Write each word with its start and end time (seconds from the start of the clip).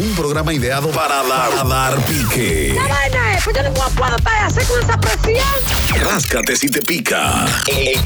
Un 0.00 0.16
programa 0.16 0.54
ideado 0.54 0.88
para 0.92 1.22
dar, 1.22 1.68
dar 1.68 1.98
pique. 2.06 2.74
vaina 2.74 3.34
es? 3.36 3.44
Pues 3.44 3.54
yo 3.54 3.62
no 3.62 3.70
puedo 3.74 4.16
así 4.46 4.60
con 4.64 4.82
esa 4.82 4.98
presión. 4.98 6.02
Ráscate 6.02 6.56
si 6.56 6.70
te 6.70 6.80
pica. 6.80 7.44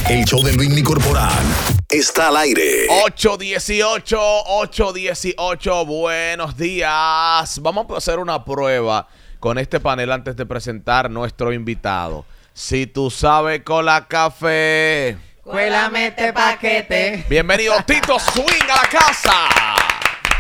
El 0.09 0.25
show 0.25 0.43
de 0.43 0.55
Luis 0.55 0.83
Corporal 0.83 1.45
está 1.89 2.29
al 2.29 2.39
aire. 2.39 2.89
818, 2.89 4.19
818, 4.19 5.87
buenos 5.87 6.57
días. 6.57 7.61
Vamos 7.63 7.87
a 7.89 7.99
hacer 7.99 8.19
una 8.19 8.45
prueba 8.45 9.07
con 9.39 9.57
este 9.57 9.79
panel 9.79 10.11
antes 10.11 10.35
de 10.35 10.47
presentar 10.47 11.09
nuestro 11.09 11.53
invitado. 11.53 12.27
Si 12.53 12.89
tú 12.89 13.09
sabes 13.09 13.63
con 13.63 13.85
la 13.85 14.09
café. 14.09 15.17
Cuélame 15.45 16.09
este 16.09 16.33
paquete. 16.33 17.25
Bienvenido 17.29 17.77
Tito 17.87 18.19
Swing 18.19 18.65
a 18.65 18.83
la 18.83 18.89
casa. 18.89 19.94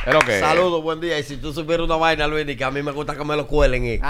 Es 0.06 0.12
lo 0.12 0.20
que. 0.20 0.40
Saludos, 0.40 0.82
buen 0.82 1.00
día. 1.00 1.18
Y 1.18 1.22
si 1.22 1.36
tú 1.36 1.52
supieras 1.52 1.84
una 1.86 1.96
vaina, 1.96 2.26
Luis, 2.26 2.44
que 2.56 2.64
a 2.64 2.70
mí 2.70 2.82
me 2.82 2.92
gusta 2.92 3.14
que 3.16 3.24
me 3.24 3.36
lo 3.36 3.46
cuelen. 3.46 3.84
eh. 3.86 4.00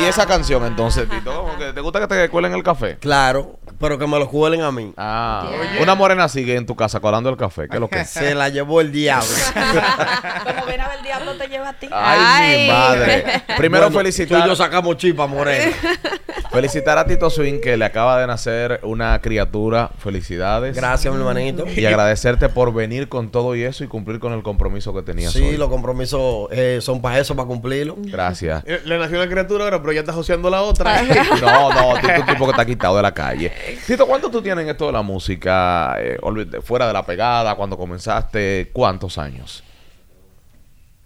Y 0.00 0.04
esa 0.04 0.26
canción 0.26 0.64
entonces, 0.64 1.08
Tito, 1.08 1.32
¿cómo 1.42 1.58
que 1.58 1.72
¿te 1.72 1.80
gusta 1.80 2.00
que 2.00 2.06
te 2.06 2.28
cuelen 2.28 2.52
el 2.54 2.62
café? 2.62 2.96
Claro, 2.98 3.58
pero 3.78 3.98
que 3.98 4.06
me 4.06 4.18
lo 4.18 4.28
cuelen 4.28 4.62
a 4.62 4.70
mí. 4.72 4.92
Ah, 4.96 5.50
una 5.80 5.94
morena 5.94 6.28
sigue 6.28 6.56
en 6.56 6.66
tu 6.66 6.76
casa 6.76 7.00
colando 7.00 7.28
el 7.30 7.36
café, 7.36 7.68
¿qué 7.68 7.76
es 7.76 7.80
lo 7.80 7.88
que 7.88 8.00
es? 8.00 8.10
Se 8.10 8.34
la 8.34 8.48
llevó 8.48 8.80
el 8.80 8.92
diablo. 8.92 9.28
Como 10.44 10.66
ver, 10.66 10.80
el 10.98 11.02
diablo 11.04 11.34
te 11.36 11.48
lleva 11.48 11.70
a 11.70 11.72
ti. 11.72 11.88
Ay, 11.92 12.62
mi 12.62 12.68
madre. 12.68 13.42
Primero 13.56 13.86
Bueno, 13.86 13.98
felicitar. 13.98 14.38
Tú 14.40 14.44
y 14.44 14.48
yo 14.48 14.56
sacamos 14.56 14.96
chipa, 14.96 15.26
Moreno. 15.26 15.72
Felicitar 16.52 16.98
a 16.98 17.04
Tito 17.06 17.30
Swing 17.30 17.60
que 17.60 17.76
le 17.76 17.84
acaba 17.84 18.20
de 18.20 18.26
nacer 18.26 18.80
una 18.82 19.20
criatura. 19.20 19.90
Felicidades. 19.98 20.74
Gracias, 20.74 21.14
mi 21.14 21.20
hermanito. 21.20 21.64
Y 21.68 21.84
agradecerte 21.86 22.48
por 22.48 22.74
venir 22.74 23.08
con 23.08 23.30
todo 23.30 23.54
y 23.54 23.62
eso 23.62 23.84
y 23.84 23.86
cumplir 23.86 24.18
con 24.18 24.32
el 24.32 24.42
compromiso 24.42 24.92
que 24.92 25.02
tenías 25.02 25.32
Sí, 25.32 25.42
hoy. 25.42 25.56
los 25.56 25.68
compromisos 25.68 26.48
eh, 26.50 26.78
son 26.80 27.00
para 27.00 27.20
eso, 27.20 27.36
para 27.36 27.46
cumplirlo. 27.46 27.94
Gracias. 27.98 28.64
Eh, 28.66 28.80
Le 28.84 28.98
nació 28.98 29.18
una 29.18 29.30
criatura 29.30 29.62
ahora, 29.64 29.80
pero 29.80 29.92
ya 29.92 30.00
está 30.00 30.10
asociando 30.10 30.50
la 30.50 30.62
otra. 30.62 31.00
No, 31.40 31.72
no, 31.72 32.00
Tito 32.00 32.12
es 32.14 32.20
un 32.20 32.26
tipo 32.26 32.44
que 32.46 32.50
está 32.50 32.66
quitado 32.66 32.96
de 32.96 33.02
la 33.02 33.14
calle. 33.14 33.52
Tito, 33.86 34.04
¿cuánto 34.06 34.28
tú 34.28 34.42
tienes 34.42 34.64
en 34.64 34.70
esto 34.70 34.86
de 34.86 34.92
la 34.92 35.02
música? 35.02 35.94
Eh, 36.00 36.18
olvídate, 36.20 36.60
fuera 36.62 36.88
de 36.88 36.92
la 36.92 37.06
pegada, 37.06 37.54
cuando 37.54 37.78
comenzaste, 37.78 38.70
¿cuántos 38.72 39.18
años? 39.18 39.62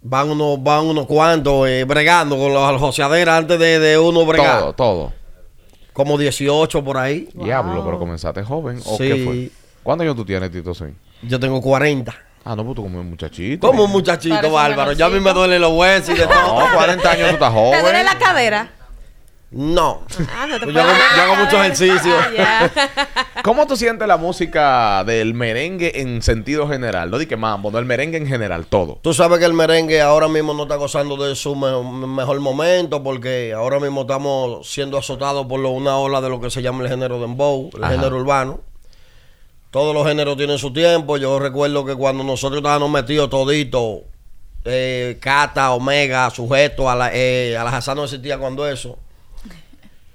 Van 0.01 0.31
unos, 0.31 0.63
van 0.63 0.87
unos 0.87 1.07
cuantos 1.07 1.69
eh, 1.69 1.85
bregando 1.85 2.37
con 2.39 2.53
las 2.55 2.81
joseaderas 2.81 3.41
antes 3.41 3.59
de, 3.59 3.79
de 3.79 3.99
uno 3.99 4.25
bregar. 4.25 4.61
Todo, 4.61 4.73
todo. 4.73 5.13
Como 5.95 6.19
18 6.19 6.85
por 6.85 6.99
ahí. 6.99 7.29
Diablo, 7.33 7.83
pero 7.85 7.99
comenzaste 7.99 8.43
joven. 8.43 8.79
¿O 8.85 8.97
Sí. 8.99 9.09
qué 9.09 9.25
fue? 9.25 9.51
¿Cuántos 9.83 10.05
años 10.05 10.17
tú 10.17 10.25
tienes, 10.27 10.51
Tito 10.51 10.75
Swing? 10.75 10.93
Yo 11.23 11.41
tengo 11.41 11.63
40. 11.63 12.15
Ah, 12.45 12.55
no, 12.55 12.63
pues 12.65 12.77
tú 12.77 12.83
como 12.83 13.01
un 13.01 13.09
muchachito. 13.09 13.67
Como 13.67 13.85
un 13.85 13.91
muchachito, 13.91 14.35
Parece 14.35 14.53
bárbaro. 14.53 14.93
Ya 14.93 15.07
a 15.07 15.09
mí 15.11 15.19
me 15.21 15.33
duelen 15.33 15.63
los 15.63 15.73
huesos 15.73 16.11
y 16.15 16.19
de 16.19 16.27
todo. 16.27 16.61
No, 16.61 16.75
40 16.75 17.11
años 17.11 17.29
tú 17.29 17.35
estás 17.35 17.53
¿Te 17.55 17.59
duele 17.59 17.81
joven. 17.81 18.05
la 18.05 18.19
cadera? 18.19 18.69
No. 19.57 20.03
Ah, 20.37 20.47
no 20.49 20.59
te 20.59 20.65
Pues 20.65 20.75
yo, 20.75 20.83
hago, 20.83 20.93
yo 21.17 21.23
hago 21.23 21.37
mucho 21.37 21.57
ejercicio. 21.63 22.13
cadera. 22.17 22.73
¿Cómo 23.45 23.67
tú 23.69 23.77
sientes 23.77 24.09
la 24.09 24.17
música 24.17 25.05
del 25.05 25.33
merengue 25.35 26.01
en 26.01 26.23
sentido 26.23 26.67
general? 26.67 27.09
No 27.11 27.19
di 27.19 27.27
que 27.27 27.37
mambo, 27.37 27.71
no 27.71 27.79
el 27.79 27.85
merengue 27.85 28.17
en 28.19 28.27
general, 28.27 28.67
todo. 28.67 28.99
Tú 29.03 29.15
sabes 29.15 29.39
que 29.39 29.45
el 29.45 29.53
merengue 29.53 30.01
ahora 30.01 30.27
mismo 30.27 30.55
no 30.55 30.65
está 30.65 30.75
gozando 30.75 31.17
de 31.17 31.37
su 31.37 31.55
me- 31.55 32.07
mejor 32.09 32.41
momento 32.41 33.03
porque 33.05 33.53
ahora 33.55 33.79
mismo 33.79 34.01
estamos 34.01 34.69
siendo 34.69 34.99
azotados 34.99 35.47
por 35.47 35.61
lo- 35.61 35.71
una 35.71 35.99
ola 35.99 36.21
de 36.21 36.31
lo 36.31 36.41
que 36.41 36.51
se 36.51 36.61
llama 36.61 36.83
el 36.83 36.89
género 36.91 37.21
dembow, 37.21 37.71
el 37.77 37.85
Ajá. 37.85 37.93
género 37.95 38.17
urbano. 38.17 38.61
Todos 39.71 39.95
los 39.95 40.07
géneros 40.07 40.37
tienen 40.37 40.59
su 40.59 40.73
tiempo. 40.73 41.17
Yo 41.17 41.39
recuerdo 41.39 41.85
que 41.85 41.95
cuando 41.95 42.25
nosotros 42.25 42.59
estábamos 42.59 42.91
metidos 42.91 43.31
toditos, 43.31 44.01
eh, 44.65 45.19
Cata, 45.21 45.73
Omega, 45.73 46.31
sujeto 46.31 46.91
a 46.91 46.95
la, 46.97 47.11
eh, 47.13 47.57
a 47.57 47.63
la 47.65 47.95
no 47.95 48.05
existía 48.05 48.39
cuando 48.39 48.69
eso. 48.69 48.99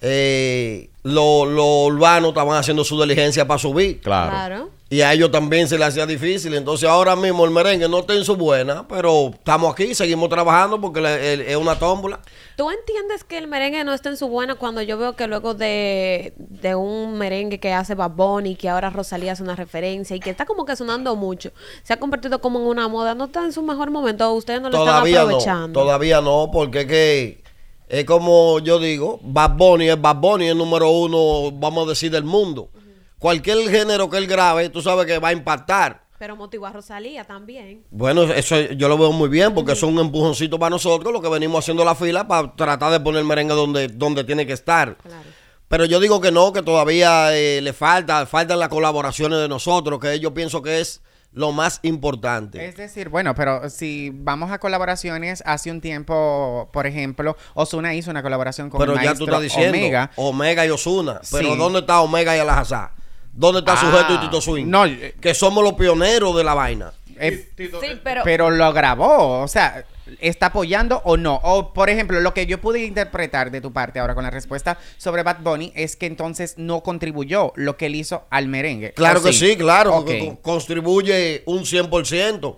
Eh, 0.02 0.90
lo, 1.04 1.46
lo 1.46 1.84
urbano 1.86 2.30
estaban 2.30 2.58
haciendo 2.58 2.84
su 2.84 3.00
diligencia 3.02 3.48
para 3.48 3.58
subir. 3.58 4.02
Claro. 4.02 4.32
Claro. 4.32 4.70
Y 4.92 5.02
a 5.02 5.14
ellos 5.14 5.30
también 5.30 5.68
se 5.68 5.78
les 5.78 5.90
hacía 5.90 6.08
difícil. 6.08 6.56
Entonces 6.56 6.90
ahora 6.90 7.16
mismo 7.16 7.46
el 7.46 7.52
merengue 7.52 7.88
no 7.88 8.00
está 8.00 8.16
en 8.16 8.26
su 8.26 8.36
buena, 8.36 8.88
pero 8.88 9.30
estamos 9.36 9.72
aquí, 9.72 9.94
seguimos 9.94 10.30
trabajando 10.30 10.82
porque 10.82 11.46
es 11.48 11.56
una 11.56 11.78
tómbola. 11.78 12.20
¿Tú 12.56 12.72
entiendes 12.72 13.24
que 13.24 13.38
el 13.38 13.48
merengue 13.48 13.84
no 13.84 13.94
está 13.94 14.09
en 14.09 14.18
su 14.18 14.28
buena 14.28 14.56
cuando 14.56 14.82
yo 14.82 14.98
veo 14.98 15.16
que 15.16 15.28
luego 15.28 15.54
de, 15.54 16.34
de 16.38 16.74
un 16.74 17.20
merengue 17.20 17.59
que 17.59 17.72
hace 17.72 17.94
Bad 17.94 18.12
Bunny, 18.12 18.56
que 18.56 18.68
ahora 18.68 18.90
Rosalía 18.90 19.34
hace 19.34 19.44
una 19.44 19.56
referencia 19.56 20.16
y 20.16 20.20
que 20.20 20.32
está 20.32 20.48
como 20.48 20.66
que 20.66 20.76
sonando 20.76 21.16
mucho, 21.16 21.52
se 21.84 21.94
ha 21.94 22.00
convertido 22.00 22.42
como 22.42 22.59
en 22.59 22.66
una 22.66 22.88
moda, 22.88 23.14
no 23.14 23.26
está 23.26 23.46
en 23.46 23.54
su 23.54 23.62
mejor 23.62 23.92
momento, 23.92 24.34
ustedes 24.34 24.59
no 24.59 24.72
lo 24.72 24.78
Todavía 24.80 25.12
están 25.12 25.14
no, 25.14 25.38
aprovechando? 25.38 25.80
todavía 25.80 26.22
no, 26.22 26.50
porque 26.52 26.82
es 26.82 26.88
que 26.88 27.44
es 27.90 28.06
como 28.06 28.60
yo 28.60 28.80
digo, 28.80 29.20
Bad 29.24 29.58
Bunny 29.58 29.90
es 29.90 30.00
Bad 30.00 30.18
Bunny, 30.18 30.50
el 30.50 30.58
número 30.58 30.92
uno, 30.92 31.52
vamos 31.52 31.88
a 31.88 31.90
decir, 31.90 32.12
del 32.12 32.24
mundo. 32.24 32.70
Cualquier 33.18 33.68
género 33.70 34.10
que 34.10 34.18
él 34.18 34.28
grabe, 34.28 34.70
tú 34.70 34.82
sabes 34.82 35.08
que 35.08 35.18
va 35.18 35.30
a 35.30 35.34
impactar. 35.34 36.06
Pero 36.20 36.36
motivó 36.36 36.68
a 36.68 36.72
Rosalía 36.72 37.24
también. 37.24 37.84
Bueno, 37.90 38.24
eso 38.24 38.60
yo 38.60 38.88
lo 38.88 38.98
veo 38.98 39.12
muy 39.12 39.28
bien 39.28 39.56
porque 39.56 39.72
eso 39.72 39.88
es 39.88 39.92
un 39.92 40.00
empujoncito 40.00 40.60
para 40.60 40.70
nosotros, 40.70 41.12
lo 41.12 41.20
que 41.20 41.30
venimos 41.30 41.66
haciendo 41.66 41.84
la 41.84 41.96
fila 41.96 42.28
para 42.28 42.56
tratar 42.56 42.92
de 42.92 43.00
poner 43.00 43.22
el 43.22 43.26
merengue 43.26 43.56
donde, 43.56 43.88
donde 43.88 44.24
tiene 44.24 44.46
que 44.46 44.54
estar. 44.54 44.96
Claro. 44.98 45.24
Pero 45.68 45.86
yo 45.86 46.00
digo 46.00 46.22
que 46.22 46.32
no, 46.32 46.54
que 46.54 46.62
todavía 46.62 47.36
eh, 47.36 47.62
le 47.62 47.74
falta, 47.74 48.26
faltan 48.28 48.60
las 48.60 48.70
colaboraciones 48.70 49.40
de 49.40 49.48
nosotros, 49.48 50.00
que 50.00 50.20
yo 50.20 50.34
pienso 50.34 50.62
que 50.62 50.82
es 50.82 51.02
lo 51.31 51.51
más 51.51 51.79
importante. 51.84 52.66
Es 52.66 52.75
decir, 52.75 53.09
bueno, 53.09 53.35
pero 53.35 53.69
si 53.69 54.12
vamos 54.13 54.51
a 54.51 54.57
colaboraciones, 54.57 55.44
hace 55.45 55.69
un 55.72 55.79
tiempo, 55.81 56.69
por 56.73 56.88
ejemplo, 56.88 57.38
Osuna 57.53 57.94
hizo 57.94 58.09
una 58.12 58.23
colaboración 58.23 58.69
con 58.69 58.79
Pero 58.79 58.94
el 58.97 59.03
ya 59.03 59.13
tú 59.13 59.25
estás 59.25 59.41
diciendo 59.41 59.78
Omega. 59.78 60.12
Omega, 60.16 60.66
y 60.66 60.69
Osuna. 60.69 61.22
Pero 61.31 61.51
Sí. 61.53 61.57
¿dónde 61.57 61.79
está 61.79 62.01
Omega 62.01 62.35
y 62.35 62.40
Alajazá? 62.40 62.91
¿Dónde 63.31 63.59
está 63.59 63.73
Ah, 63.73 63.78
Sujeto 63.78 64.16
y 64.16 64.17
Tito 64.19 64.41
Swing? 64.41 64.66
no, 64.67 64.85
eh, 64.85 65.16
que 65.22 65.34
somos 65.34 65.63
los 65.63 65.73
pioneros 65.73 66.35
de 66.35 66.44
la 66.44 66.53
vaina. 66.56 66.91
Eh, 67.22 67.51
Sí, 67.57 67.69
pero... 68.03 68.22
pero 68.23 68.50
lo 68.50 68.72
grabó, 68.73 69.41
o 69.41 69.47
sea, 69.47 69.84
¿está 70.20 70.47
apoyando 70.47 71.02
o 71.06 71.17
no? 71.17 71.35
O, 71.44 71.73
por 71.73 71.90
ejemplo, 71.90 72.20
lo 72.20 72.34
que 72.34 72.46
yo 72.46 72.59
pude 72.61 72.84
interpretar 72.85 73.52
de 73.52 73.61
tu 73.61 73.72
parte 73.73 74.00
ahora 74.00 74.16
con 74.16 74.23
la 74.23 74.29
respuesta 74.29 74.78
sobre 74.97 75.23
Bad 75.23 75.40
Bunny 75.41 75.72
es 75.76 75.96
que 75.96 76.06
entonces 76.06 76.56
no 76.58 76.82
contribuyó 76.82 77.53
lo 77.56 77.78
que 77.78 77.85
él 77.88 77.96
hizo 77.96 78.23
al 78.29 78.47
merengue. 78.47 78.94
Claro 78.94 79.20
¿O 79.20 79.23
que 79.23 79.34
sí, 79.34 79.56
claro, 79.56 79.96
Ok. 79.97 80.08
que 80.08 80.20
con- 80.20 80.35
contribuye 80.38 81.44
un 81.46 81.66
100%. 81.66 82.58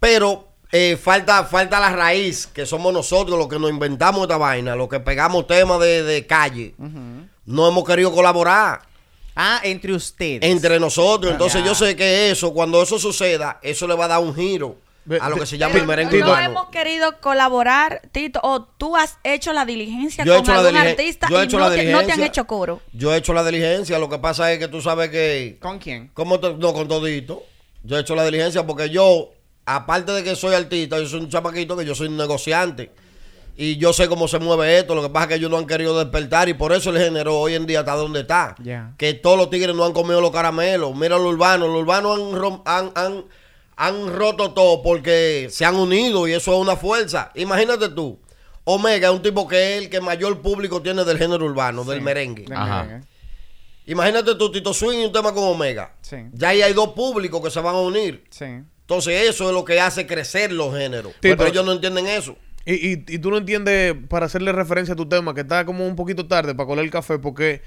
Pero 0.00 0.48
eh, 0.70 0.96
falta, 1.00 1.44
falta 1.44 1.80
la 1.80 1.90
raíz, 1.92 2.46
que 2.46 2.66
somos 2.66 2.92
nosotros 2.92 3.38
los 3.38 3.48
que 3.48 3.58
nos 3.58 3.70
inventamos 3.70 4.22
esta 4.22 4.36
vaina, 4.36 4.76
los 4.76 4.88
que 4.88 5.00
pegamos 5.00 5.46
temas 5.46 5.80
de, 5.80 6.02
de 6.02 6.26
calle. 6.26 6.74
No 7.46 7.66
hemos 7.68 7.84
querido 7.84 8.12
colaborar. 8.12 8.82
Ah, 9.40 9.60
entre 9.62 9.92
ustedes. 9.92 10.40
entre 10.42 10.80
nosotros. 10.80 11.30
Entonces 11.32 11.62
yo 11.64 11.72
sé 11.74 11.94
que 11.94 12.30
eso, 12.30 12.52
cuando 12.52 12.82
eso 12.82 12.98
suceda, 12.98 13.60
eso 13.62 13.86
le 13.86 13.94
va 13.94 14.06
a 14.06 14.08
dar 14.08 14.18
un 14.20 14.34
giro 14.34 14.76
a 15.20 15.28
lo 15.28 15.36
que 15.36 15.46
se 15.46 15.58
llama 15.58 15.76
el 15.78 15.86
merengue 15.86 16.18
no 16.18 16.26
urbano. 16.26 16.44
hemos 16.50 16.68
querido 16.70 17.20
colaborar, 17.20 18.02
Tito, 18.12 18.40
o 18.42 18.62
tú 18.64 18.96
has 18.96 19.18
hecho 19.24 19.52
la 19.52 19.64
diligencia 19.64 20.24
Yo 20.24 20.36
he 20.36 20.42
con 20.42 20.50
algún 20.50 20.76
artista 20.76 21.28
yo 21.30 21.38
he 21.38 21.42
y 21.42 21.44
hecho 21.46 21.58
no, 21.58 21.68
la 21.68 21.74
te, 21.76 21.84
no 21.84 22.02
te 22.04 22.12
han 22.12 22.22
hecho 22.22 22.46
coro. 22.46 22.80
Yo 22.92 23.14
he 23.14 23.18
hecho 23.18 23.32
la 23.34 23.44
diligencia, 23.44 23.98
lo 23.98 24.08
que 24.08 24.18
pasa 24.18 24.52
es 24.52 24.58
que 24.58 24.68
tú 24.68 24.80
sabes 24.80 25.10
que... 25.10 25.58
¿Con 25.60 25.78
quién? 25.78 26.10
¿Cómo 26.14 26.38
te- 26.40 26.54
no, 26.54 26.72
con 26.72 26.88
todito. 26.88 27.42
Yo 27.82 27.96
he 27.96 28.00
hecho 28.00 28.14
la 28.14 28.24
diligencia 28.24 28.66
porque 28.66 28.90
yo 28.90 29.30
aparte 29.64 30.12
de 30.12 30.24
que 30.24 30.34
soy 30.34 30.54
artista, 30.54 30.98
yo 30.98 31.06
soy 31.06 31.20
un 31.20 31.28
chamaquito 31.28 31.76
que 31.76 31.84
yo 31.84 31.94
soy 31.94 32.08
un 32.08 32.16
negociante. 32.16 32.90
Y 33.60 33.76
yo 33.76 33.92
sé 33.92 34.08
cómo 34.08 34.28
se 34.28 34.38
mueve 34.38 34.78
esto. 34.78 34.94
Lo 34.94 35.02
que 35.02 35.08
pasa 35.08 35.24
es 35.24 35.28
que 35.30 35.34
ellos 35.34 35.50
no 35.50 35.58
han 35.58 35.66
querido 35.66 35.98
despertar 35.98 36.48
y 36.48 36.54
por 36.54 36.72
eso 36.72 36.90
el 36.90 36.98
género 37.02 37.40
hoy 37.40 37.54
en 37.56 37.66
día 37.66 37.80
está 37.80 37.96
donde 37.96 38.20
está. 38.20 38.54
Ya. 38.62 38.92
Que 38.96 39.14
todos 39.14 39.36
los 39.36 39.50
tigres 39.50 39.74
no 39.74 39.84
han 39.84 39.92
comido 39.92 40.20
los 40.20 40.30
caramelos. 40.30 40.94
Mira 40.94 41.16
los 41.18 41.26
urbanos. 41.26 41.68
Los 41.68 41.80
urbanos 41.82 42.20
han, 42.20 42.62
han, 42.64 42.92
han, 42.94 43.24
han 43.80 44.12
roto 44.12 44.50
todo 44.50 44.82
porque 44.82 45.46
se 45.50 45.64
han 45.64 45.76
unido 45.76 46.26
y 46.26 46.32
eso 46.32 46.52
es 46.52 46.58
una 46.58 46.76
fuerza. 46.76 47.30
Imagínate 47.36 47.88
tú. 47.88 48.18
Omega 48.64 49.08
es 49.08 49.14
un 49.14 49.22
tipo 49.22 49.46
que 49.46 49.76
es 49.76 49.82
el 49.84 49.88
que 49.88 50.00
mayor 50.00 50.42
público 50.42 50.82
tiene 50.82 51.04
del 51.04 51.16
género 51.16 51.46
urbano, 51.46 51.84
del 51.84 52.02
merengue. 52.02 52.44
Ajá. 52.52 52.82
merengue. 52.82 53.06
Imagínate 53.86 54.34
tú, 54.34 54.50
Tito 54.50 54.74
Swing 54.74 54.98
y 54.98 55.04
un 55.04 55.12
tema 55.12 55.32
con 55.32 55.44
Omega. 55.44 55.94
Sí. 56.00 56.16
Ya 56.32 56.48
ahí 56.48 56.60
hay 56.60 56.74
dos 56.74 56.88
públicos 56.88 57.40
que 57.40 57.50
se 57.50 57.60
van 57.60 57.76
a 57.76 57.78
unir. 57.78 58.24
Sí. 58.30 58.44
Entonces 58.44 59.28
eso 59.30 59.48
es 59.48 59.54
lo 59.54 59.64
que 59.64 59.80
hace 59.80 60.08
crecer 60.08 60.50
los 60.52 60.76
géneros. 60.76 61.12
Tito. 61.20 61.36
Pero 61.36 61.46
ellos 61.46 61.64
no 61.64 61.70
entienden 61.70 62.08
eso. 62.08 62.36
Y, 62.66 62.74
y, 62.74 63.04
y 63.06 63.18
tú 63.20 63.30
no 63.30 63.38
entiendes, 63.38 63.94
para 64.08 64.26
hacerle 64.26 64.50
referencia 64.50 64.94
a 64.94 64.96
tu 64.96 65.08
tema, 65.08 65.34
que 65.34 65.42
está 65.42 65.64
como 65.64 65.86
un 65.86 65.94
poquito 65.94 66.26
tarde 66.26 66.52
para 66.54 66.66
colar 66.66 66.84
el 66.84 66.90
café, 66.90 67.20
porque 67.20 67.62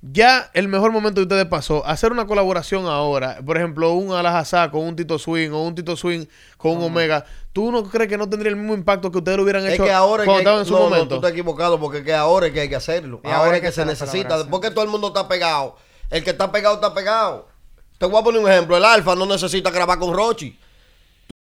ya 0.00 0.50
el 0.54 0.68
mejor 0.68 0.92
momento 0.92 1.20
de 1.20 1.24
ustedes 1.24 1.46
pasó. 1.46 1.84
Hacer 1.84 2.12
una 2.12 2.26
colaboración 2.26 2.86
ahora, 2.86 3.40
por 3.44 3.56
ejemplo, 3.56 3.92
un 3.92 4.12
Alajazá 4.12 4.70
con 4.70 4.82
un 4.82 4.94
Tito 4.94 5.18
Swing 5.18 5.50
o 5.50 5.62
un 5.62 5.74
Tito 5.74 5.96
Swing 5.96 6.26
con 6.56 6.76
un 6.76 6.84
Omega. 6.84 7.24
¿Tú 7.52 7.72
no 7.72 7.82
crees 7.82 8.08
que 8.08 8.16
no 8.16 8.28
tendría 8.28 8.50
el 8.50 8.56
mismo 8.56 8.74
impacto 8.74 9.10
que 9.10 9.18
ustedes 9.18 9.36
lo 9.36 9.42
hubieran 9.42 9.66
Es 9.66 9.74
hecho 9.74 9.84
que 9.84 9.92
ahora 9.92 10.22
es 10.22 10.26
cuando 10.26 10.38
que 10.38 10.42
estaban 10.42 10.60
en 10.60 10.66
su 10.66 10.72
no, 10.72 10.78
no, 10.78 10.84
momento? 10.84 11.08
tú 11.08 11.14
estás 11.16 11.32
equivocado 11.32 11.80
porque 11.80 11.98
es 11.98 12.04
que 12.04 12.14
ahora 12.14 12.46
es 12.46 12.52
que 12.52 12.60
hay 12.60 12.68
que 12.68 12.76
hacerlo. 12.76 13.20
Y 13.24 13.26
ahora, 13.26 13.38
ahora 13.38 13.56
es 13.56 13.60
que, 13.60 13.68
que 13.68 13.72
se 13.72 13.84
necesita. 13.84 14.44
Porque 14.48 14.70
todo 14.70 14.84
el 14.84 14.90
mundo 14.90 15.08
está 15.08 15.26
pegado. 15.26 15.76
El 16.10 16.22
que 16.22 16.30
está 16.30 16.52
pegado 16.52 16.76
está 16.76 16.94
pegado. 16.94 17.48
Te 17.98 18.06
voy 18.06 18.20
a 18.20 18.24
poner 18.24 18.40
un 18.40 18.48
ejemplo. 18.48 18.76
El 18.76 18.84
Alfa 18.84 19.16
no 19.16 19.26
necesita 19.26 19.70
grabar 19.70 19.98
con 19.98 20.14
Rochi. 20.14 20.56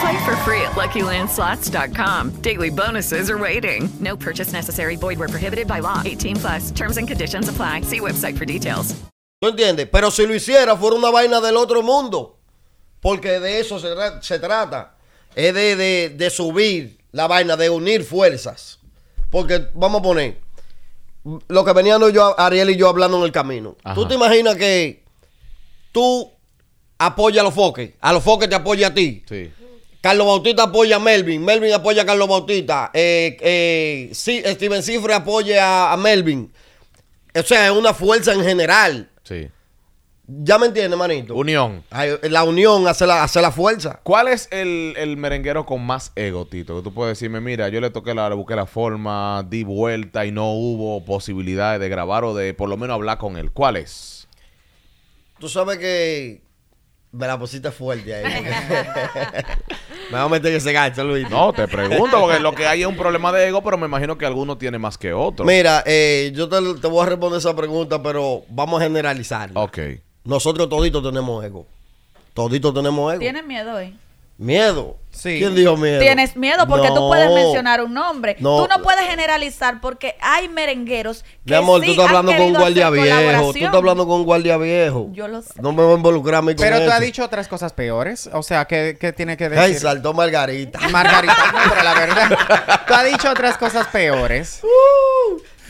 Play 0.00 0.24
for 0.24 0.36
free 0.44 0.60
at 0.62 0.72
LuckyLandSlots.com. 0.72 2.30
Daily 2.42 2.70
bonuses 2.70 3.30
are 3.30 3.38
waiting. 3.38 3.88
No 4.00 4.16
purchase 4.16 4.52
necessary. 4.52 4.96
Void 4.96 5.18
where 5.18 5.28
prohibited 5.28 5.66
by 5.66 5.80
law. 5.80 6.02
18 6.04 6.36
plus. 6.36 6.70
Terms 6.72 6.96
and 6.98 7.08
conditions 7.08 7.48
apply. 7.48 7.82
See 7.82 8.00
website 8.00 8.36
for 8.36 8.44
details. 8.44 8.94
¿Tú 9.40 9.48
entiendes? 9.48 9.88
Pero 9.90 10.10
si 10.10 10.26
lo 10.26 10.34
hiciera, 10.34 10.76
fuera 10.76 10.96
una 10.96 11.10
vaina 11.10 11.40
del 11.40 11.56
otro 11.56 11.82
mundo. 11.82 12.36
Porque 13.00 13.38
de 13.40 13.60
eso 13.60 13.78
se, 13.78 13.88
tra- 13.88 14.20
se 14.22 14.38
trata. 14.38 14.94
Es 15.34 15.54
de, 15.54 15.76
de- 15.76 16.08
de 16.10 16.30
subir 16.30 16.98
la 17.12 17.26
vaina, 17.26 17.56
de 17.56 17.68
unir 17.70 18.02
fuerzas. 18.04 18.78
Porque, 19.30 19.68
vamos 19.74 20.00
a 20.00 20.02
poner, 20.02 20.38
lo 21.48 21.64
que 21.64 21.72
venían 21.72 22.00
yo, 22.12 22.38
Ariel 22.38 22.70
y 22.70 22.76
yo 22.76 22.88
hablando 22.88 23.18
en 23.18 23.24
el 23.24 23.32
camino. 23.32 23.76
Ajá. 23.84 23.94
¿Tú 23.94 24.06
te 24.08 24.14
imaginas 24.14 24.56
que 24.56 25.04
tú 25.92 26.30
apoyas 26.98 27.40
a 27.40 27.44
los 27.44 27.54
foques? 27.54 27.92
A 28.00 28.12
los 28.14 28.22
foques 28.22 28.48
te 28.48 28.54
apoya 28.54 28.86
a 28.88 28.94
ti. 28.94 29.22
Sí. 29.28 29.52
Carlos 30.06 30.24
Bautista 30.24 30.62
apoya 30.62 30.96
a 30.96 30.98
Melvin, 31.00 31.44
Melvin 31.44 31.72
apoya 31.72 32.02
a 32.02 32.06
Carlos 32.06 32.28
Bautista, 32.28 32.92
eh, 32.94 33.36
eh, 33.40 34.10
sí, 34.12 34.40
Steven 34.46 34.80
Cifre 34.80 35.12
apoya 35.12 35.88
a, 35.88 35.92
a 35.94 35.96
Melvin. 35.96 36.52
O 37.34 37.42
sea, 37.42 37.66
es 37.66 37.72
una 37.72 37.92
fuerza 37.92 38.32
en 38.32 38.44
general. 38.44 39.10
Sí. 39.24 39.48
¿Ya 40.28 40.58
me 40.58 40.66
entiendes, 40.66 40.96
manito? 40.96 41.34
Unión. 41.34 41.82
La 42.22 42.44
unión 42.44 42.86
hace 42.86 43.04
la, 43.04 43.24
hace 43.24 43.42
la 43.42 43.50
fuerza. 43.50 43.98
¿Cuál 44.04 44.28
es 44.28 44.46
el, 44.52 44.94
el 44.96 45.16
merenguero 45.16 45.66
con 45.66 45.84
más 45.84 46.12
ego, 46.14 46.46
Tito? 46.46 46.76
Que 46.76 46.82
tú 46.82 46.94
puedes 46.94 47.18
decirme, 47.18 47.40
mira, 47.40 47.68
yo 47.68 47.80
le 47.80 47.90
toqué 47.90 48.14
la, 48.14 48.28
le 48.28 48.36
busqué 48.36 48.54
la 48.54 48.66
forma, 48.66 49.44
di 49.48 49.64
vuelta 49.64 50.24
y 50.24 50.30
no 50.30 50.52
hubo 50.52 51.04
posibilidades 51.04 51.80
de 51.80 51.88
grabar 51.88 52.22
o 52.22 52.32
de 52.32 52.54
por 52.54 52.68
lo 52.68 52.76
menos 52.76 52.94
hablar 52.94 53.18
con 53.18 53.36
él. 53.36 53.50
¿Cuál 53.50 53.74
es? 53.76 54.28
Tú 55.40 55.48
sabes 55.48 55.78
que 55.78 56.45
me 57.16 57.26
la 57.26 57.38
pusiste 57.38 57.70
fuerte 57.70 58.14
ahí. 58.14 58.24
porque- 58.24 59.44
me 60.10 60.18
voy 60.18 60.20
a 60.20 60.28
meter 60.28 60.50
en 60.52 60.56
ese 60.58 60.72
gancho, 60.72 61.02
Luis. 61.04 61.28
No, 61.30 61.52
te 61.52 61.66
pregunto, 61.68 62.20
porque 62.20 62.38
lo 62.40 62.52
que 62.54 62.66
hay 62.66 62.82
es 62.82 62.86
un 62.86 62.96
problema 62.96 63.32
de 63.32 63.48
ego, 63.48 63.62
pero 63.62 63.76
me 63.78 63.86
imagino 63.86 64.16
que 64.18 64.26
alguno 64.26 64.56
tiene 64.58 64.78
más 64.78 64.96
que 64.98 65.12
otro. 65.12 65.44
Mira, 65.44 65.82
eh, 65.86 66.32
yo 66.34 66.48
te, 66.48 66.56
te 66.80 66.86
voy 66.86 67.02
a 67.04 67.08
responder 67.10 67.38
esa 67.38 67.54
pregunta, 67.56 68.02
pero 68.02 68.42
vamos 68.48 68.80
a 68.80 68.84
generalizar. 68.84 69.50
Ok. 69.54 69.78
Nosotros 70.24 70.68
toditos 70.68 71.02
tenemos 71.02 71.44
ego. 71.44 71.66
Toditos 72.34 72.74
tenemos 72.74 73.12
ego. 73.12 73.20
¿Tienes 73.20 73.44
miedo 73.46 73.74
hoy? 73.76 73.96
Miedo. 74.38 74.98
Sí. 75.10 75.38
¿Quién 75.38 75.54
dijo 75.54 75.78
miedo? 75.78 75.98
Tienes 75.98 76.36
miedo 76.36 76.66
porque 76.68 76.88
tú 76.88 77.08
puedes 77.08 77.30
mencionar 77.30 77.82
un 77.82 77.94
nombre. 77.94 78.36
No. 78.38 78.62
Tú 78.62 78.68
no 78.68 78.82
puedes 78.82 79.06
generalizar 79.06 79.80
porque 79.80 80.14
hay 80.20 80.46
merengueros 80.50 81.22
que 81.22 81.52
Mi 81.52 81.54
amor, 81.54 81.80
sí 81.80 81.86
tú 81.86 81.92
estás 81.92 82.10
han 82.10 82.16
hablando 82.16 82.36
con 82.36 82.46
un 82.48 82.54
guardia 82.54 82.90
viejo. 82.90 83.52
Tú 83.52 83.58
estás 83.58 83.74
hablando 83.74 84.06
con 84.06 84.20
un 84.20 84.24
guardia 84.26 84.58
viejo. 84.58 85.08
Yo 85.12 85.26
lo 85.26 85.40
sé. 85.40 85.54
No 85.62 85.72
me 85.72 85.82
voy 85.82 85.94
a 85.94 85.96
involucrar 85.96 86.34
a 86.36 86.42
mí 86.42 86.54
con 86.54 86.62
Pero 86.62 86.76
tú 86.76 86.82
eso. 86.82 86.92
has 86.92 87.00
dicho 87.00 87.24
otras 87.24 87.48
cosas 87.48 87.72
peores. 87.72 88.28
O 88.34 88.42
sea, 88.42 88.66
¿qué, 88.66 88.98
qué 89.00 89.14
tiene 89.14 89.38
que 89.38 89.48
decir? 89.48 89.64
Ay, 89.64 89.74
saltó 89.74 90.12
Margarita. 90.12 90.80
Margarita, 90.90 91.52
no, 91.52 91.70
pero 91.70 91.82
la 91.82 91.94
verdad. 91.94 92.38
Tú 92.86 92.94
has 92.94 93.04
dicho 93.06 93.30
otras 93.30 93.56
cosas 93.56 93.86
peores. 93.86 94.60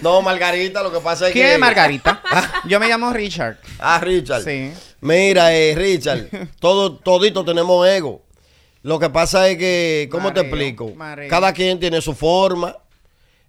No, 0.01 0.21
Margarita, 0.21 0.83
lo 0.83 0.93
que 0.93 1.01
pasa 1.01 1.29
es 1.29 1.33
¿Quién 1.33 1.47
que... 1.47 1.53
es 1.55 1.59
Margarita? 1.59 2.21
Yo 2.67 2.79
me 2.79 2.87
llamo 2.87 3.15
Richard. 3.15 3.57
Ah, 3.79 3.99
Richard. 3.99 4.43
Sí. 4.43 4.71
Mira, 5.01 5.55
eh, 5.55 5.75
Richard, 5.75 6.29
todo, 6.61 6.97
todito 6.97 7.45
tenemos 7.45 7.87
ego. 7.89 8.23
Lo 8.87 9.01
que 9.01 9.11
pasa 9.11 9.49
es 9.49 9.59
que, 9.59 10.09
¿cómo 10.13 10.33
te 10.33 10.43
explico? 10.43 10.93
mareo. 10.95 11.29
Cada 11.29 11.53
quien 11.53 11.81
tiene 11.81 12.01
su 12.01 12.15
forma. 12.15 12.77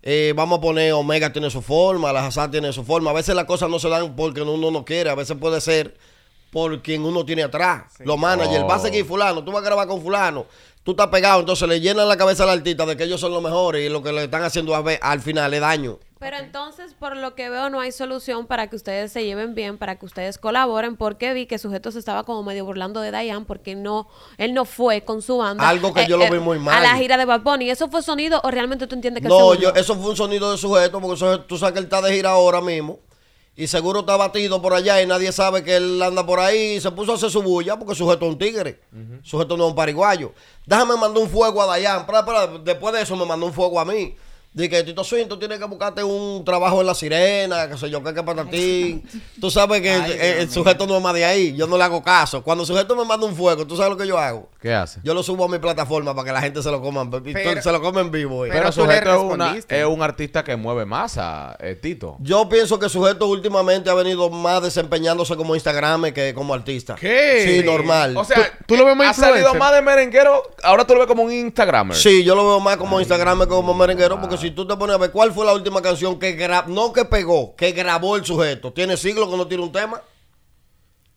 Eh, 0.02 0.34
vamos 0.36 0.58
a 0.58 0.62
poner 0.62 0.94
Omega 0.94 1.32
tiene 1.32 1.52
su 1.52 1.62
forma, 1.62 2.12
la 2.12 2.26
Hazard 2.26 2.50
tiene 2.50 2.74
su 2.74 2.84
forma. 2.84 3.12
A 3.12 3.14
veces 3.14 3.36
las 3.36 3.46
cosas 3.46 3.70
no 3.70 3.78
se 3.78 3.88
dan 3.88 4.16
porque 4.16 4.42
uno 4.42 4.72
no 4.72 4.84
quiere, 4.84 5.12
a 5.12 5.16
veces 5.16 5.38
puede 5.40 5.62
ser 5.62 5.96
por 6.50 6.82
quien 6.82 7.04
uno 7.04 7.24
tiene 7.24 7.44
atrás. 7.44 7.84
Los 8.00 8.18
managers, 8.18 8.64
Oh. 8.64 8.68
va 8.68 8.76
a 8.78 8.80
seguir 8.80 9.06
fulano, 9.06 9.44
tú 9.44 9.52
vas 9.52 9.62
a 9.62 9.66
grabar 9.66 9.88
con 9.88 10.02
fulano, 10.02 10.48
tú 10.82 10.92
estás 10.92 11.08
pegado, 11.08 11.42
entonces 11.42 11.70
le 11.70 11.80
llenan 11.82 12.08
la 12.08 12.18
cabeza 12.18 12.42
al 12.42 12.50
artista 12.50 12.88
de 12.88 12.98
que 12.98 13.04
ellos 13.04 13.22
son 13.22 13.32
los 13.32 13.44
mejores 13.44 13.86
y 13.86 13.90
lo 13.90 14.02
que 14.02 14.12
le 14.12 14.24
están 14.24 14.42
haciendo 14.42 14.74
a 14.76 14.84
al 15.02 15.22
final 15.22 15.54
es 15.54 15.62
daño. 15.62 16.00
Pero 16.20 16.38
entonces, 16.38 16.94
por 16.94 17.16
lo 17.16 17.36
que 17.36 17.50
veo, 17.50 17.70
no 17.70 17.80
hay 17.80 17.92
solución 17.92 18.48
para 18.48 18.68
que 18.68 18.76
ustedes 18.76 19.12
se 19.12 19.24
lleven 19.24 19.54
bien, 19.54 19.78
para 19.78 19.98
que 20.00 20.06
ustedes 20.06 20.38
colaboren, 20.38 20.96
porque 20.98 21.34
vi 21.34 21.46
que 21.46 21.60
Sujeto 21.60 21.92
se 21.92 22.00
estaba 22.00 22.24
como 22.24 22.42
medio 22.44 22.66
burlando 22.66 23.02
de 23.02 23.12
Dayan 23.12 23.46
porque 23.46 23.76
no, 23.76 24.08
él 24.38 24.54
no 24.54 24.66
fue 24.66 25.02
con 25.06 25.22
su 25.22 25.38
banda. 25.38 25.64
eh, 25.64 25.68
Algo 25.68 25.94
que 25.94 26.08
yo 26.08 26.18
lo 26.18 26.30
vi 26.32 26.40
muy 26.40 26.58
mal. 26.60 26.76
A 26.76 26.80
la 26.82 26.98
gira 26.98 27.18
de 27.18 27.26
Bad 27.26 27.42
Bunny. 27.42 27.70
¿Eso 27.70 27.88
fue 27.90 28.02
sonido 28.02 28.42
o 28.44 28.50
realmente 28.50 28.88
tú 28.88 28.96
entiendes 28.96 29.22
que 29.22 29.30
No, 29.30 29.36
se 29.36 29.42
yo, 29.62 29.70
unió? 29.70 29.76
eso 29.76 29.96
fue 29.96 30.10
un 30.10 30.16
sonido 30.18 30.52
de 30.52 30.58
sujeto, 30.58 31.00
porque 31.00 31.16
eso- 31.16 31.42
tú 31.42 31.58
sabes 31.58 31.74
que 31.74 31.80
él 31.80 31.86
está 31.86 32.02
de 32.02 32.12
gira 32.14 32.32
ahora 32.32 32.62
mismo. 32.62 33.00
Y 33.56 33.66
seguro 33.68 34.02
está 34.02 34.16
batido 34.18 34.62
por 34.62 34.74
allá 34.76 35.02
y 35.02 35.08
nadie 35.08 35.32
sabe 35.32 35.64
que 35.64 35.76
él 35.78 36.00
anda 36.04 36.24
por 36.24 36.40
ahí 36.40 36.76
y 36.76 36.82
se 36.82 36.92
puso 36.92 37.12
a 37.14 37.16
hacer 37.16 37.32
su 37.32 37.42
bulla 37.42 37.78
porque 37.78 37.96
sujeto 37.96 38.26
es 38.26 38.32
un 38.32 38.38
tigre. 38.38 38.80
Sujeto 39.24 39.58
no 39.58 39.64
es 39.66 39.70
un 39.72 39.76
pariguayo. 39.76 40.32
Déjame 40.68 40.96
mandar 40.96 41.24
un 41.24 41.28
fuego 41.30 41.60
a 41.64 41.66
Dayan. 41.66 42.02
Espera, 42.02 42.46
después 42.64 42.94
de 42.94 43.02
eso 43.02 43.16
me 43.16 43.26
mandó 43.26 43.48
un 43.48 43.54
fuego 43.54 43.80
a 43.80 43.86
mí. 43.86 44.16
Dije, 44.54 44.84
Tito 44.84 45.04
Swin, 45.04 45.28
tú 45.28 45.38
tienes 45.38 45.60
que 45.60 45.66
buscarte 45.66 46.04
un 46.04 46.44
trabajo 46.44 46.82
en 46.82 46.88
la 46.88 46.96
sirena, 46.96 47.70
qué 47.70 47.78
sé 47.78 47.90
yo, 47.92 48.04
qué 48.04 48.14
que 48.14 48.24
para 48.24 48.44
ti. 48.50 49.04
Tú 49.40 49.52
sabes 49.52 49.82
que 49.82 49.94
el, 49.94 50.12
el 50.12 50.50
sujeto 50.50 50.88
no 50.88 50.98
es 50.98 51.04
más 51.04 51.14
de 51.14 51.26
ahí. 51.26 51.56
Yo 51.56 51.68
no 51.68 51.78
le 51.78 51.84
hago 51.84 52.02
caso. 52.02 52.44
Cuando 52.44 52.64
el 52.64 52.68
sujeto 52.68 52.96
me 52.96 53.06
manda 53.06 53.28
un 53.28 53.36
fuego, 53.36 53.68
¿tú 53.68 53.78
sabes 53.78 53.92
lo 53.92 53.98
que 53.98 54.08
yo 54.08 54.18
hago? 54.18 54.50
¿Qué 54.68 54.74
hace? 54.74 55.00
Yo 55.02 55.14
lo 55.14 55.24
subo 55.24 55.46
a 55.46 55.48
mi 55.48 55.60
plataforma 55.60 56.14
para 56.14 56.26
que 56.26 56.32
la 56.34 56.42
gente 56.42 56.62
se 56.62 56.70
lo 56.70 56.82
coma. 56.82 57.10
Pero- 57.10 57.62
se 57.62 57.72
lo 57.72 57.82
come 57.82 58.02
en 58.02 58.12
vivo. 58.12 58.46
eh. 58.46 58.50
Pero, 58.50 58.64
Pero 58.64 58.72
Sujeto 58.74 59.14
es, 59.14 59.22
una- 59.34 59.56
es 59.56 59.86
un 59.86 60.02
artista 60.02 60.44
que 60.44 60.58
mueve 60.58 60.86
masa, 60.86 61.56
eh, 61.62 61.76
Tito. 61.76 62.18
Yo 62.20 62.50
pienso 62.50 62.78
que 62.78 62.90
Sujeto 62.90 63.28
últimamente 63.28 63.90
ha 63.90 63.94
venido 63.94 64.30
más 64.30 64.62
desempeñándose 64.62 65.38
como 65.38 65.56
Instagram 65.56 66.12
que 66.12 66.34
como 66.34 66.54
artista. 66.54 66.96
¿Qué? 66.96 67.46
Sí, 67.62 67.66
normal. 67.66 68.18
O 68.18 68.26
sea, 68.26 68.36
¿Tú- 68.36 68.66
tú 68.68 68.76
lo 68.76 68.84
ves 68.86 68.96
más 68.98 69.18
ha 69.18 69.22
salido 69.28 69.54
más 69.56 69.72
de 69.72 69.82
merenguero, 69.82 70.44
ahora 70.64 70.86
tú 70.86 70.94
lo 70.96 71.00
ves 71.00 71.08
como 71.08 71.24
un 71.24 71.32
Instagramer. 71.32 71.96
Sí, 71.96 72.26
yo 72.26 72.36
lo 72.36 72.46
veo 72.46 72.60
más 72.60 72.76
como 72.76 73.00
Instagram 73.00 73.40
que 73.40 73.48
como 73.48 73.74
merenguero, 73.74 74.20
porque 74.20 74.36
si 74.38 74.52
tú 74.52 74.68
te 74.68 74.76
pones 74.76 74.96
a 74.96 75.00
ver 75.00 75.12
cuál 75.12 75.32
fue 75.32 75.46
la 75.46 75.54
última 75.54 75.82
canción 75.82 76.20
que 76.20 76.34
grabó, 76.34 76.70
no 76.70 76.92
que 76.92 77.06
pegó, 77.06 77.56
que 77.56 77.72
grabó 77.72 78.18
el 78.18 78.26
sujeto. 78.26 78.74
Tiene 78.74 78.98
siglos 78.98 79.30
que 79.30 79.38
no 79.38 79.48
tiene 79.48 79.64
un 79.64 79.72
tema. 79.72 80.02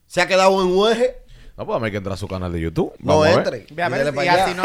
Se 0.06 0.20
ha 0.20 0.28
quedado 0.28 0.60
en 0.62 0.68
un 0.68 0.92
eje. 0.92 1.16
No, 1.60 1.66
pues 1.66 1.82
hay 1.82 1.90
que 1.90 1.98
entrar 1.98 2.14
a 2.14 2.16
su 2.16 2.26
canal 2.26 2.50
de 2.50 2.58
YouTube. 2.58 2.94
No 3.00 3.18
Vamos 3.18 3.26
a 3.26 3.28
ver. 3.50 3.54
entre. 3.54 3.74
Ve 3.74 3.82
a 3.82 3.88
ver 3.90 4.08
así 4.30 4.54
no. 4.54 4.62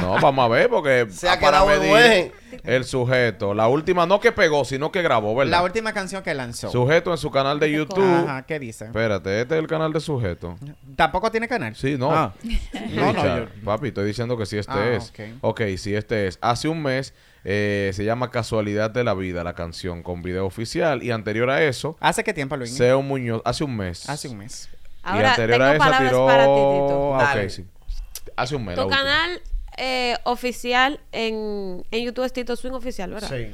No, 0.00 0.20
vamos 0.22 0.44
a 0.46 0.48
ver 0.48 0.70
porque 0.70 1.06
Se 1.10 1.28
ha 1.28 1.38
para 1.38 1.62
medir 1.66 2.32
el 2.62 2.84
sujeto. 2.86 3.52
La 3.52 3.68
última 3.68 4.06
no 4.06 4.20
que 4.20 4.32
pegó, 4.32 4.64
sino 4.64 4.90
que 4.90 5.02
grabó, 5.02 5.34
¿verdad? 5.34 5.50
La 5.50 5.62
última 5.62 5.92
canción 5.92 6.22
que 6.22 6.32
lanzó. 6.32 6.70
Sujeto 6.70 7.10
en 7.10 7.18
su 7.18 7.30
canal 7.30 7.60
de 7.60 7.70
YouTube. 7.70 8.02
Ajá, 8.02 8.42
¿qué 8.46 8.58
dice? 8.58 8.86
Espérate, 8.86 9.42
este 9.42 9.54
es 9.56 9.60
el 9.60 9.66
canal 9.66 9.92
de 9.92 10.00
sujeto. 10.00 10.56
¿Tampoco 10.96 11.30
tiene 11.30 11.46
canal? 11.46 11.76
Sí, 11.76 11.96
no. 11.98 12.10
Ah. 12.10 12.32
No, 12.94 13.12
no, 13.12 13.22
yo- 13.40 13.46
Papi, 13.62 13.88
estoy 13.88 14.06
diciendo 14.06 14.38
que 14.38 14.46
sí 14.46 14.56
este 14.56 14.72
Ah, 14.72 14.94
es. 14.94 15.10
ok. 15.10 15.20
ok, 15.42 15.60
sí 15.76 15.94
este 15.94 16.26
es. 16.28 16.38
Hace 16.40 16.68
un 16.68 16.82
mes 16.82 17.12
eh, 17.44 17.90
se 17.92 18.02
llama 18.04 18.30
Casualidad 18.30 18.90
de 18.90 19.04
la 19.04 19.12
Vida, 19.12 19.44
la 19.44 19.52
canción, 19.54 20.02
con 20.02 20.22
video 20.22 20.46
oficial. 20.46 21.02
Y 21.02 21.10
anterior 21.10 21.50
a 21.50 21.62
eso, 21.62 21.98
¿Hace 22.00 22.24
qué 22.24 22.32
tiempo, 22.32 22.56
Luis? 22.56 22.74
Seo 22.74 23.02
Muñoz, 23.02 23.42
hace 23.44 23.64
un 23.64 23.76
mes. 23.76 24.08
Hace 24.08 24.28
un 24.28 24.38
mes. 24.38 24.70
Y 25.04 25.08
Ahora, 25.08 25.30
anterior 25.30 25.58
tengo 25.58 25.64
a 25.64 25.74
esa 25.74 25.84
palabras 25.84 26.10
tiró... 26.10 26.26
para 26.26 26.44
ti, 26.44 26.50
Tito. 26.52 27.14
Ah, 27.14 27.48
sí. 27.48 27.64
Hace 28.36 28.56
un 28.56 28.64
mes. 28.64 28.76
Tu 28.76 28.88
canal 28.88 29.42
eh, 29.76 30.16
oficial 30.24 31.00
en, 31.12 31.84
en 31.90 32.04
YouTube 32.04 32.24
es 32.24 32.32
Tito 32.32 32.56
Swing 32.56 32.72
Oficial, 32.72 33.10
¿verdad? 33.10 33.28
Sí. 33.28 33.52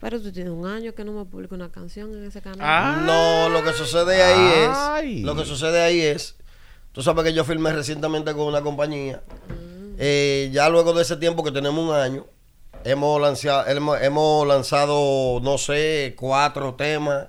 Pero 0.00 0.20
tú 0.20 0.30
tienes 0.32 0.52
un 0.52 0.66
año 0.66 0.94
que 0.94 1.04
no 1.04 1.12
me 1.12 1.24
publica 1.24 1.54
una 1.54 1.70
canción 1.70 2.12
en 2.14 2.24
ese 2.24 2.42
canal. 2.42 2.60
Ah. 2.60 3.02
No, 3.04 3.48
lo 3.48 3.64
que 3.64 3.72
sucede 3.72 4.22
ahí 4.22 4.68
Ay. 4.70 5.18
es. 5.18 5.24
Lo 5.24 5.34
que 5.34 5.44
sucede 5.44 5.82
ahí 5.82 6.00
es. 6.00 6.36
Tú 6.92 7.02
sabes 7.02 7.24
que 7.24 7.32
yo 7.32 7.42
filmé 7.44 7.72
recientemente 7.72 8.32
con 8.34 8.42
una 8.42 8.60
compañía. 8.60 9.22
Eh, 9.98 10.50
ya 10.52 10.68
luego 10.68 10.92
de 10.92 11.02
ese 11.02 11.16
tiempo 11.16 11.42
que 11.42 11.50
tenemos 11.50 11.88
un 11.88 11.94
año, 11.94 12.26
hemos 12.84 13.20
lanzado, 13.20 13.66
hemos, 13.66 14.00
hemos 14.00 14.46
lanzado, 14.46 15.40
no 15.40 15.58
sé, 15.58 16.14
cuatro 16.18 16.74
temas. 16.74 17.28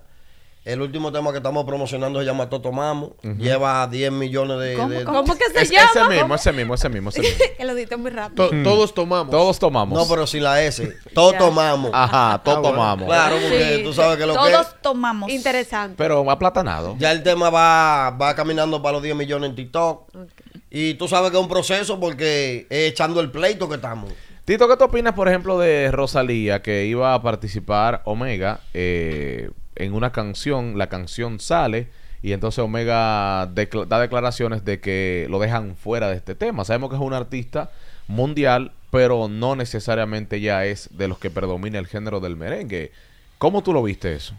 El 0.66 0.82
último 0.82 1.12
tema 1.12 1.30
que 1.32 1.38
estamos 1.38 1.64
promocionando 1.64 2.20
se 2.20 2.26
llama 2.26 2.50
Toto 2.50 2.72
Mamo. 2.72 3.16
Lleva 3.38 3.86
10 3.88 4.12
millones 4.12 4.58
de. 4.60 4.74
¿Cómo, 4.74 4.90
de- 4.90 5.04
cómo 5.06 5.36
que 5.36 5.46
se 5.54 5.62
Es- 5.62 5.70
llama? 5.70 5.90
ese 5.92 6.04
mismo, 6.16 6.36
ese 6.36 6.52
mismo, 6.54 6.74
ese 6.74 6.90
mismo, 6.90 7.10
ese 7.12 7.22
mismo. 7.22 7.38
que 7.58 7.66
lo 7.66 7.76
diste 7.76 7.96
muy 7.98 8.10
rápido. 8.10 8.50
To- 8.50 8.64
Todos 8.64 8.94
tomamos. 8.96 9.30
Todos 9.30 9.60
tomamos. 9.60 9.96
No, 9.98 10.08
pero 10.12 10.26
sin 10.26 10.42
la 10.44 10.64
S. 10.64 10.92
Toto 11.14 11.52
Mamo. 11.52 11.92
Ajá, 11.94 12.42
todos 12.44 12.62
bueno. 12.62 12.76
tomamos. 12.78 13.06
Claro, 13.06 13.36
porque 13.40 13.76
Sí. 13.78 13.84
tú 13.84 13.94
sabes 13.94 14.18
que 14.18 14.26
lo 14.26 14.34
que. 14.34 14.40
Todos 14.40 14.76
tomamos. 14.82 15.30
Interesante. 15.30 15.96
Pero 15.98 16.30
aplatanado. 16.32 16.96
Ya 16.98 17.12
el 17.12 17.22
tema 17.22 17.52
va, 17.52 18.10
va 18.20 18.34
caminando 18.34 18.82
para 18.82 18.94
los 18.94 19.04
10 19.04 19.16
millones 19.16 19.52
en 19.52 19.56
TikTok. 19.56 20.16
Ok. 20.16 20.32
Y 20.72 20.96
tú 20.96 21.08
sabes 21.08 21.30
que 21.30 21.38
es 21.38 21.44
un 21.44 21.48
proceso 21.50 22.00
porque 22.00 22.66
es 22.72 22.90
echando 22.92 23.22
el 23.22 23.30
pleito 23.30 23.70
que 23.70 23.76
estamos. 23.76 24.12
Tito, 24.46 24.68
¿qué 24.68 24.78
tú 24.78 24.86
opinas, 24.86 25.14
por 25.14 25.28
ejemplo, 25.28 25.60
de 25.60 25.92
Rosalía 25.92 26.64
que 26.64 26.86
iba 26.86 27.14
a 27.14 27.22
participar 27.22 28.02
Omega 28.06 28.62
eh, 28.74 29.52
en 29.76 29.94
una 29.94 30.12
canción? 30.12 30.78
La 30.78 30.88
canción 30.88 31.40
sale 31.40 31.88
y 32.22 32.32
entonces 32.32 32.60
Omega 32.60 33.48
decla- 33.54 33.86
da 33.86 34.00
declaraciones 34.00 34.66
de 34.66 34.80
que 34.80 35.28
lo 35.30 35.40
dejan 35.40 35.76
fuera 35.76 36.10
de 36.10 36.16
este 36.16 36.36
tema. 36.36 36.66
Sabemos 36.66 36.90
que 36.90 36.96
es 36.96 37.02
un 37.02 37.14
artista 37.14 37.72
mundial, 38.08 38.72
pero 38.92 39.28
no 39.28 39.56
necesariamente 39.56 40.40
ya 40.42 40.66
es 40.66 40.90
de 40.92 41.08
los 41.08 41.20
que 41.20 41.30
predomina 41.30 41.80
el 41.80 41.88
género 41.88 42.20
del 42.20 42.36
merengue. 42.36 42.92
¿Cómo 43.38 43.62
tú 43.64 43.74
lo 43.74 43.84
viste 43.84 44.14
eso? 44.16 44.34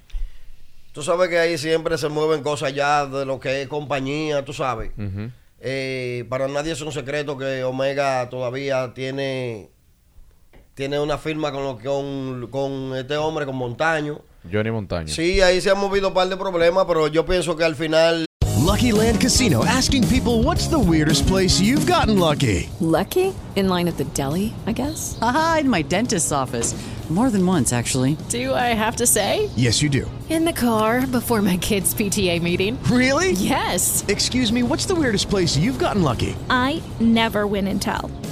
Tú 0.93 1.03
sabes 1.03 1.29
que 1.29 1.39
ahí 1.39 1.59
siempre 1.59 1.99
se 1.99 2.09
mueven 2.09 2.43
cosas 2.43 2.73
ya 2.75 3.05
de 3.07 3.27
lo 3.27 3.39
que 3.39 3.63
es 3.63 3.69
compañía, 3.69 4.45
tú 4.45 4.53
sabes. 4.55 4.91
Eh, 5.61 6.25
para 6.29 6.49
nadie 6.49 6.73
es 6.73 6.81
un 6.81 6.93
secreto 6.93 7.37
que 7.37 7.65
Omega 7.65 8.29
todavía 8.31 8.93
tiene 8.95 9.69
tiene 10.75 11.01
una 11.01 11.17
firma 11.17 11.53
con, 11.53 11.65
lo, 11.65 11.79
con, 11.79 12.49
con 12.51 12.97
este 12.97 13.17
hombre, 13.17 13.47
con 13.47 13.57
Montaño. 13.57 14.21
Johnny 14.51 14.71
Montaño. 14.71 15.09
Sí, 15.09 15.41
ahí 15.41 15.61
se 15.61 15.71
han 15.71 15.79
movido 15.79 16.09
un 16.09 16.15
par 16.15 16.29
de 16.29 16.37
problemas, 16.37 16.85
pero 16.87 17.09
yo 17.09 17.25
pienso 17.25 17.57
que 17.57 17.65
al 17.65 17.75
final 17.75 18.27
Lucky 18.67 18.91
Land 18.91 19.21
Casino 19.21 19.65
asking 19.65 20.07
people 20.09 20.43
what's 20.43 20.67
the 20.67 20.79
weirdest 20.79 21.27
place 21.29 21.61
you've 21.61 21.87
gotten 21.87 22.19
lucky? 22.19 22.69
Lucky? 22.81 23.33
In 23.55 23.69
line 23.69 23.87
at 23.89 23.97
the 23.97 24.05
deli, 24.13 24.53
I 24.67 24.73
guess? 24.73 25.17
Aha, 25.23 25.59
in 25.61 25.71
my 25.71 25.83
dentist's 25.83 26.33
office. 26.33 26.75
More 27.09 27.31
than 27.31 27.47
once, 27.47 27.73
actually. 27.73 28.17
Do 28.31 28.53
I 28.53 28.75
have 28.75 28.97
to 28.97 29.07
say? 29.07 29.49
Yes, 29.55 29.81
you 29.81 29.89
do. 29.89 30.11
In 30.29 30.45
the 30.45 30.53
car 30.53 31.07
before 31.07 31.41
my 31.41 31.57
kids' 31.57 31.95
PTA 31.95 32.43
meeting. 32.43 32.83
Really? 32.91 33.31
Yes. 33.31 34.05
Excuse 34.09 34.53
me, 34.53 34.65
what's 34.65 34.87
the 34.87 34.95
weirdest 34.97 35.31
place 35.31 35.57
you've 35.57 35.79
gotten 35.79 36.03
lucky? 36.03 36.35
I 36.51 36.83
never 36.99 37.47
win 37.47 37.69
and 37.69 37.81
tell. 37.81 38.11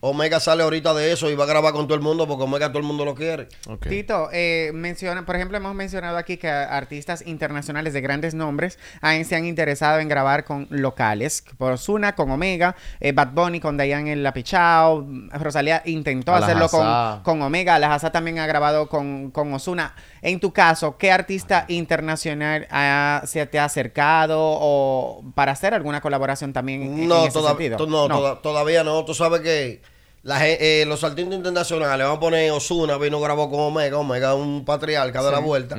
Omega 0.00 0.38
sale 0.38 0.62
ahorita 0.62 0.94
de 0.94 1.10
eso 1.12 1.28
y 1.30 1.34
va 1.34 1.42
a 1.42 1.46
grabar 1.48 1.72
con 1.72 1.86
todo 1.88 1.96
el 1.96 2.00
mundo 2.00 2.28
porque 2.28 2.44
Omega 2.44 2.68
todo 2.68 2.78
el 2.78 2.84
mundo 2.84 3.04
lo 3.04 3.16
quiere. 3.16 3.48
Tito, 3.88 4.28
eh, 4.32 4.70
menciona, 4.72 5.26
por 5.26 5.34
ejemplo, 5.34 5.56
hemos 5.56 5.74
mencionado 5.74 6.16
aquí 6.16 6.36
que 6.36 6.48
artistas 6.48 7.26
internacionales 7.26 7.92
de 7.92 8.00
grandes 8.00 8.34
nombres 8.34 8.78
han- 9.00 9.24
se 9.24 9.34
han 9.34 9.44
interesado 9.44 9.98
en 9.98 10.08
grabar 10.08 10.44
con 10.44 10.68
locales. 10.70 11.44
Por 11.58 11.72
Ozuna 11.72 12.14
con 12.14 12.30
Omega, 12.30 12.76
eh, 13.00 13.10
Bad 13.10 13.32
Bunny 13.32 13.58
con 13.58 13.76
Dayan 13.76 14.06
en 14.06 14.22
La 14.22 14.32
Pichao, 14.32 15.04
Rosalía 15.32 15.82
intentó 15.86 16.32
hacerlo 16.44 16.68
con, 16.68 17.22
con 17.24 17.42
Omega, 17.42 17.74
Alajazá 17.74 18.12
también 18.12 18.38
ha 18.38 18.46
grabado 18.46 18.88
con, 18.88 19.32
con 19.32 19.52
Ozuna. 19.52 19.94
En 20.22 20.40
tu 20.40 20.52
caso, 20.52 20.96
¿qué 20.98 21.10
artista 21.12 21.64
internacional 21.68 22.66
ha- 22.70 23.22
se 23.26 23.46
te 23.46 23.58
ha 23.58 23.64
acercado 23.64 24.38
o 24.40 25.22
para 25.34 25.52
hacer 25.52 25.74
alguna 25.74 26.00
colaboración 26.00 26.52
también 26.52 26.82
en, 26.82 26.98
en 27.00 27.08
No, 27.08 27.22
ese 27.24 27.32
toda- 27.32 27.50
sentido? 27.50 27.76
to- 27.76 27.86
no, 27.86 28.08
toda- 28.08 28.42
todavía 28.42 28.82
no. 28.84 29.04
Tú 29.04 29.14
sabes 29.14 29.40
que 29.42 29.80
la 30.22 30.46
eh, 30.48 30.84
los 30.86 31.04
artistas 31.04 31.34
internacionales, 31.34 32.04
vamos 32.04 32.18
a 32.18 32.20
poner 32.20 32.50
Osuna, 32.50 32.96
vino 32.98 33.20
grabó 33.20 33.48
con 33.50 33.60
Omega, 33.60 33.96
Omega 33.98 34.30
es 34.32 34.36
un 34.38 34.64
patriarca 34.64 35.22
de 35.22 35.30
la 35.32 35.38
vuelta. 35.38 35.76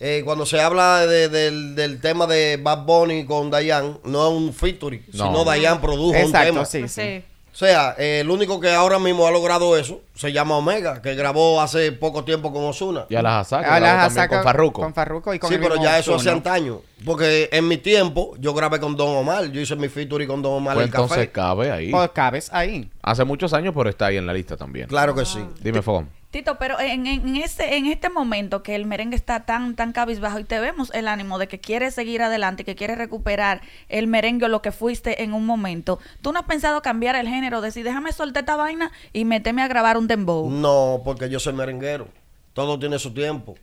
Eh, 0.00 0.22
cuando 0.24 0.44
se 0.44 0.60
habla 0.60 1.06
de- 1.06 1.28
del, 1.28 1.74
del 1.74 2.00
tema 2.00 2.26
de 2.26 2.58
Bad 2.62 2.84
Bunny 2.84 3.24
con 3.26 3.50
Dayan, 3.50 3.98
no 4.04 4.28
es 4.28 4.34
un 4.34 4.52
featuring, 4.52 5.04
No. 5.12 5.26
sino 5.26 5.44
Dayan 5.44 5.80
produjo 5.80 6.14
Exacto, 6.16 6.48
un 6.48 6.54
tema. 6.54 6.64
sí, 6.64 6.88
sí. 6.88 7.24
O 7.54 7.56
sea, 7.56 7.94
eh, 7.98 8.18
el 8.20 8.30
único 8.30 8.58
que 8.58 8.68
ahora 8.74 8.98
mismo 8.98 9.28
ha 9.28 9.30
logrado 9.30 9.76
eso 9.76 10.00
se 10.12 10.32
llama 10.32 10.56
Omega, 10.56 11.00
que 11.00 11.14
grabó 11.14 11.60
hace 11.60 11.92
poco 11.92 12.24
tiempo 12.24 12.52
con 12.52 12.64
Osuna. 12.64 13.06
Y 13.08 13.14
Alajazá, 13.14 13.60
que 13.60 13.66
Ah, 13.66 13.78
grabó 13.78 13.84
Alajazá 13.86 14.08
también 14.08 14.28
con 14.28 14.38
con- 14.38 14.44
Farruko. 14.44 14.80
con 14.82 14.94
Farruko 14.94 15.34
y 15.34 15.38
con 15.38 15.48
sí, 15.48 15.54
el 15.54 15.60
pero 15.60 15.74
mismo 15.74 15.84
ya 15.84 15.98
eso 16.00 16.16
hace 16.16 16.30
antaño. 16.30 16.80
Porque 17.04 17.48
en 17.52 17.68
mi 17.68 17.76
tiempo 17.76 18.34
yo 18.40 18.54
grabé 18.54 18.80
con 18.80 18.96
Don 18.96 19.16
Omar. 19.16 19.46
Yo 19.52 19.60
hice 19.60 19.76
mi 19.76 19.88
featuring 19.88 20.26
con 20.26 20.42
Don 20.42 20.54
Omar 20.54 20.74
Pues 20.74 20.86
el 20.88 20.90
entonces 20.92 21.16
café. 21.18 21.30
cabe 21.30 21.70
ahí. 21.70 21.90
Pues 21.92 22.10
cabes 22.12 22.50
ahí. 22.52 22.90
Hace 23.02 23.22
muchos 23.24 23.52
años, 23.52 23.72
pero 23.76 23.88
está 23.88 24.06
ahí 24.06 24.16
en 24.16 24.26
la 24.26 24.32
lista 24.32 24.56
también. 24.56 24.88
Claro 24.88 25.14
que 25.14 25.24
sí. 25.24 25.38
Dime, 25.60 25.80
Fogón. 25.80 26.08
Tito, 26.34 26.58
pero 26.58 26.80
en, 26.80 27.06
en, 27.06 27.36
este, 27.36 27.76
en 27.76 27.86
este 27.86 28.10
momento 28.10 28.64
que 28.64 28.74
el 28.74 28.86
merengue 28.86 29.14
está 29.14 29.46
tan, 29.46 29.76
tan 29.76 29.92
cabizbajo 29.92 30.40
y 30.40 30.42
te 30.42 30.58
vemos 30.58 30.90
el 30.92 31.06
ánimo 31.06 31.38
de 31.38 31.46
que 31.46 31.60
quieres 31.60 31.94
seguir 31.94 32.22
adelante, 32.22 32.64
que 32.64 32.74
quieres 32.74 32.98
recuperar 32.98 33.60
el 33.88 34.08
merengue 34.08 34.46
o 34.46 34.48
lo 34.48 34.60
que 34.60 34.72
fuiste 34.72 35.22
en 35.22 35.32
un 35.32 35.46
momento, 35.46 36.00
¿tú 36.22 36.32
no 36.32 36.40
has 36.40 36.46
pensado 36.46 36.82
cambiar 36.82 37.14
el 37.14 37.28
género? 37.28 37.60
Decir, 37.60 37.84
déjame 37.84 38.10
soltar 38.10 38.42
esta 38.42 38.56
vaina 38.56 38.90
y 39.12 39.24
meterme 39.24 39.62
a 39.62 39.68
grabar 39.68 39.96
un 39.96 40.08
dembow. 40.08 40.50
No, 40.50 41.02
porque 41.04 41.30
yo 41.30 41.38
soy 41.38 41.52
merenguero. 41.52 42.08
Todo 42.52 42.80
tiene 42.80 42.98
su 42.98 43.14
tiempo. 43.14 43.54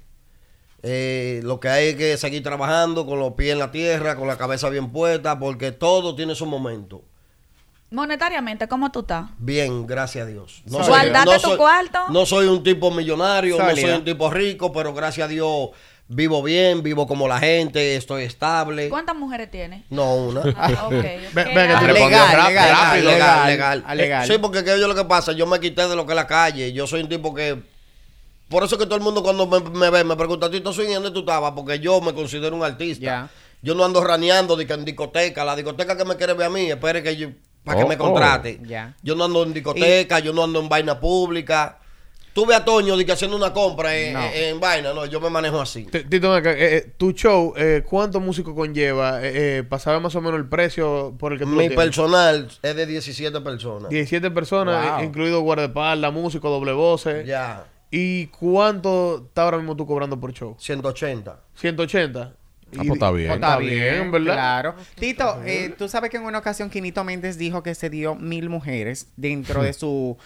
Eh, 0.81 1.41
lo 1.43 1.59
que 1.59 1.67
hay 1.67 1.89
es 1.89 1.95
que 1.95 2.15
seguir 2.15 2.41
trabajando 2.41 3.05
con 3.05 3.19
los 3.19 3.33
pies 3.33 3.51
en 3.51 3.59
la 3.59 3.71
tierra, 3.71 4.15
con 4.15 4.29
la 4.29 4.37
cabeza 4.37 4.69
bien 4.69 4.93
puesta, 4.93 5.37
porque 5.39 5.73
todo 5.73 6.15
tiene 6.15 6.35
su 6.35 6.45
momento. 6.45 7.03
Monetariamente, 7.91 8.67
¿cómo 8.69 8.89
tú 8.91 9.01
estás? 9.01 9.25
Bien, 9.37 9.85
gracias 9.85 10.23
a 10.25 10.27
Dios. 10.29 10.63
Soy- 10.69 10.87
¿Guardaste 10.87 11.35
tu 11.35 11.39
soy, 11.41 11.57
cuarto? 11.57 11.99
No 12.09 12.25
soy 12.25 12.47
un 12.47 12.63
tipo 12.63 12.89
millonario, 12.89 13.57
no 13.57 13.75
soy 13.75 13.91
un 13.91 14.05
tipo 14.05 14.29
rico, 14.29 14.71
pero 14.71 14.93
gracias 14.93 15.25
a 15.25 15.27
Dios 15.27 15.69
vivo 16.07 16.41
bien, 16.43 16.83
vivo 16.83 17.05
como 17.07 17.27
la 17.27 17.39
gente, 17.39 17.95
estoy 17.97 18.23
estable. 18.23 18.87
¿Cuántas 18.89 19.15
mujeres 19.15 19.51
tienes? 19.51 19.83
No, 19.89 20.15
una. 20.15 20.41
Ah, 20.57 20.85
ok. 20.85 20.91
Ve- 20.91 21.19
ok. 21.29 21.35
ve 21.35 21.43
que 21.43 21.51
te 21.53 21.67
Respondió 21.67 22.03
Legal, 22.09 22.47
legal, 22.47 22.69
rápido. 22.71 23.11
legal, 23.11 23.47
legal, 23.47 23.47
legal. 23.85 23.97
legal. 23.97 24.23
Eh, 24.23 24.27
Sí, 24.33 24.39
porque 24.41 24.63
que 24.63 24.79
yo 24.79 24.87
lo 24.87 24.95
que 24.95 25.05
pasa, 25.05 25.33
yo 25.33 25.45
me 25.45 25.59
quité 25.59 25.87
de 25.87 25.95
lo 25.95 26.05
que 26.05 26.13
es 26.13 26.15
la 26.15 26.27
calle. 26.27 26.71
Yo 26.73 26.87
soy 26.87 27.01
un 27.01 27.09
tipo 27.09 27.33
que. 27.33 27.61
Por 28.49 28.63
eso 28.63 28.77
que 28.77 28.85
todo 28.85 28.95
el 28.95 29.01
mundo 29.01 29.21
cuando 29.23 29.47
me, 29.47 29.59
me 29.61 29.89
ve 29.89 30.03
me 30.03 30.15
pregunta, 30.17 30.49
Tito 30.51 30.73
Swing, 30.73 30.93
¿dónde 30.93 31.11
tú 31.11 31.19
estabas? 31.21 31.51
Porque 31.53 31.79
yo 31.79 31.99
me 32.01 32.13
considero 32.13 32.55
un 32.55 32.63
artista. 32.63 33.03
Ya. 33.05 33.29
Yo 33.61 33.75
no 33.75 33.85
ando 33.85 34.03
raneando 34.03 34.55
de 34.57 34.65
que 34.67 34.73
en 34.73 34.83
discoteca. 34.85 35.45
La 35.45 35.55
discoteca 35.55 35.95
que 35.97 36.03
me 36.05 36.15
quiere 36.17 36.33
ver 36.33 36.47
a 36.47 36.49
mí, 36.49 36.69
espere 36.71 37.03
que 37.03 37.15
yo. 37.15 37.29
Para 37.63 37.79
Oh, 37.79 37.83
que 37.83 37.89
me 37.89 37.97
contrate. 37.97 38.59
oh. 38.61 38.65
Ya. 38.65 38.95
Yo 39.03 39.15
no 39.15 39.25
ando 39.25 39.43
en 39.43 39.53
discoteca, 39.53 40.19
yo 40.19 40.33
no 40.33 40.43
ando 40.43 40.59
en 40.59 40.69
vaina 40.69 40.99
pública. 40.99 41.77
Tuve 42.33 42.55
a 42.55 42.63
Toño 42.63 42.95
de 42.95 43.05
que 43.05 43.11
haciendo 43.11 43.35
una 43.35 43.51
compra 43.51 43.93
en, 43.97 44.13
No. 44.13 44.21
en- 44.23 44.33
en 44.55 44.59
vaina, 44.61 44.93
no, 44.93 45.05
yo 45.05 45.19
me 45.19 45.29
manejo 45.29 45.59
así. 45.59 45.83
Tito, 45.83 46.37
eh, 46.37 46.41
eh, 46.45 46.93
tu 46.95 47.11
show, 47.11 47.53
eh, 47.57 47.83
¿cuántos 47.85 48.21
músicos 48.21 48.53
conlleva? 48.55 49.21
Eh, 49.21 49.57
eh, 49.59 49.63
para 49.63 49.81
saber 49.81 49.99
más 50.01 50.15
o 50.15 50.21
menos 50.21 50.39
el 50.39 50.47
precio 50.47 51.13
por 51.19 51.33
el 51.33 51.39
que 51.39 51.43
tú 51.43 51.51
Mi 51.51 51.69
personal 51.69 52.47
es 52.61 52.75
de 52.75 52.85
17 52.85 53.41
personas. 53.41 53.89
17 53.89 54.31
personas, 54.31 54.91
Wow. 54.91 54.99
eh, 55.01 55.05
incluido 55.05 55.41
guardaespaldas, 55.41 56.13
músico, 56.13 56.49
doble 56.49 56.71
voces. 56.71 57.25
Ya, 57.27 57.65
¿Y 57.93 58.27
cuánto 58.27 59.25
está 59.27 59.43
ahora 59.43 59.57
mismo 59.57 59.75
tú 59.75 59.85
cobrando 59.85 60.17
por 60.17 60.31
show? 60.31 60.55
180. 60.57 61.41
180. 61.55 62.33
Ah, 62.77 62.83
pues 62.87 62.91
está 62.93 63.11
bien. 63.11 63.27
Pues 63.27 63.35
Está 63.41 63.57
bien, 63.57 64.11
¿verdad? 64.11 64.33
Claro. 64.33 64.75
Tito, 64.99 65.41
eh, 65.45 65.73
tú 65.77 65.87
sabes 65.89 66.09
que 66.09 66.17
en 66.17 66.23
una 66.23 66.37
ocasión 66.39 66.69
Quinito 66.69 67.03
Méndez 67.03 67.37
dijo 67.37 67.63
que 67.63 67.75
se 67.75 67.89
dio 67.89 68.15
mil 68.15 68.49
mujeres 68.49 69.07
dentro 69.17 69.61
de 69.63 69.73
su... 69.73 70.17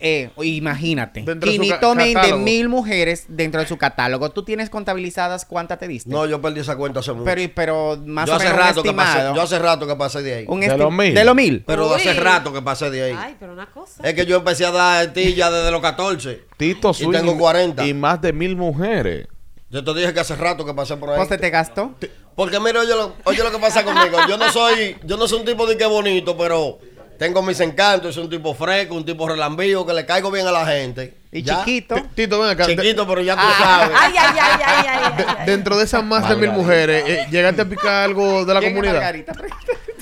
Eh, 0.00 0.30
imagínate. 0.42 1.22
Dentro 1.22 1.50
de 1.50 1.56
Quinito 1.58 1.94
Méndez, 1.94 2.34
mil 2.36 2.68
mujeres 2.68 3.24
dentro 3.28 3.60
de 3.60 3.66
su 3.66 3.76
catálogo. 3.78 4.30
¿Tú 4.30 4.44
tienes 4.44 4.68
contabilizadas 4.70 5.44
cuántas 5.44 5.78
te 5.78 5.86
diste? 5.88 6.10
No, 6.10 6.26
yo 6.26 6.40
perdí 6.40 6.60
esa 6.60 6.76
cuenta 6.76 7.00
hace 7.00 7.12
mucho. 7.12 7.24
Pero, 7.24 7.50
pero 7.54 8.02
más 8.04 8.26
yo 8.26 8.32
o 8.32 8.36
hace 8.36 8.46
menos 8.46 8.58
un 8.60 8.66
rato 8.66 8.82
que 8.82 8.92
pasé, 8.92 9.18
yo 9.34 9.42
hace 9.42 9.58
rato 9.58 9.86
que 9.86 9.96
pasé 9.96 10.22
de 10.22 10.34
ahí. 10.34 10.44
Un 10.48 10.62
esti- 10.62 11.14
¿De 11.14 11.24
los 11.24 11.34
mil? 11.34 11.62
Pero 11.66 11.94
hace 11.94 12.12
rato 12.14 12.52
que 12.52 12.62
pasé 12.62 12.90
de 12.90 13.02
ahí. 13.04 13.14
Ay, 13.16 13.36
pero 13.38 13.52
una 13.52 13.66
cosa. 13.70 14.02
Es 14.06 14.14
que 14.14 14.26
yo 14.26 14.36
empecé 14.36 14.66
a 14.66 14.70
dar 14.70 15.12
tilla 15.12 15.50
desde 15.50 15.70
los 15.70 15.80
14. 15.80 16.42
Tito 16.56 16.92
y 16.98 17.10
tengo 17.10 17.36
40. 17.38 17.86
y 17.86 17.94
más 17.94 18.20
de 18.20 18.32
mil 18.32 18.56
mujeres. 18.56 19.28
Yo 19.76 19.84
te 19.84 20.00
dije 20.00 20.14
que 20.14 20.20
hace 20.20 20.34
rato 20.36 20.64
que 20.64 20.72
pasé 20.72 20.96
por 20.96 21.10
ahí. 21.10 21.16
¿Pues 21.16 21.28
se 21.28 21.36
te 21.36 21.50
gastó? 21.50 21.94
Porque 22.34 22.58
mira, 22.60 22.80
oye 22.80 22.94
lo, 22.94 23.12
oye 23.24 23.42
lo 23.42 23.50
que 23.52 23.58
pasa 23.58 23.84
conmigo. 23.84 24.16
Yo 24.28 24.38
no 24.38 24.50
soy, 24.50 24.96
yo 25.04 25.16
no 25.18 25.28
soy 25.28 25.40
un 25.40 25.44
tipo 25.44 25.66
de 25.66 25.76
que 25.76 25.84
bonito, 25.84 26.34
pero 26.36 26.78
tengo 27.18 27.42
mis 27.42 27.60
encantos. 27.60 28.14
Soy 28.14 28.24
un 28.24 28.30
tipo 28.30 28.54
fresco, 28.54 28.94
un 28.94 29.04
tipo 29.04 29.28
relambío, 29.28 29.84
que 29.84 29.92
le 29.92 30.06
caigo 30.06 30.30
bien 30.30 30.46
a 30.46 30.50
la 30.52 30.64
gente. 30.66 31.18
Y 31.30 31.42
Ya. 31.42 31.58
chiquito. 31.58 31.94
Tito, 32.14 32.40
ven 32.40 32.50
acá. 32.50 32.64
Chiquito, 32.64 33.06
pero 33.06 33.20
ya 33.20 33.34
tú 33.34 33.42
Ah. 33.44 33.54
sabes. 33.58 33.96
Ay, 34.00 34.14
ay, 34.18 34.38
ay, 34.40 34.60
ay, 34.64 34.86
ay, 34.86 34.86
ay, 35.18 35.24
ay. 35.40 35.46
Dentro 35.46 35.76
de 35.76 35.84
esas 35.84 36.02
más 36.02 36.26
de 36.26 36.36
mil 36.36 36.52
mujeres, 36.52 37.04
eh, 37.06 37.26
¿llegaste 37.30 37.60
a 37.60 37.64
picar 37.68 38.04
algo 38.04 38.46
de 38.46 38.54
la 38.54 38.60
¿Quién 38.60 38.72
es 38.72 38.76
comunidad? 38.78 38.94
Margarita? 39.02 39.32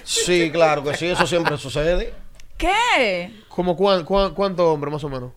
Sí, 0.04 0.50
claro 0.52 0.84
que 0.84 0.96
sí, 0.96 1.06
eso 1.06 1.26
siempre 1.26 1.58
sucede. 1.58 2.14
¿Qué? 2.56 3.42
¿Como 3.48 3.76
cuán- 3.76 4.04
cuán- 4.04 4.34
cuántos 4.34 4.66
hombres 4.66 4.92
más 4.92 5.02
o 5.02 5.08
menos? 5.08 5.32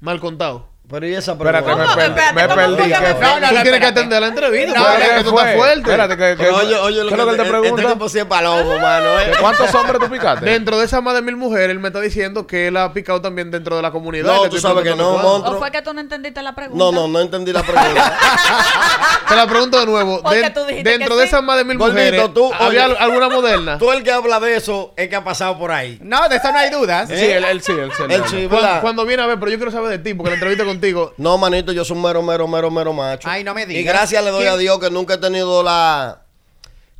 Mal 0.00 0.20
contado. 0.20 0.68
Pero 0.90 1.06
y 1.06 1.14
esa 1.14 1.32
Espérate, 1.32 1.58
me, 1.66 1.74
pregunta? 1.74 1.94
perdí- 1.94 2.08
Espérate, 2.08 2.34
me 2.34 2.42
¿cómo 2.42 2.54
perdí. 2.56 2.76
que. 2.92 2.98
No, 3.20 3.40
no, 3.40 3.48
tú 3.48 3.54
tienes 3.62 3.80
que 3.80 3.86
atender 3.86 4.20
la 4.22 4.26
entrevista. 4.28 4.78
No, 4.78 4.86
espérate, 4.88 5.08
¿Qué 5.10 5.16
que 5.18 5.24
tú 5.30 5.38
estás 5.38 5.54
fuerte. 5.56 5.80
Espérate, 5.80 6.16
que, 6.16 6.36
que- 6.44 6.48
oye, 6.50 6.74
oye, 6.76 7.04
lo 7.04 7.08
¿qué 7.08 7.14
es 7.14 7.18
lo 7.18 7.24
que 7.26 7.30
él 7.30 7.36
te 7.36 7.42
este 7.42 7.58
pregunta? 7.58 7.92
tipo 7.92 8.08
sí 8.08 8.18
es 8.18 8.24
palomo, 8.24 8.78
mano. 8.78 9.20
¿eh? 9.20 9.32
¿Cuántos 9.38 9.74
hombres 9.74 10.00
tú 10.00 10.08
picaste? 10.08 10.46
Dentro 10.46 10.78
de 10.78 10.86
esas 10.86 11.02
más 11.02 11.14
de 11.14 11.20
mil 11.22 11.36
mujeres, 11.36 11.70
él 11.70 11.78
me 11.78 11.88
está 11.88 12.00
diciendo 12.00 12.46
que 12.46 12.68
él 12.68 12.76
ha 12.78 12.90
picado 12.94 13.20
también 13.20 13.50
dentro 13.50 13.76
de 13.76 13.82
la 13.82 13.90
comunidad. 13.90 14.34
No, 14.34 14.48
tú 14.48 14.58
sabes 14.58 14.82
que 14.82 14.94
no, 14.96 15.18
monstruo. 15.18 15.56
¿O 15.56 15.58
fue 15.58 15.70
que 15.70 15.82
tú 15.82 15.92
no 15.92 16.00
entendiste 16.00 16.40
la 16.42 16.54
pregunta? 16.54 16.82
No, 16.82 16.90
no, 16.90 17.06
no 17.06 17.20
entendí 17.20 17.52
la 17.52 17.62
pregunta. 17.62 18.18
Te 19.28 19.36
la 19.36 19.46
pregunto 19.46 19.78
de 19.80 19.84
nuevo. 19.86 20.22
Porque 20.22 20.38
Den- 20.40 20.54
tú 20.54 20.64
dijiste 20.64 20.88
dentro 20.88 21.16
que 21.16 21.20
de 21.20 21.22
sí. 21.24 21.28
esas 21.28 21.42
más 21.42 21.58
de 21.58 21.64
mil 21.64 21.76
Gordito, 21.76 21.98
mujeres, 21.98 22.32
tú, 22.34 22.50
¿había 22.58 22.84
alguna 22.86 23.28
moderna? 23.28 23.76
Tú 23.78 23.92
el 23.92 24.02
que 24.02 24.10
habla 24.10 24.40
de 24.40 24.56
eso 24.56 24.94
es 24.96 25.08
que 25.10 25.16
ha 25.16 25.22
pasado 25.22 25.58
por 25.58 25.70
ahí. 25.70 25.98
No, 26.00 26.26
de 26.30 26.36
eso 26.36 26.50
no 26.50 26.58
hay 26.58 26.70
dudas. 26.70 27.08
Sí, 27.08 27.14
él, 27.14 27.44
sí, 27.62 27.72
él 27.72 27.92
sí. 27.94 28.02
él 28.08 28.22
sí. 28.26 28.48
Cuando, 28.80 29.04
viene 29.04 29.22
a 29.22 29.26
ver, 29.26 29.38
pero 29.38 29.50
yo 29.50 29.58
quiero 29.58 29.70
saber 29.70 29.90
de 29.90 29.98
ti, 29.98 30.14
porque 30.14 30.30
la 30.30 30.34
entrevista 30.36 30.64
contigo. 30.78 31.12
No, 31.16 31.36
manito, 31.38 31.72
yo 31.72 31.84
soy 31.84 31.96
un 31.96 32.02
mero, 32.02 32.22
mero, 32.22 32.46
mero, 32.48 32.70
mero 32.70 32.92
macho. 32.92 33.28
Ay, 33.30 33.44
no 33.44 33.54
me 33.54 33.62
Y 33.62 33.66
digas. 33.66 33.94
gracias 33.94 34.22
le 34.24 34.30
doy 34.30 34.42
¿Quién? 34.42 34.52
a 34.54 34.56
Dios 34.56 34.78
que 34.78 34.90
nunca 34.90 35.14
he 35.14 35.18
tenido 35.18 35.62
la... 35.62 36.22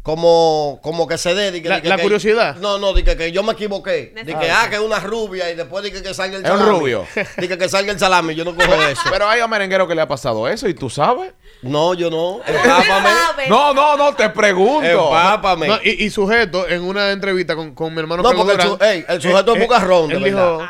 Como, 0.02 0.78
como 0.82 1.06
que 1.06 1.18
se 1.18 1.34
dé. 1.34 1.52
di 1.52 1.60
que- 1.60 1.68
La- 1.68 1.76
di 1.76 1.82
que- 1.82 1.88
la 1.90 1.96
que- 1.96 2.02
curiosidad. 2.02 2.56
No, 2.56 2.78
no, 2.78 2.94
di 2.94 3.02
que, 3.02 3.14
que 3.14 3.30
yo 3.30 3.42
me 3.42 3.52
equivoqué. 3.52 4.14
Di 4.24 4.32
que, 4.32 4.50
Ah, 4.50 4.62
ah, 4.62 4.70
que 4.70 4.76
es 4.76 4.80
una 4.80 5.00
rubia 5.00 5.50
y 5.50 5.54
después 5.54 5.84
di 5.84 5.90
que, 5.90 6.02
que 6.02 6.14
salga 6.14 6.38
el 6.38 6.44
Es 6.46 6.50
un 6.50 6.56
salami. 6.58 6.78
rubio. 6.78 7.06
Di 7.36 7.46
que, 7.46 7.58
que 7.58 7.68
salga 7.68 7.92
el 7.92 7.98
salami. 7.98 8.34
Yo 8.34 8.42
no 8.42 8.54
cojo 8.54 8.72
eso. 8.84 9.02
Pero 9.10 9.28
hay 9.28 9.40
a 9.40 9.46
merenguero 9.46 9.86
que 9.86 9.94
le 9.94 10.00
ha 10.00 10.08
pasado 10.08 10.48
eso 10.48 10.66
y 10.66 10.72
tú 10.72 10.88
sabes. 10.88 11.32
No, 11.60 11.92
yo 11.92 12.08
no. 12.08 12.40
Empápame. 12.46 13.10
¿Sabes? 13.10 13.48
No, 13.50 13.74
no, 13.74 13.98
no, 13.98 14.14
te 14.14 14.30
pregunto. 14.30 14.88
Empápame. 14.88 15.68
No, 15.68 15.78
y, 15.84 16.04
y 16.06 16.08
sujeto, 16.10 16.66
en 16.66 16.84
una 16.84 17.10
entrevista 17.10 17.54
con, 17.54 17.74
con 17.74 17.92
mi 17.92 18.00
hermano 18.00 18.22
No, 18.22 18.30
porque 18.32 18.54
el, 18.54 19.20
su- 19.20 19.28
sujeto 19.28 19.56
es 19.56 19.60
bucarrón, 19.62 20.08
de 20.08 20.16
él 20.16 20.22
verdad. 20.22 20.52
dijo 20.58 20.68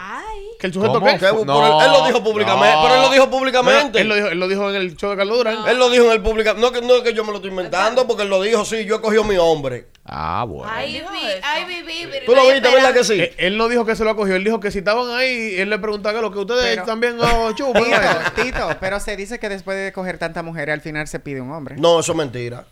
que 0.58 0.66
el 0.66 0.72
sujeto 0.72 0.94
¿Cómo? 0.94 1.06
qué? 1.06 1.18
Que- 1.18 1.44
No. 1.44 1.80
él, 1.80 1.86
él 1.86 1.92
lo 1.92 2.06
dijo 2.06 2.24
públicamente. 2.24 2.74
No. 2.76 2.82
Pero 2.82 2.94
él 2.96 3.00
lo 3.02 3.10
dijo 3.10 3.24
No, 3.26 3.30
públicamente. 3.30 4.00
él, 4.00 4.08
lo 4.08 4.14
dijo, 4.16 4.26
él 4.28 4.40
lo 4.40 4.48
dijo 4.48 4.70
en 4.70 4.76
el 4.76 4.96
show 4.96 5.10
de 5.10 5.16
Carlos 5.16 5.38
Durán. 5.38 5.68
Él 5.68 5.78
lo 5.78 5.88
dijo 5.90 6.04
en 6.06 6.10
el 6.12 6.20
público. 6.22 6.54
No 6.54 6.72
que, 6.72 6.82
no 6.82 6.96
es 6.96 7.02
que 7.02 7.14
yo 7.14 7.24
me 7.24 7.30
lo 7.30 7.36
estoy 7.36 7.50
inventando, 7.50 8.06
porque 8.06 8.24
él 8.24 8.28
lo 8.28 8.42
dijo, 8.42 8.64
sí, 8.64 8.84
yo 8.84 8.96
he 8.96 9.00
cogido 9.00 9.22
mi 9.24 9.36
hombre. 9.36 9.86
Ah, 10.04 10.44
bueno. 10.48 10.72
Dijo 10.86 11.08
vi, 11.12 12.24
¿Tú 12.26 12.34
lo 12.34 12.42
viste, 12.50 12.68
verdad 12.70 12.92
que 12.92 13.04
sí? 13.04 13.20
Eh, 13.20 13.34
Él 13.38 13.56
no 13.56 13.68
dijo 13.68 13.84
que 13.84 13.94
se 13.94 14.04
lo 14.04 14.10
acogió, 14.10 14.34
él 14.36 14.42
dijo 14.44 14.58
que 14.58 14.70
si 14.70 14.78
estaban 14.78 15.10
ahí, 15.12 15.54
él 15.58 15.70
le 15.70 15.78
preguntaba 15.78 16.14
que 16.16 16.22
lo 16.22 16.32
que 16.32 16.38
ustedes 16.38 16.64
Pero- 16.76 16.84
también 16.84 17.18
oh, 17.20 17.52
chupan. 17.56 17.84
Tito, 17.84 18.42
Tito, 18.42 18.68
pero 18.80 18.98
se 19.00 19.16
dice 19.16 19.38
que 19.38 19.48
después 19.48 19.76
de 19.78 19.92
coger 19.92 20.18
tanta 20.18 20.42
mujer, 20.42 20.70
al 20.70 20.80
final 20.80 21.06
se 21.08 21.20
pide 21.20 21.40
un 21.40 21.52
hombre. 21.52 21.76
No, 21.78 22.00
eso 22.00 22.12
es 22.12 22.18
mentira. 22.18 22.64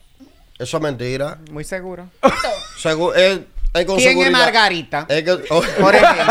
Eso 0.58 0.78
es 0.78 0.82
mentira. 0.82 1.38
Muy 1.50 1.64
seguro. 1.64 2.08
Segu- 2.82 3.14
es- 3.14 3.40
es 3.78 3.86
con 3.86 3.96
¿Quién 3.96 4.08
es 4.08 4.14
seguridad. 4.14 4.38
Margarita? 4.40 5.06
Es 5.08 5.22
que, 5.22 5.32
oh, 5.50 5.62
Por 5.80 5.94
ejemplo. 5.94 6.24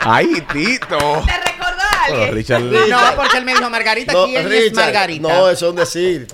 Ay, 0.00 0.44
Tito. 0.52 0.98
¿Te 0.98 1.50
recordó 1.50 1.80
a 1.82 2.08
Bueno, 2.08 2.24
alguien? 2.24 2.34
Richard 2.34 2.62
No, 2.62 2.98
porque 3.16 3.38
él 3.38 3.44
me 3.44 3.52
dijo 3.54 3.70
Margarita. 3.70 4.12
no, 4.12 4.24
¿Quién 4.26 4.38
es 4.42 4.48
Richard, 4.50 4.84
Margarita? 4.84 5.28
No, 5.28 5.48
eso 5.50 5.66
es 5.66 5.70
un 5.70 5.76
decir. 5.76 6.26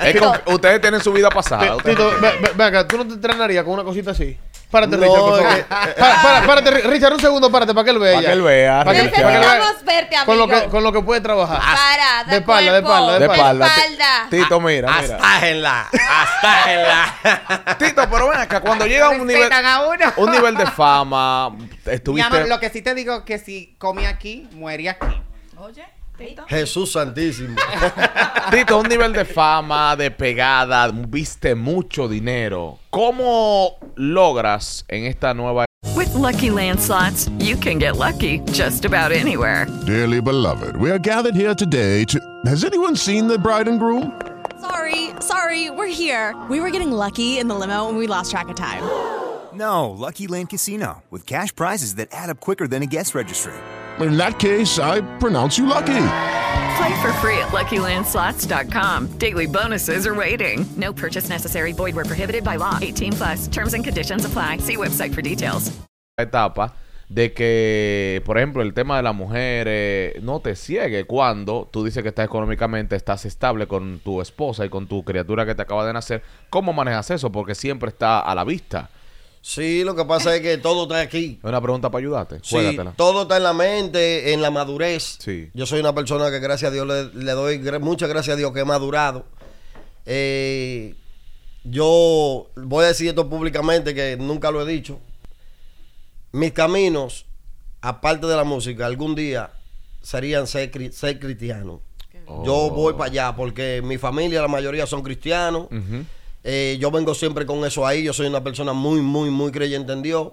Es 0.00 0.20
con- 0.20 0.54
ustedes 0.54 0.80
tienen 0.80 1.00
su 1.00 1.12
vida 1.12 1.28
pasada. 1.30 1.76
Tito, 1.78 2.10
ve, 2.20 2.32
ve- 2.40 2.52
ve 2.54 2.64
acá, 2.64 2.86
tú 2.86 2.96
no 2.98 3.06
te 3.06 3.14
entrenarías 3.14 3.64
con 3.64 3.74
una 3.74 3.84
cosita 3.84 4.12
así. 4.12 4.36
Párate, 4.74 4.96
No, 4.96 5.02
Richard, 5.04 5.20
por 5.20 5.38
favor. 5.38 5.52
es 5.52 5.54
que- 5.94 6.00
Para- 6.00 6.22
para- 6.22 6.46
párate, 6.46 6.70
Ri- 6.72 6.90
Richard, 6.90 7.12
un 7.12 7.20
segundo, 7.20 7.48
párate 7.52 7.72
para 7.72 7.84
que 7.84 7.90
él 7.92 7.98
vea. 8.00 8.14
Para 8.16 8.26
que 8.26 8.32
él 8.32 8.42
vea, 8.42 8.84
Para 8.84 8.92
que, 8.92 9.02
Richard. 9.04 9.22
para 9.22 9.28
que 9.28 9.34
él 9.36 9.40
vea 9.40 9.54
Necesitamos 9.54 9.84
verte, 9.84 10.16
con 10.26 10.36
lo, 10.38 10.44
amigo. 10.44 10.60
que, 10.62 10.68
con 10.68 10.82
lo 10.82 10.92
que 10.92 11.00
puede 11.02 11.20
trabajar. 11.20 11.58
Parada, 11.60 12.24
de 12.30 12.36
espalda, 12.38 12.72
de 12.72 12.82
cuerpo, 12.82 12.88
espalda, 12.88 13.12
de 13.12 13.18
De 13.20 13.24
espalda. 13.34 13.66
espalda. 13.68 14.26
Tito, 14.30 14.60
mira, 14.60 15.00
mira. 15.00 15.14
Astájenla. 15.16 15.88
Astájenla. 15.92 17.76
Tito, 17.78 18.10
pero 18.10 18.28
ven 18.28 18.40
acá, 18.40 18.60
cuando 18.60 18.86
llega 18.86 19.06
a 19.06 19.10
un 19.10 19.18
nivel, 19.26 19.42
Respetan 19.42 19.66
a 19.66 19.86
uno. 19.86 20.12
un 20.16 20.30
nivel 20.32 20.56
de 20.56 20.66
fama, 20.66 21.50
Mi 21.50 21.68
estuviste... 21.86 22.26
amor, 22.36 22.48
lo 22.48 22.58
que 22.58 22.70
sí 22.70 22.82
te 22.82 22.94
digo 22.94 23.24
que 23.24 23.38
si 23.38 23.76
come 23.78 24.06
aquí, 24.08 24.48
muere 24.52 24.88
aquí. 24.90 25.06
Oye, 25.56 25.84
Tito. 26.24 26.44
Jesús 26.48 26.92
Santísimo. 26.92 27.56
Tito, 28.50 28.78
un 28.78 28.88
nivel 28.88 29.12
de 29.12 29.24
fama, 29.24 29.94
de 29.96 30.10
pegada, 30.10 30.90
viste 30.90 31.54
mucho 31.54 32.08
dinero. 32.08 32.78
¿Cómo 32.90 33.78
logras 33.96 34.84
en 34.88 35.04
esta 35.04 35.34
nueva 35.34 35.66
With 35.94 36.14
Lucky 36.14 36.50
Land 36.50 36.80
slots, 36.80 37.28
you 37.38 37.56
can 37.56 37.78
get 37.78 37.96
lucky 37.96 38.40
just 38.52 38.84
about 38.84 39.12
anywhere. 39.12 39.66
Dearly 39.86 40.20
beloved, 40.20 40.76
we 40.76 40.90
are 40.90 40.98
gathered 40.98 41.34
here 41.34 41.54
today 41.54 42.04
to. 42.06 42.18
Has 42.46 42.64
anyone 42.64 42.96
seen 42.96 43.28
the 43.28 43.38
bride 43.38 43.68
and 43.68 43.78
groom? 43.78 44.12
Sorry, 44.60 45.10
sorry, 45.20 45.70
we're 45.70 45.86
here. 45.92 46.34
We 46.48 46.60
were 46.60 46.70
getting 46.70 46.90
lucky 46.90 47.38
in 47.38 47.48
the 47.48 47.54
limo 47.54 47.88
and 47.88 47.98
we 47.98 48.06
lost 48.06 48.30
track 48.30 48.48
of 48.48 48.56
time. 48.56 48.82
No, 49.52 49.90
Lucky 49.90 50.26
Land 50.26 50.50
Casino, 50.50 51.02
with 51.10 51.26
cash 51.26 51.54
prizes 51.54 51.94
that 51.96 52.08
add 52.10 52.28
up 52.30 52.40
quicker 52.40 52.66
than 52.66 52.82
a 52.82 52.86
guest 52.86 53.14
registry. 53.14 53.52
In 54.00 54.16
that 54.16 54.38
case, 54.38 54.78
I 54.78 55.02
pronounce 55.18 55.58
you 55.58 55.66
lucky. 55.66 56.06
Play 56.76 57.02
for 57.02 57.12
free 57.20 57.38
at 57.38 57.52
LuckyLandSlots.com. 57.52 59.18
Daily 59.18 59.46
bonuses 59.46 60.06
are 60.06 60.14
waiting. 60.14 60.66
No 60.76 60.92
purchase 60.92 61.28
necessary. 61.28 61.72
Void 61.72 61.94
where 61.94 62.04
prohibited 62.04 62.42
by 62.42 62.56
law. 62.56 62.78
18 62.82 63.12
plus. 63.12 63.48
Terms 63.48 63.74
and 63.74 63.84
conditions 63.84 64.24
apply. 64.24 64.58
See 64.58 64.76
website 64.76 65.14
for 65.14 65.22
details. 65.22 65.70
etapa 66.16 66.74
de 67.08 67.32
que, 67.32 68.22
por 68.24 68.38
ejemplo, 68.38 68.62
el 68.62 68.72
tema 68.72 68.96
de 68.96 69.02
la 69.02 69.12
mujer 69.12 69.66
eh, 69.68 70.18
no 70.22 70.40
te 70.40 70.56
ciegue 70.56 71.04
cuando 71.04 71.68
tú 71.70 71.84
dices 71.84 72.02
que 72.02 72.08
estás 72.08 72.24
económicamente, 72.24 72.96
estás 72.96 73.24
estable 73.24 73.66
con 73.66 73.98
tu 74.00 74.20
esposa 74.20 74.64
y 74.64 74.68
con 74.68 74.86
tu 74.86 75.04
criatura 75.04 75.44
que 75.44 75.54
te 75.54 75.62
acaba 75.62 75.86
de 75.86 75.92
nacer? 75.92 76.22
¿Cómo 76.50 76.72
manejas 76.72 77.10
eso? 77.10 77.30
Porque 77.30 77.54
siempre 77.54 77.90
está 77.90 78.20
a 78.20 78.34
la 78.34 78.44
vista. 78.44 78.90
Sí, 79.46 79.84
lo 79.84 79.94
que 79.94 80.06
pasa 80.06 80.34
es 80.34 80.40
que 80.40 80.56
todo 80.56 80.84
está 80.84 81.00
aquí. 81.00 81.38
Es 81.38 81.44
una 81.46 81.60
pregunta 81.60 81.90
para 81.90 82.00
ayudarte. 82.00 82.36
Sí, 82.42 82.56
Juégatela. 82.56 82.94
todo 82.96 83.22
está 83.22 83.36
en 83.36 83.42
la 83.42 83.52
mente, 83.52 84.32
en 84.32 84.40
la 84.40 84.50
madurez. 84.50 85.18
Sí. 85.20 85.50
Yo 85.52 85.66
soy 85.66 85.80
una 85.80 85.94
persona 85.94 86.30
que 86.30 86.38
gracias 86.38 86.70
a 86.70 86.74
Dios 86.74 86.86
le, 86.86 87.12
le 87.22 87.32
doy 87.32 87.58
muchas 87.78 88.08
gracias 88.08 88.34
a 88.34 88.36
Dios 88.38 88.52
que 88.54 88.60
he 88.60 88.64
madurado. 88.64 89.26
Eh, 90.06 90.94
yo 91.62 92.46
voy 92.56 92.84
a 92.84 92.88
decir 92.88 93.08
esto 93.08 93.28
públicamente 93.28 93.94
que 93.94 94.16
nunca 94.16 94.50
lo 94.50 94.66
he 94.66 94.72
dicho. 94.72 94.98
Mis 96.32 96.52
caminos, 96.52 97.26
aparte 97.82 98.26
de 98.26 98.36
la 98.36 98.44
música, 98.44 98.86
algún 98.86 99.14
día 99.14 99.50
serían 100.00 100.46
ser, 100.46 100.70
ser 100.94 101.18
cristiano. 101.20 101.82
Yo 102.46 102.70
voy 102.70 102.94
para 102.94 103.10
allá 103.10 103.36
porque 103.36 103.82
mi 103.84 103.98
familia, 103.98 104.40
la 104.40 104.48
mayoría 104.48 104.86
son 104.86 105.02
cristianos. 105.02 105.66
Ujú. 105.66 106.06
Eh, 106.44 106.76
yo 106.78 106.90
vengo 106.90 107.14
siempre 107.14 107.46
con 107.46 107.64
eso 107.64 107.86
ahí. 107.86 108.02
Yo 108.04 108.12
soy 108.12 108.26
una 108.26 108.44
persona 108.44 108.72
muy, 108.72 109.00
muy, 109.00 109.30
muy 109.30 109.50
creyente 109.50 109.92
en 109.92 110.02
Dios. 110.02 110.28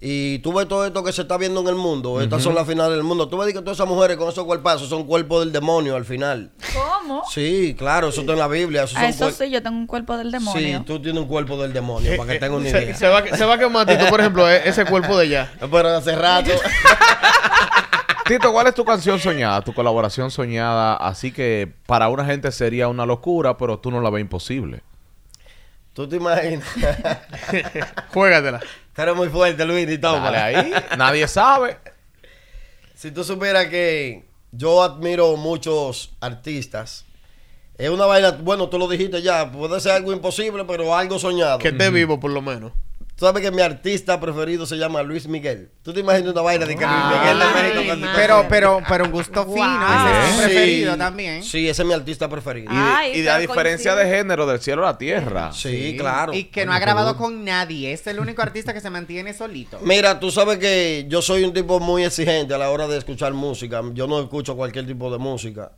Y 0.00 0.38
tú 0.40 0.52
ves 0.52 0.68
todo 0.68 0.86
esto 0.86 1.02
que 1.02 1.10
se 1.10 1.22
está 1.22 1.36
viendo 1.38 1.60
en 1.60 1.66
el 1.66 1.74
mundo. 1.74 2.20
Estas 2.20 2.40
son 2.40 2.54
las 2.54 2.68
finales 2.68 2.92
del 2.94 3.02
mundo. 3.02 3.28
Tú 3.28 3.36
ves 3.38 3.52
que 3.52 3.58
todas 3.60 3.78
esas 3.78 3.88
mujeres 3.88 4.16
con 4.16 4.28
esos 4.28 4.44
cuerpazos 4.44 4.88
son 4.88 5.02
cuerpos 5.04 5.40
del 5.40 5.50
demonio 5.52 5.96
al 5.96 6.04
final. 6.04 6.52
¿Cómo? 6.72 7.24
Sí, 7.28 7.74
claro, 7.76 8.10
eso 8.10 8.20
está 8.20 8.34
en 8.34 8.38
la 8.38 8.46
Biblia. 8.46 8.84
Eso 8.84 8.96
eso 9.00 9.30
sí, 9.32 9.50
yo 9.50 9.60
tengo 9.60 9.76
un 9.76 9.88
cuerpo 9.88 10.16
del 10.16 10.30
demonio. 10.30 10.78
Sí, 10.78 10.84
tú 10.84 11.02
tienes 11.02 11.20
un 11.20 11.26
cuerpo 11.26 11.60
del 11.60 11.72
demonio, 11.72 12.16
para 12.16 12.32
que 12.32 12.38
tengas 12.38 12.60
una 12.60 12.68
Eh, 12.68 12.72
Se, 12.72 12.82
idea. 12.84 12.94
se 12.94 13.08
va, 13.08 13.26
se 13.36 13.44
va 13.44 13.54
a 13.54 13.58
quemar, 13.58 13.86
Tito, 13.88 14.06
por 14.08 14.20
ejemplo, 14.20 14.48
e- 14.48 14.68
ese 14.68 14.84
cuerpo 14.84 15.18
de 15.18 15.26
ella. 15.26 15.52
Pero 15.68 15.88
hace 15.88 16.14
rato. 16.14 16.50
Tito, 18.26 18.52
¿cuál 18.52 18.66
es 18.66 18.74
tu 18.74 18.84
canción 18.84 19.18
soñada, 19.18 19.62
tu 19.62 19.72
colaboración 19.72 20.30
soñada? 20.30 20.94
Así 20.96 21.32
que 21.32 21.72
para 21.86 22.08
una 22.08 22.24
gente 22.26 22.52
sería 22.52 22.86
una 22.88 23.06
locura, 23.06 23.56
pero 23.56 23.78
tú 23.78 23.90
no 23.90 24.00
la 24.02 24.10
ves 24.10 24.20
imposible. 24.20 24.82
¿Tú 25.98 26.08
te 26.08 26.14
imaginas? 26.14 26.64
Juégatela. 28.14 28.60
Eres 28.96 29.16
muy 29.16 29.28
fuerte, 29.30 29.64
Luis, 29.64 29.88
y 29.90 30.06
ahí, 30.36 30.72
nadie 30.96 31.26
sabe. 31.26 31.76
Si 32.94 33.10
tú 33.10 33.24
supieras 33.24 33.66
que 33.66 34.24
yo 34.52 34.80
admiro 34.84 35.36
muchos 35.36 36.12
artistas, 36.20 37.04
Es 37.76 37.90
una 37.90 38.06
vaina, 38.06 38.30
bueno, 38.30 38.68
tú 38.68 38.78
lo 38.78 38.86
dijiste 38.86 39.22
ya, 39.22 39.50
puede 39.50 39.80
ser 39.80 39.90
algo 39.90 40.12
imposible, 40.12 40.64
pero 40.66 40.94
algo 40.94 41.18
soñado. 41.18 41.58
Que 41.58 41.70
esté 41.70 41.90
vivo, 41.90 42.20
por 42.20 42.30
lo 42.30 42.42
menos. 42.42 42.70
Tú 43.18 43.26
sabes 43.26 43.42
que 43.42 43.50
mi 43.50 43.62
artista 43.62 44.20
preferido 44.20 44.64
se 44.64 44.76
llama 44.76 45.02
Luis 45.02 45.26
Miguel. 45.26 45.72
¿Tú 45.82 45.92
te 45.92 45.98
imaginas 45.98 46.30
una 46.32 46.40
vaina 46.40 46.66
de 46.66 46.76
que 46.76 46.86
Luis 46.86 46.96
Miguel 47.10 47.38
de 47.40 47.44
México 47.62 47.82
canta- 47.88 48.12
Pero, 48.14 48.46
pero, 48.48 48.80
pero 48.88 49.04
un 49.06 49.10
gusto 49.10 49.44
fino. 49.44 49.66
Ese 49.66 50.20
es 50.20 50.34
Sí. 50.36 50.40
preferido 50.44 50.96
también. 50.96 51.42
Sí, 51.42 51.68
ese 51.68 51.82
es 51.82 51.88
mi 51.88 51.94
artista 51.94 52.28
preferido. 52.28 52.70
Y, 52.72 52.76
de- 52.76 53.18
y 53.18 53.22
de 53.22 53.30
a 53.30 53.38
diferencia 53.38 53.96
de 53.96 54.04
género 54.08 54.46
del 54.46 54.60
cielo 54.60 54.86
a 54.86 54.92
la 54.92 54.98
tierra. 54.98 55.52
Sí, 55.52 55.96
claro. 55.98 56.32
Y 56.32 56.44
que 56.44 56.64
no 56.64 56.72
ha 56.72 56.78
grabado 56.78 57.16
con 57.16 57.44
nadie. 57.44 57.92
Es 57.92 58.06
el 58.06 58.20
único 58.20 58.40
artista 58.40 58.72
que 58.72 58.80
se 58.80 58.88
mantiene 58.88 59.34
solito. 59.34 59.80
Mira, 59.82 60.20
tú 60.20 60.30
sabes 60.30 60.58
que 60.58 61.06
yo 61.08 61.20
soy 61.20 61.42
un 61.42 61.52
tipo 61.52 61.80
muy 61.80 62.04
exigente 62.04 62.54
a 62.54 62.58
la 62.58 62.70
hora 62.70 62.86
de 62.86 62.98
escuchar 62.98 63.32
música. 63.32 63.82
Yo 63.94 64.06
no 64.06 64.20
escucho 64.20 64.54
cualquier 64.54 64.86
tipo 64.86 65.10
de 65.10 65.18
música. 65.18 65.72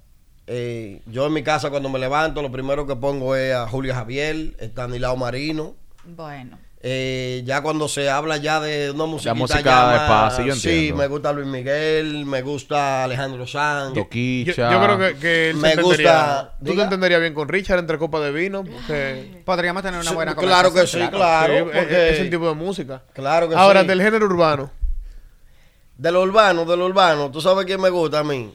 Eh, 0.46 1.00
yo 1.06 1.26
en 1.26 1.32
mi 1.32 1.42
casa 1.42 1.70
cuando 1.70 1.88
me 1.88 1.98
levanto 1.98 2.42
lo 2.42 2.52
primero 2.52 2.86
que 2.86 2.96
pongo 2.96 3.34
es 3.34 3.54
a 3.54 3.66
Julio 3.66 3.94
Javier, 3.94 4.54
Estanislao 4.58 5.16
Marino. 5.16 5.74
Bueno. 6.04 6.58
Eh, 6.82 7.42
ya 7.44 7.60
cuando 7.60 7.88
se 7.88 8.08
habla 8.08 8.38
ya 8.38 8.58
de 8.58 8.90
una 8.90 9.04
música 9.04 9.34
música 9.34 9.92
de 9.92 9.98
paz, 9.98 10.36
sí, 10.36 10.44
yo 10.46 10.54
sí, 10.54 10.68
entiendo. 10.70 10.96
me 10.96 11.06
gusta 11.08 11.30
Luis 11.32 11.46
Miguel, 11.46 12.24
me 12.24 12.40
gusta 12.40 13.04
Alejandro 13.04 13.46
Sanz. 13.46 13.94
Yo, 13.94 14.04
Toquicha. 14.04 14.72
yo 14.72 14.82
creo 14.82 14.98
que, 14.98 15.16
que 15.20 15.50
él 15.50 15.56
Me 15.56 15.76
gusta- 15.76 16.54
Tú 16.64 16.74
te 16.74 16.82
entenderías 16.82 17.20
bien 17.20 17.34
con 17.34 17.48
Richard 17.48 17.80
entre 17.80 17.98
copas 17.98 18.22
de 18.22 18.32
vino. 18.32 18.64
Porque... 18.64 19.42
Podríamos 19.44 19.82
tener 19.82 20.00
una 20.00 20.08
Sí, 20.08 20.14
buena 20.14 20.34
claro 20.34 20.72
que 20.72 20.86
sí, 20.86 21.06
claro. 21.10 21.52
Sí, 21.52 21.58
es- 21.58 21.64
porque- 21.64 22.10
es 22.10 22.18
el 22.20 22.30
tipo 22.30 22.48
de 22.48 22.54
música. 22.54 23.02
Claro 23.12 23.48
que 23.50 23.54
Ahora, 23.56 23.82
sí. 23.82 23.86
del 23.86 24.00
género 24.00 24.24
urbano. 24.24 24.70
De 25.98 26.10
lo 26.10 26.22
urbano, 26.22 26.64
de 26.64 26.76
lo 26.78 26.86
urbano, 26.86 27.30
¿tú 27.30 27.42
sabes 27.42 27.66
quién 27.66 27.78
me 27.78 27.90
gusta 27.90 28.20
a 28.20 28.24
mí? 28.24 28.54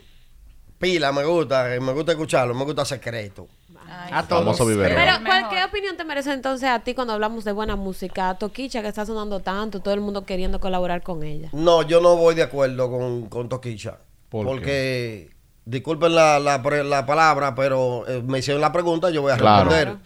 Pila, 0.80 1.12
me 1.12 1.24
gusta, 1.24 1.76
eh, 1.76 1.80
me 1.80 1.92
gusta 1.94 2.14
escucharlo, 2.14 2.56
me 2.56 2.64
gusta 2.64 2.84
Secreto. 2.86 3.48
A 3.88 4.24
Famoso 4.24 4.66
biberón. 4.66 4.96
Pero, 4.96 5.12
¿cuál, 5.26 5.50
¿qué 5.50 5.64
opinión 5.64 5.96
te 5.98 6.04
merece 6.04 6.34
entonces 6.34 6.70
a 6.70 6.80
ti 6.80 6.94
cuando 6.94 7.14
hablamos 7.14 7.44
de 7.44 7.52
buena 7.52 7.76
música? 7.76 8.30
A 8.30 8.38
Toquicha, 8.38 8.82
que 8.82 8.88
está 8.88 9.06
sonando 9.06 9.40
tanto, 9.42 9.80
todo 9.82 9.94
el 9.94 10.02
mundo 10.02 10.26
queriendo 10.26 10.60
colaborar 10.60 11.04
con 11.04 11.24
ella. 11.24 11.50
No, 11.54 11.82
yo 11.84 12.02
no 12.02 12.16
voy 12.16 12.36
de 12.36 12.44
acuerdo 12.44 12.90
con, 12.90 13.28
con 13.30 13.50
Toquicha. 13.50 13.98
¿Por 14.30 14.46
porque, 14.46 15.30
disculpen 15.66 16.16
la, 16.16 16.40
la, 16.40 16.62
pre- 16.64 16.84
la 16.84 17.06
palabra, 17.06 17.54
pero 17.56 18.06
eh, 18.08 18.22
me 18.26 18.40
hicieron 18.40 18.60
la 18.62 18.72
pregunta, 18.72 19.10
yo 19.12 19.22
voy 19.22 19.32
a 19.32 19.38
Claro. 19.38 19.70
responder. 19.70 19.98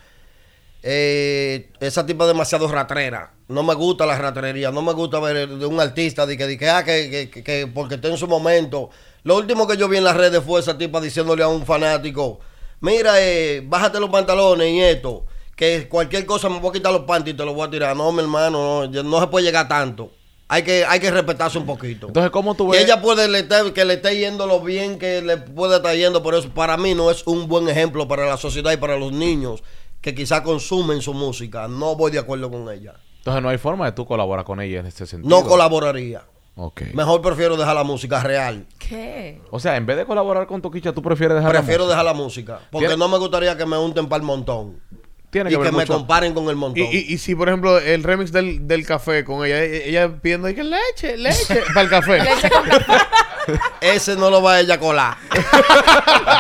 Eh, 0.82 1.72
esa 1.82 2.06
tipa 2.06 2.24
es 2.24 2.30
demasiado 2.30 2.68
ratrera. 2.68 3.34
No 3.50 3.64
me 3.64 3.74
gusta 3.74 4.06
la 4.06 4.18
ratrería. 4.18 4.72
No 4.72 4.82
me 4.82 4.94
gusta 4.94 5.20
ver 5.20 5.48
de 5.50 5.66
un 5.66 5.80
artista 5.80 6.26
de 6.26 6.38
que, 6.38 6.48
de 6.48 6.58
que, 6.58 6.70
ah, 6.70 6.84
que, 6.84 7.10
que- 7.10 7.30
que- 7.30 7.44
que 7.44 7.68
porque 7.68 7.96
está 7.96 8.08
en 8.08 8.18
su 8.18 8.28
momento. 8.28 8.90
Lo 9.24 9.36
último 9.38 9.68
que 9.68 9.76
yo 9.76 9.90
vi 9.90 9.98
en 9.98 10.06
las 10.06 10.16
redes 10.16 10.42
fue 10.44 10.60
esa 10.62 10.78
tipa 10.78 11.02
diciéndole 11.02 11.44
a 11.44 11.48
un 11.50 11.66
fanático: 11.66 12.40
Mira, 12.82 13.14
eh, 13.22 13.62
bájate 13.66 14.00
los 14.00 14.10
pantalones 14.10 14.70
y 14.72 14.80
esto. 14.82 15.26
Que 15.56 15.88
cualquier 15.90 16.26
cosa 16.26 16.48
me 16.50 16.60
voy 16.60 16.70
a 16.70 16.74
quitar 16.74 16.94
los 16.94 17.02
panties 17.04 17.34
y 17.34 17.38
te 17.38 17.44
los 17.46 17.54
voy 17.54 17.68
a 17.68 17.70
tirar. 17.70 17.96
No, 17.96 18.12
mi 18.12 18.22
hermano, 18.22 18.88
no, 18.88 19.04
no 19.04 19.20
se 19.20 19.28
puede 19.28 19.46
llegar 19.46 19.68
tanto. 19.68 20.12
Hay 20.48 20.64
que, 20.64 20.84
hay 20.86 21.00
que 21.00 21.12
respetarse 21.12 21.58
un 21.60 21.66
poquito. 21.66 22.08
Entonces, 22.08 22.32
¿cómo 22.32 22.56
tú 22.56 22.70
Y 22.70 22.78
ves? 22.78 22.86
ella 22.86 23.02
puede 23.02 23.28
le 23.28 23.40
esté- 23.48 23.72
que 23.74 23.86
le 23.86 23.96
esté 23.96 24.18
yendo 24.18 24.48
lo 24.48 24.62
bien 24.62 24.98
que 24.98 25.22
le 25.22 25.38
puede 25.38 25.76
estar 25.76 25.96
yendo, 25.96 26.24
por 26.24 26.34
eso 26.34 26.50
para 26.50 26.76
mí 26.78 26.96
no 26.96 27.12
es 27.12 27.28
un 27.28 27.48
buen 27.48 27.70
ejemplo 27.70 28.08
para 28.08 28.26
la 28.26 28.38
sociedad 28.38 28.72
y 28.72 28.78
para 28.78 28.98
los 28.98 29.12
niños 29.12 29.62
que 30.02 30.16
quizá 30.16 30.42
consumen 30.42 31.02
su 31.02 31.14
música. 31.14 31.68
No 31.68 31.96
voy 31.96 32.12
de 32.12 32.20
acuerdo 32.20 32.50
con 32.50 32.68
ella. 32.72 32.96
Entonces, 33.18 33.44
no 33.44 33.50
hay 33.50 33.58
forma 33.58 33.86
de 33.86 33.92
tú 33.92 34.06
colaborar 34.08 34.46
con 34.46 34.60
ella 34.62 34.80
en 34.80 34.86
este 34.88 35.06
sentido. 35.06 35.30
No 35.30 35.46
colaboraría. 35.48 36.24
Ok. 36.62 36.82
Mejor 36.94 37.22
prefiero 37.22 37.56
dejar 37.56 37.74
la 37.76 37.84
música 37.86 38.22
real. 38.22 38.66
¿Qué? 38.78 39.40
O 39.50 39.62
sea, 39.62 39.78
en 39.78 39.86
vez 39.86 39.96
de 39.96 40.06
colaborar 40.06 40.46
con 40.46 40.62
Toquicha, 40.62 40.92
tú 40.92 41.02
prefieres 41.02 41.38
dejar 41.38 41.54
la 41.54 41.60
Prefiero 41.60 41.86
música? 41.86 41.94
dejar 42.02 42.06
la 42.06 42.14
música. 42.22 42.60
Porque 42.70 42.88
Tiene- 42.88 43.00
no 43.00 43.08
me 43.08 43.18
gustaría 43.18 43.56
que 43.56 43.66
me 43.66 43.78
unten 43.78 44.10
para 44.10 44.20
el 44.20 44.26
montón. 44.26 44.82
Tiene 45.30 45.52
y 45.52 45.54
que 45.56 45.62
que, 45.62 45.72
me 45.72 45.78
mucho- 45.80 45.94
comparen 45.94 46.34
con 46.34 46.50
el 46.50 46.56
montón. 46.58 46.84
Y, 46.84 46.88
y, 46.98 47.14
y 47.14 47.18
si, 47.20 47.34
por 47.36 47.48
ejemplo, 47.48 47.78
el 47.80 48.04
remix 48.04 48.32
del, 48.34 48.68
del 48.68 48.86
café 48.86 49.24
con 49.24 49.46
ella, 49.46 49.64
ella 49.64 50.12
pidiendo 50.22 50.50
y 50.50 50.56
que 50.56 50.64
leche, 50.66 51.16
leche 51.18 51.62
para 51.74 51.82
el 51.84 51.90
café. 51.90 52.20
Ese 53.82 54.16
no 54.16 54.30
lo 54.30 54.42
va 54.42 54.54
a 54.56 54.60
ella 54.62 54.80
colar. 54.80 55.18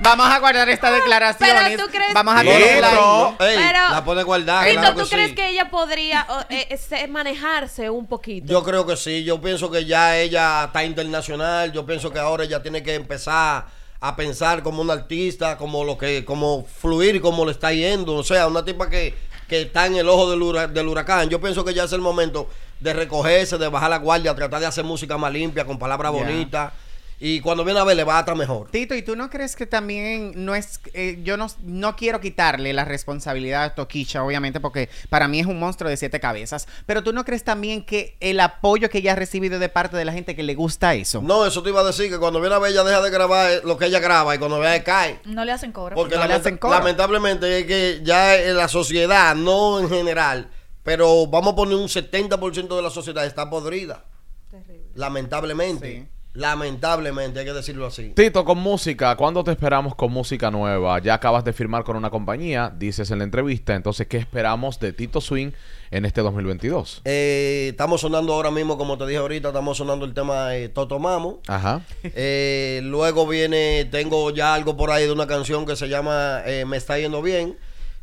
Vamos 0.00 0.26
a 0.28 0.38
guardar 0.38 0.68
esta 0.68 0.90
declaración. 0.92 1.48
Pero 1.64 1.84
tú 1.84 1.90
crees- 1.90 2.14
Vamos 2.14 2.34
a 2.36 2.42
No, 2.42 2.50
no, 2.50 2.56
tenerla 2.58 2.88
ahí. 2.90 2.94
no, 2.96 3.28
ey, 3.40 3.56
Pero- 3.56 3.90
la 3.90 4.04
puede 4.04 4.22
guardar. 4.22 4.66
Tito, 4.68 4.80
claro 4.80 4.94
¿tú 4.96 5.02
que 5.04 5.08
crees 5.10 5.28
sí. 5.30 5.34
que 5.34 5.48
ella 5.48 5.70
podría 5.70 6.26
o, 6.28 6.40
eh, 6.48 6.66
eh, 6.70 6.76
se- 6.76 7.08
manejarse 7.08 7.90
un 7.90 8.06
poquito? 8.06 8.46
Yo 8.52 8.62
creo 8.62 8.86
que 8.86 8.96
sí, 8.96 9.24
yo 9.24 9.40
pienso 9.40 9.70
que 9.70 9.84
ya 9.84 10.16
ella 10.18 10.64
está 10.66 10.84
internacional, 10.84 11.72
yo 11.72 11.84
pienso 11.86 12.12
que 12.12 12.18
ahora 12.18 12.44
ella 12.44 12.62
tiene 12.62 12.82
que 12.82 12.94
empezar 12.94 13.66
a 14.00 14.14
pensar 14.16 14.62
como 14.62 14.82
una 14.82 14.92
artista, 14.92 15.56
como 15.56 15.82
lo 15.82 15.96
que, 15.98 16.24
como 16.24 16.64
fluir 16.80 17.20
como 17.20 17.44
le 17.44 17.52
está 17.52 17.72
yendo, 17.72 18.14
o 18.14 18.22
sea, 18.24 18.46
una 18.46 18.64
tipa 18.64 18.88
que, 18.90 19.14
que 19.48 19.62
está 19.62 19.86
en 19.86 19.96
el 19.96 20.08
ojo 20.08 20.30
del, 20.30 20.42
hura- 20.42 20.68
del 20.68 20.86
huracán. 20.86 21.28
Yo 21.30 21.40
pienso 21.40 21.64
que 21.64 21.74
ya 21.74 21.84
es 21.84 21.92
el 21.92 22.00
momento 22.02 22.48
de 22.80 22.92
recogerse, 22.92 23.58
de 23.58 23.68
bajar 23.68 23.90
la 23.90 23.98
guardia, 23.98 24.34
tratar 24.34 24.60
de 24.60 24.66
hacer 24.66 24.84
música 24.84 25.16
más 25.18 25.32
limpia, 25.32 25.64
con 25.64 25.78
palabras 25.78 26.12
bonitas, 26.12 26.72
y 27.18 27.40
cuando 27.40 27.64
viene 27.64 27.80
a 27.80 27.84
ver 27.84 27.96
le 27.96 28.04
va 28.04 28.18
a 28.18 28.20
estar 28.20 28.36
mejor. 28.36 28.68
Tito, 28.70 28.94
¿y 28.94 29.00
tú 29.00 29.16
no 29.16 29.30
crees 29.30 29.56
que 29.56 29.64
también 29.64 30.32
no 30.44 30.54
es... 30.54 30.80
eh, 30.92 31.18
yo 31.24 31.38
no, 31.38 31.46
no 31.62 31.96
quiero 31.96 32.20
quitarle 32.20 32.74
la 32.74 32.84
responsabilidad 32.84 33.64
a 33.64 33.74
Toquicha, 33.74 34.22
obviamente, 34.22 34.60
porque 34.60 34.90
para 35.08 35.26
mí 35.26 35.40
es 35.40 35.46
un 35.46 35.58
monstruo 35.58 35.88
de 35.88 35.96
siete 35.96 36.20
cabezas, 36.20 36.68
pero 36.84 37.02
tú 37.02 37.14
no 37.14 37.24
crees 37.24 37.42
también 37.42 37.86
que 37.86 38.18
el 38.20 38.38
apoyo 38.38 38.90
que 38.90 38.98
ella 38.98 39.12
ha 39.12 39.16
recibido 39.16 39.58
de 39.58 39.70
parte 39.70 39.96
de 39.96 40.04
la 40.04 40.12
gente 40.12 40.36
que 40.36 40.42
le 40.42 40.54
gusta 40.54 40.92
eso? 40.92 41.22
No, 41.22 41.46
eso 41.46 41.62
te 41.62 41.70
iba 41.70 41.80
a 41.80 41.84
decir 41.84 42.10
que 42.10 42.18
cuando 42.18 42.38
viene 42.38 42.54
a 42.54 42.58
ver 42.58 42.72
ella 42.72 42.84
deja 42.84 43.00
de 43.00 43.08
grabar 43.10 43.50
eh, 43.50 43.60
lo 43.64 43.78
que 43.78 43.86
ella 43.86 43.98
graba 44.00 44.34
y 44.34 44.38
cuando 44.38 44.58
vea 44.58 44.84
cae. 44.84 45.18
No 45.24 45.46
le 45.46 45.52
hacen 45.52 45.72
cobro. 45.72 45.94
Porque 45.96 46.16
No 46.16 46.26
le 46.26 46.34
hacen 46.34 46.58
coro. 46.58 46.74
lamentablemente 46.74 47.60
es 47.60 47.64
que 47.66 48.00
ya 48.02 48.36
en 48.36 48.58
la 48.58 48.68
sociedad, 48.68 49.34
no 49.34 49.80
en 49.80 49.88
general, 49.88 50.50
pero 50.86 51.26
vamos 51.26 51.54
a 51.54 51.56
poner 51.56 51.74
un 51.74 51.88
70% 51.88 52.76
de 52.76 52.80
la 52.80 52.90
sociedad 52.90 53.26
está 53.26 53.50
podrida. 53.50 54.04
Lamentablemente. 54.94 56.06
Lamentablemente, 56.32 57.40
hay 57.40 57.46
que 57.46 57.52
decirlo 57.52 57.86
así. 57.86 58.10
Tito, 58.10 58.44
con 58.44 58.58
música, 58.58 59.16
¿cuándo 59.16 59.42
te 59.42 59.50
esperamos 59.50 59.96
con 59.96 60.12
música 60.12 60.48
nueva? 60.50 61.00
Ya 61.00 61.14
acabas 61.14 61.44
de 61.44 61.52
firmar 61.52 61.82
con 61.82 61.96
una 61.96 62.10
compañía, 62.10 62.72
dices 62.76 63.10
en 63.10 63.18
la 63.18 63.24
entrevista, 63.24 63.74
entonces, 63.74 64.06
¿qué 64.06 64.18
esperamos 64.18 64.78
de 64.78 64.92
Tito 64.92 65.20
Swing 65.20 65.50
en 65.90 66.04
este 66.04 66.20
2022? 66.20 67.02
Eh, 67.04 67.68
estamos 67.70 68.02
sonando 68.02 68.34
ahora 68.34 68.52
mismo, 68.52 68.78
como 68.78 68.96
te 68.96 69.06
dije 69.06 69.18
ahorita, 69.18 69.48
estamos 69.48 69.78
sonando 69.78 70.04
el 70.04 70.14
tema 70.14 70.54
eh, 70.54 70.68
Toto 70.68 71.00
Mamo. 71.00 71.40
Ajá. 71.48 71.80
Eh, 72.04 72.80
luego 72.84 73.26
viene, 73.26 73.86
tengo 73.86 74.30
ya 74.30 74.54
algo 74.54 74.76
por 74.76 74.92
ahí 74.92 75.06
de 75.06 75.12
una 75.12 75.26
canción 75.26 75.66
que 75.66 75.74
se 75.74 75.88
llama 75.88 76.42
eh, 76.46 76.64
Me 76.64 76.76
está 76.76 76.96
yendo 76.96 77.22
bien. 77.22 77.56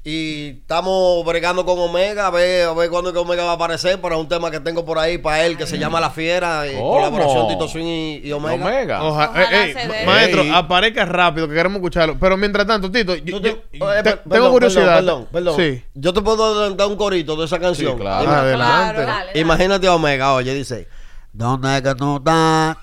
Y 0.06 0.50
estamos 0.60 1.24
bregando 1.24 1.64
con 1.66 1.80
Omega, 1.80 2.28
a 2.28 2.30
ver, 2.30 2.68
a 2.68 2.74
ver 2.74 2.90
cuándo 2.90 3.10
es 3.12 3.14
que 3.14 3.20
Omega 3.20 3.46
va 3.46 3.52
a 3.52 3.54
aparecer 3.54 4.02
para 4.02 4.18
un 4.18 4.28
tema 4.28 4.52
que 4.52 4.60
tengo 4.60 4.84
por 4.84 5.00
ahí 5.00 5.18
para 5.18 5.46
él 5.46 5.56
que 5.58 5.66
se 5.66 5.78
llama 5.78 6.02
La 6.02 6.10
Fiera, 6.10 6.68
eh, 6.68 6.74
¿Cómo? 6.78 6.92
colaboración 6.96 7.48
Tito 7.48 7.70
Swing 7.70 7.86
y, 7.86 8.22
y 8.28 8.32
Omega. 8.34 8.56
Omega. 8.66 9.02
Oja- 9.04 9.30
Ojalá 9.30 9.64
ey, 9.64 9.68
ey, 9.70 9.74
se 9.74 9.80
dé. 9.88 10.06
ma- 10.06 10.12
maestro, 10.12 10.42
Ey. 10.42 10.52
aparezca 10.54 11.06
rápido, 11.06 11.48
que 11.48 11.54
queremos 11.54 11.78
escucharlo. 11.78 12.18
Pero 12.20 12.36
mientras 12.36 12.68
tanto, 12.68 12.92
Tito, 12.92 13.16
yo, 13.16 13.38
Tú 13.38 13.42
te- 13.42 13.62
yo- 13.72 13.94
eh, 13.94 13.98
te- 13.98 14.04
per- 14.04 14.18
tengo 14.18 14.30
perdón, 14.30 14.52
curiosidad. 14.52 14.96
Perdón, 14.98 15.28
perdón, 15.32 15.56
perdón. 15.56 15.74
Sí. 15.78 15.84
Yo 15.94 16.14
te 16.14 16.22
puedo 16.22 16.46
adelantar 16.54 16.88
un 16.88 16.98
corito 16.98 17.38
de 17.38 17.46
esa 17.46 17.60
canción. 17.60 17.94
Sí, 17.94 17.98
claro. 18.02 18.26
Ima- 18.26 18.40
Adelante. 18.40 19.04
Claro. 19.04 19.30
Imagínate 19.36 19.88
a 19.88 19.94
Omega, 19.96 20.34
oye, 20.34 20.54
dice. 20.54 20.90
¿Dónde 21.32 21.78
es 21.78 21.82
que 21.82 21.96
tú 21.96 22.18
estás? 22.18 22.76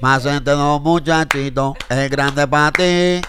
Más 0.00 0.24
entre 0.24 0.54
dos 0.54 0.80
muchachitos, 0.80 1.74
el 1.88 2.08
grande 2.08 2.46
para 2.46 2.70
ti. 2.70 3.20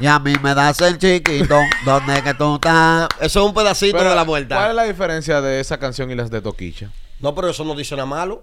Y 0.00 0.06
a 0.06 0.18
mí 0.18 0.32
me 0.42 0.54
das 0.54 0.80
el 0.80 0.96
chiquito. 0.98 1.56
¿Dónde 1.84 2.14
es 2.14 2.22
que 2.22 2.34
tú 2.34 2.54
estás? 2.54 3.08
Eso 3.20 3.40
es 3.40 3.46
un 3.46 3.52
pedacito 3.54 3.98
Pero, 3.98 4.10
de 4.10 4.16
la 4.16 4.22
¿Cuál 4.24 4.26
vuelta. 4.46 4.68
es 4.70 4.74
la 4.74 4.84
diferencia 4.84 5.40
de 5.42 5.60
esa 5.60 5.78
canción 5.78 6.10
y 6.10 6.14
las 6.14 6.30
de 6.30 6.40
Toquicha? 6.40 6.90
No, 7.20 7.34
pero 7.34 7.50
eso 7.50 7.64
no 7.64 7.74
dice 7.74 7.94
nada 7.96 8.06
malo. 8.06 8.42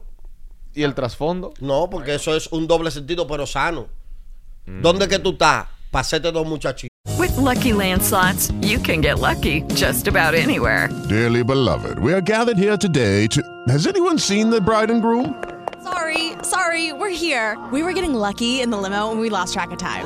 ¿Y 0.76 0.84
el 0.84 0.94
trasfondo? 0.94 1.54
No, 1.60 1.90
porque 1.90 2.14
eso 2.14 2.36
es 2.36 2.48
un 2.52 2.68
doble 2.68 2.92
sentido, 2.92 3.26
pero 3.26 3.48
sano. 3.48 3.88
¿Dónde 4.68 5.06
es 5.06 5.10
que 5.10 5.18
tú 5.18 5.32
estás? 5.32 5.66
Pasete 5.90 6.32
dos 6.32 6.46
muchachitos. 6.46 6.90
With 7.18 7.36
Lucky 7.38 7.74
Land 7.74 8.04
slots, 8.04 8.52
you 8.62 8.78
can 8.80 9.02
get 9.02 9.18
lucky 9.20 9.64
just 9.74 10.08
about 10.08 10.36
anywhere. 10.36 10.90
Dearly 11.10 11.42
beloved, 11.44 11.98
we 12.00 12.14
are 12.14 12.22
gathered 12.22 12.58
here 12.60 12.78
today 12.78 13.28
to. 13.30 13.42
Has 13.70 13.88
anyone 13.88 14.20
seen 14.20 14.52
the 14.52 14.62
bride 14.62 14.92
and 14.92 15.02
groom? 15.02 15.34
Sorry, 15.82 16.34
sorry, 16.44 16.92
we're 16.94 17.10
here. 17.10 17.58
We 17.72 17.82
were 17.82 17.94
getting 17.94 18.14
lucky 18.14 18.62
in 18.62 18.70
the 18.70 18.78
limo 18.78 19.10
and 19.10 19.20
we 19.20 19.30
lost 19.30 19.54
track 19.54 19.72
of 19.72 19.80
time. 19.80 20.06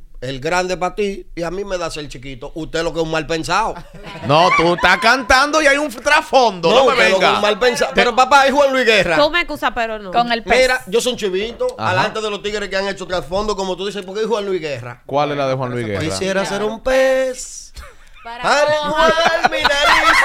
El 0.21 0.39
grande 0.39 0.77
para 0.77 0.93
ti 0.95 1.27
y 1.35 1.41
a 1.43 1.49
mí 1.51 1.65
me 1.65 1.77
das 1.79 1.97
el 1.97 2.07
chiquito. 2.07 2.51
Usted 2.55 2.83
lo 2.83 2.93
que 2.93 2.99
es 2.99 3.05
un 3.05 3.11
mal 3.11 3.25
pensado. 3.27 3.73
No, 4.27 4.49
tú 4.55 4.75
estás 4.75 4.99
cantando 4.99 5.61
y 5.63 5.65
hay 5.67 5.77
un 5.77 5.89
trasfondo. 5.89 6.69
No, 6.69 6.85
me 6.85 6.91
usted 6.91 6.95
lo 6.95 6.95
que 6.95 7.07
es 7.07 7.19
venga. 7.19 7.35
un 7.37 7.41
mal 7.41 7.57
pensado. 7.59 7.91
Pero 7.95 8.15
papá, 8.15 8.45
es 8.45 8.53
Juan 8.53 8.71
Luis 8.71 8.85
Guerra. 8.85 9.17
Tú 9.17 9.31
me 9.31 9.39
excusas, 9.41 9.71
pero 9.73 9.97
no. 9.97 10.11
Con 10.11 10.31
el 10.31 10.43
pez. 10.43 10.61
Mira, 10.61 10.81
yo 10.85 11.01
soy 11.01 11.13
un 11.13 11.17
chivito, 11.17 11.75
Ajá. 11.77 11.89
alante 11.89 12.21
de 12.21 12.29
los 12.29 12.43
tigres 12.43 12.69
que 12.69 12.77
han 12.77 12.87
hecho 12.87 13.07
trasfondo, 13.07 13.55
como 13.55 13.75
tú 13.75 13.85
dices, 13.87 14.05
porque 14.05 14.21
es 14.21 14.27
Juan 14.27 14.45
Luis 14.45 14.61
Guerra. 14.61 15.01
¿Cuál 15.07 15.31
es 15.31 15.37
la 15.37 15.47
de 15.47 15.55
Juan 15.55 15.71
Luis 15.71 15.87
Guerra? 15.87 16.01
Quisiera 16.05 16.45
ser 16.45 16.63
un 16.63 16.81
pez 16.83 17.73
para 18.23 18.43
mojar 18.85 19.49
mi 19.51 19.57
nariz 19.61 20.17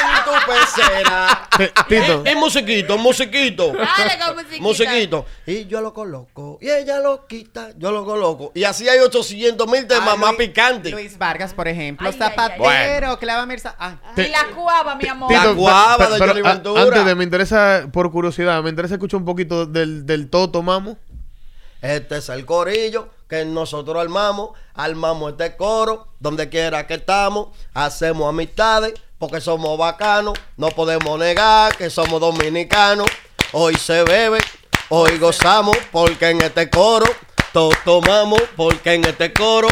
en 0.00 0.24
tu 0.24 0.32
pecera. 0.50 1.48
Tito. 1.88 2.22
Y, 2.26 2.30
y 2.30 2.34
musiquito, 2.34 2.98
musiquito. 2.98 3.72
Dale 3.72 4.18
con 4.18 4.34
musiquita. 4.36 4.62
Musiquito. 4.62 5.26
Y 5.46 5.66
yo 5.66 5.80
lo 5.80 5.92
coloco. 5.94 6.58
Y 6.60 6.68
ella 6.70 6.98
lo 7.00 7.26
quita. 7.26 7.70
Yo 7.76 7.92
lo 7.92 8.04
coloco. 8.04 8.50
Y 8.54 8.64
así 8.64 8.88
hay 8.88 8.98
800 8.98 9.66
mil 9.68 9.86
temas 9.86 10.14
Ah, 10.14 10.16
más 10.16 10.34
picantes. 10.34 10.92
Luis 10.92 11.16
Vargas, 11.16 11.54
por 11.54 11.68
ejemplo. 11.68 12.08
Ay, 12.08 12.14
ay, 12.14 12.18
zapatero, 12.28 12.58
Bueno. 12.62 13.18
clávame 13.18 13.54
el 13.54 13.60
za- 13.60 13.76
ah. 13.78 13.96
Y 14.16 14.22
la 14.28 14.46
cuava, 14.54 14.94
mi 14.96 15.08
amor. 15.08 15.30
La 15.32 15.46
guava 15.52 16.08
de 16.10 16.18
Johnny 16.18 16.42
Ventura. 16.42 16.82
antes 16.82 17.04
de, 17.04 17.14
me 17.14 17.24
interesa, 17.24 17.86
por 17.92 18.10
curiosidad, 18.10 18.62
me 18.62 18.70
interesa 18.70 18.94
escuchar 18.94 19.18
un 19.20 19.24
poquito 19.26 19.64
del, 19.66 20.04
del 20.06 20.28
Toto 20.28 20.62
Mamo. 20.62 20.98
Este 21.80 22.16
es 22.16 22.28
el 22.30 22.44
corillo 22.46 23.10
que 23.34 23.44
nosotros 23.44 23.96
armamos. 23.96 24.50
Armamos 24.74 25.32
este 25.32 25.56
coro. 25.56 26.08
Donde 26.20 26.48
quiera 26.48 26.86
que 26.86 26.94
estamos. 26.94 27.48
Hacemos 27.74 28.28
amistades. 28.28 28.94
Porque 29.18 29.40
somos 29.40 29.76
bacanos. 29.76 30.38
No 30.56 30.68
podemos 30.68 31.18
negar 31.18 31.76
que 31.76 31.90
somos 31.90 32.20
dominicanos. 32.20 33.08
Hoy 33.52 33.74
se 33.74 34.04
bebe. 34.04 34.38
Hoy 34.88 35.18
gozamos. 35.18 35.76
Porque 35.90 36.30
en 36.30 36.42
este 36.42 36.70
coro. 36.70 37.06
Todos 37.52 37.76
tomamos. 37.84 38.40
Porque 38.56 38.94
en 38.94 39.04
este 39.04 39.32
coro. 39.32 39.68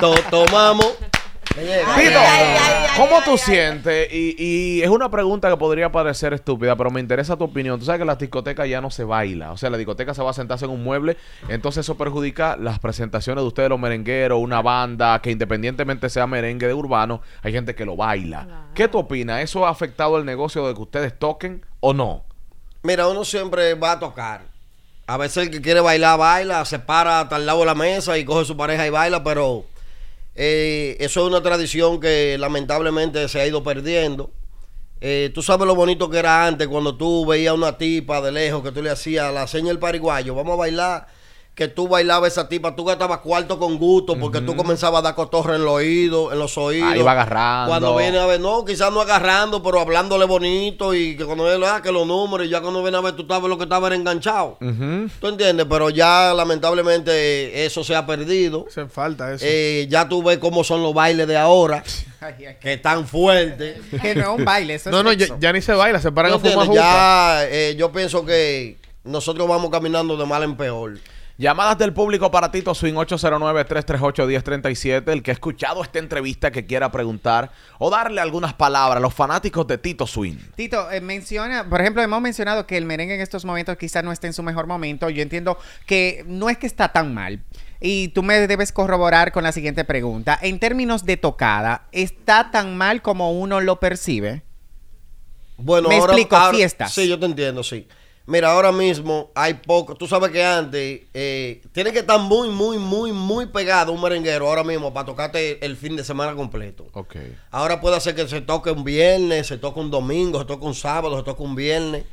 Todos 0.00 0.22
tomamos. 0.30 0.92
Tito, 1.56 2.20
¿cómo 2.98 3.22
tú 3.24 3.38
sientes? 3.38 4.12
Y, 4.12 4.36
y 4.38 4.82
es 4.82 4.90
una 4.90 5.10
pregunta 5.10 5.48
que 5.48 5.56
podría 5.56 5.90
parecer 5.90 6.34
estúpida, 6.34 6.76
pero 6.76 6.90
me 6.90 7.00
interesa 7.00 7.34
tu 7.34 7.44
opinión. 7.44 7.78
Tú 7.78 7.86
sabes 7.86 7.98
que 7.98 8.02
en 8.02 8.08
las 8.08 8.18
discotecas 8.18 8.68
ya 8.68 8.82
no 8.82 8.90
se 8.90 9.04
baila. 9.04 9.52
O 9.52 9.56
sea, 9.56 9.70
la 9.70 9.78
discoteca 9.78 10.12
se 10.12 10.22
va 10.22 10.30
a 10.30 10.34
sentarse 10.34 10.66
en 10.66 10.70
un 10.70 10.84
mueble. 10.84 11.16
Entonces 11.48 11.86
eso 11.86 11.96
perjudica 11.96 12.58
las 12.58 12.78
presentaciones 12.78 13.42
de 13.42 13.48
ustedes, 13.48 13.70
los 13.70 13.80
merengueros, 13.80 14.38
una 14.38 14.60
banda 14.60 15.18
que 15.22 15.30
independientemente 15.30 16.10
sea 16.10 16.26
merengue 16.26 16.66
de 16.66 16.74
urbano, 16.74 17.22
hay 17.42 17.52
gente 17.52 17.74
que 17.74 17.86
lo 17.86 17.96
baila. 17.96 18.66
¿Qué 18.74 18.88
tú 18.88 18.98
opinas? 18.98 19.42
¿Eso 19.42 19.66
ha 19.66 19.70
afectado 19.70 20.18
el 20.18 20.26
negocio 20.26 20.68
de 20.68 20.74
que 20.74 20.82
ustedes 20.82 21.18
toquen 21.18 21.64
o 21.80 21.94
no? 21.94 22.24
Mira, 22.82 23.08
uno 23.08 23.24
siempre 23.24 23.72
va 23.72 23.92
a 23.92 23.98
tocar. 23.98 24.42
A 25.06 25.16
veces 25.16 25.44
el 25.44 25.50
que 25.50 25.62
quiere 25.62 25.80
bailar, 25.80 26.18
baila, 26.18 26.64
se 26.66 26.78
para 26.78 27.20
hasta 27.20 27.36
al 27.36 27.46
lado 27.46 27.60
de 27.60 27.66
la 27.66 27.74
mesa 27.74 28.18
y 28.18 28.26
coge 28.26 28.44
su 28.44 28.58
pareja 28.58 28.86
y 28.86 28.90
baila, 28.90 29.24
pero 29.24 29.64
eh, 30.36 30.96
eso 31.00 31.22
es 31.22 31.26
una 31.26 31.42
tradición 31.42 31.98
que 31.98 32.36
lamentablemente 32.38 33.28
se 33.28 33.40
ha 33.40 33.46
ido 33.46 33.62
perdiendo. 33.62 34.30
Eh, 35.00 35.30
tú 35.34 35.42
sabes 35.42 35.66
lo 35.66 35.74
bonito 35.74 36.08
que 36.08 36.18
era 36.18 36.46
antes 36.46 36.68
cuando 36.68 36.96
tú 36.96 37.26
veías 37.26 37.50
a 37.50 37.54
una 37.54 37.76
tipa 37.76 38.20
de 38.20 38.32
lejos 38.32 38.62
que 38.62 38.72
tú 38.72 38.82
le 38.82 38.90
hacías 38.90 39.32
la 39.32 39.46
seña 39.46 39.68
del 39.68 39.78
pariguayo, 39.78 40.34
vamos 40.34 40.54
a 40.54 40.56
bailar, 40.56 41.06
que 41.56 41.68
tú 41.68 41.88
bailabas 41.88 42.32
esa 42.32 42.50
tipa, 42.50 42.76
tú 42.76 42.84
gastabas 42.84 43.20
cuarto 43.20 43.58
con 43.58 43.78
gusto 43.78 44.14
porque 44.18 44.42
tú 44.42 44.54
comenzabas 44.54 44.98
a 44.98 45.02
dar 45.02 45.14
cotorra 45.14 45.56
en 45.56 45.64
los 45.64 45.72
oídos, 45.76 46.30
en 46.30 46.38
los 46.38 46.58
oídos. 46.58 46.92
Ahí 46.92 47.00
va 47.00 47.12
agarrando. 47.12 47.70
Cuando 47.70 47.96
viene 47.96 48.18
a 48.18 48.26
ver, 48.26 48.40
no, 48.40 48.62
quizás 48.62 48.92
no 48.92 49.00
agarrando, 49.00 49.62
pero 49.62 49.80
hablándole 49.80 50.26
bonito 50.26 50.92
y 50.94 51.16
que 51.16 51.24
cuando 51.24 51.46
viene 51.46 51.64
ah, 51.66 51.80
que 51.82 51.90
los 51.90 52.06
números 52.06 52.46
y 52.46 52.50
ya 52.50 52.60
cuando 52.60 52.82
viene 52.82 52.98
a 52.98 53.00
ver 53.00 53.16
tú 53.16 53.24
sabes 53.26 53.48
lo 53.48 53.56
que 53.56 53.64
estaba 53.64 53.86
era 53.86 53.96
enganchado. 53.96 54.58
¿Tú 54.60 55.28
entiendes? 55.28 55.66
Pero 55.66 55.88
ya 55.88 56.34
lamentablemente 56.34 57.64
eso 57.64 57.82
se 57.82 57.96
ha 57.96 58.04
perdido. 58.04 58.66
Hace 58.68 58.84
falta 58.86 59.32
eso. 59.32 59.46
Eh, 59.48 59.86
ya 59.88 60.06
tú 60.06 60.22
ves 60.22 60.36
cómo 60.36 60.62
son 60.62 60.82
los 60.82 60.92
bailes 60.92 61.26
de 61.26 61.38
ahora, 61.38 61.82
que 62.60 62.74
están 62.74 63.08
fuertes. 63.08 63.78
Que 64.02 64.14
no 64.14 64.20
es 64.20 64.38
un 64.40 64.44
baile, 64.44 64.74
eso 64.74 64.90
no, 64.90 65.10
es 65.10 65.30
no, 65.30 65.38
ya, 65.38 65.52
ni 65.54 65.62
se 65.62 65.72
baila, 65.72 66.02
se 66.02 66.12
paran 66.12 66.32
¿Tú 66.32 66.48
a 66.48 66.50
fumar. 66.50 66.70
Ya 66.70 67.46
eh, 67.48 67.76
yo 67.78 67.90
pienso 67.92 68.26
que 68.26 68.76
nosotros 69.04 69.48
vamos 69.48 69.70
caminando 69.70 70.18
de 70.18 70.26
mal 70.26 70.42
en 70.42 70.54
peor. 70.54 70.98
Llamadas 71.38 71.76
del 71.76 71.92
público 71.92 72.30
para 72.30 72.50
Tito 72.50 72.74
Swing 72.74 72.94
809-338-1037. 72.94 75.12
El 75.12 75.22
que 75.22 75.30
ha 75.30 75.34
escuchado 75.34 75.82
esta 75.82 75.98
entrevista 75.98 76.50
que 76.50 76.64
quiera 76.64 76.90
preguntar 76.90 77.50
o 77.78 77.90
darle 77.90 78.22
algunas 78.22 78.54
palabras 78.54 78.96
a 78.96 79.00
los 79.00 79.12
fanáticos 79.12 79.66
de 79.66 79.76
Tito 79.76 80.06
Swing. 80.06 80.36
Tito, 80.56 80.90
eh, 80.90 81.02
menciona, 81.02 81.68
por 81.68 81.82
ejemplo, 81.82 82.02
hemos 82.02 82.22
mencionado 82.22 82.66
que 82.66 82.78
el 82.78 82.86
merengue 82.86 83.16
en 83.16 83.20
estos 83.20 83.44
momentos 83.44 83.76
quizás 83.76 84.02
no 84.02 84.12
esté 84.12 84.28
en 84.28 84.32
su 84.32 84.42
mejor 84.42 84.66
momento. 84.66 85.10
Yo 85.10 85.20
entiendo 85.22 85.58
que 85.84 86.24
no 86.26 86.48
es 86.48 86.56
que 86.56 86.66
está 86.66 86.88
tan 86.88 87.12
mal. 87.12 87.40
Y 87.82 88.08
tú 88.08 88.22
me 88.22 88.46
debes 88.48 88.72
corroborar 88.72 89.30
con 89.32 89.42
la 89.44 89.52
siguiente 89.52 89.84
pregunta. 89.84 90.38
En 90.40 90.58
términos 90.58 91.04
de 91.04 91.18
tocada, 91.18 91.82
¿está 91.92 92.50
tan 92.50 92.78
mal 92.78 93.02
como 93.02 93.32
uno 93.32 93.60
lo 93.60 93.78
percibe? 93.78 94.42
Bueno, 95.58 95.90
Me 95.90 95.96
ahora, 95.96 96.14
explico, 96.14 96.34
ahora- 96.36 96.56
fiestas. 96.56 96.94
Sí, 96.94 97.06
yo 97.06 97.20
te 97.20 97.26
entiendo, 97.26 97.62
sí. 97.62 97.86
Mira, 98.26 98.50
ahora 98.50 98.72
mismo 98.72 99.30
hay 99.36 99.54
poco. 99.54 99.94
Tú 99.94 100.08
sabes 100.08 100.30
que 100.32 100.44
antes 100.44 101.02
eh, 101.14 101.62
tiene 101.72 101.92
que 101.92 102.00
estar 102.00 102.18
muy, 102.18 102.48
muy, 102.50 102.76
muy, 102.76 103.12
muy 103.12 103.46
pegado 103.46 103.92
un 103.92 104.02
merenguero 104.02 104.48
ahora 104.48 104.64
mismo 104.64 104.92
para 104.92 105.06
tocarte 105.06 105.64
el 105.64 105.76
fin 105.76 105.94
de 105.94 106.02
semana 106.02 106.34
completo. 106.34 106.86
Ok. 106.92 107.16
Ahora 107.52 107.80
puede 107.80 108.00
ser 108.00 108.16
que 108.16 108.26
se 108.26 108.40
toque 108.40 108.70
un 108.72 108.82
viernes, 108.82 109.46
se 109.46 109.58
toque 109.58 109.78
un 109.78 109.90
domingo, 109.92 110.40
se 110.40 110.44
toque 110.44 110.66
un 110.66 110.74
sábado, 110.74 111.16
se 111.18 111.22
toque 111.22 111.42
un 111.42 111.54
viernes, 111.54 112.04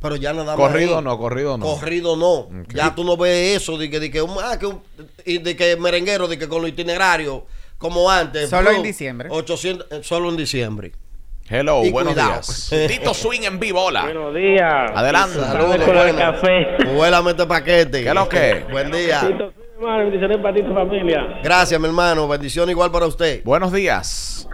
pero 0.00 0.16
ya 0.16 0.32
nada 0.32 0.56
más. 0.56 0.68
Corrido 0.68 0.98
ahí. 0.98 1.04
no, 1.04 1.18
corrido 1.18 1.58
no. 1.58 1.66
Corrido 1.66 2.16
no. 2.16 2.48
Ya 2.74 2.94
tú 2.94 3.04
no 3.04 3.18
ves 3.18 3.60
eso 3.60 3.76
de 3.76 3.90
que, 3.90 4.00
de 4.00 4.10
que, 4.10 4.22
un- 4.22 4.38
ah, 4.42 4.58
que 4.58 4.66
un- 4.66 4.80
y 5.26 5.36
de 5.36 5.54
que 5.54 5.76
merenguero, 5.76 6.28
de 6.28 6.38
que 6.38 6.48
con 6.48 6.62
los 6.62 6.70
itinerarios, 6.70 7.42
como 7.76 8.08
antes. 8.10 8.48
Solo 8.48 8.70
en 8.70 8.82
diciembre. 8.82 9.28
800, 9.30 9.86
eh, 9.90 10.00
solo 10.02 10.30
en 10.30 10.36
diciembre. 10.38 10.92
Hello, 11.50 11.82
Y 11.84 11.90
buenos 11.90 12.12
cuidado. 12.12 12.32
días. 12.32 12.70
Tito 12.88 13.14
Swing 13.14 13.42
en 13.44 13.58
vivo, 13.58 13.82
hola. 13.84 14.02
Buenos 14.04 14.34
días. 14.34 14.90
Adelante. 14.94 15.38
Saludos, 15.40 15.76
Con 15.78 15.96
el 15.96 16.02
bueno. 16.12 16.18
café. 16.18 16.66
Vuélame 16.94 17.30
este 17.30 17.46
paquete. 17.46 18.02
¿Qué 18.02 18.08
es 18.08 18.14
lo 18.14 18.28
que? 18.28 18.64
Buen 18.70 18.90
día. 18.90 19.20
Tito, 19.20 19.52
hermano, 19.76 20.04
bendiciones 20.04 20.38
para 20.38 20.54
ti 20.54 20.60
y 20.60 20.64
tu 20.64 20.74
familia. 20.74 21.40
Gracias, 21.42 21.80
mi 21.80 21.86
hermano. 21.86 22.28
Bendición 22.28 22.68
igual 22.68 22.90
para 22.90 23.06
usted. 23.06 23.42
Buenos 23.44 23.72
días. 23.72 24.48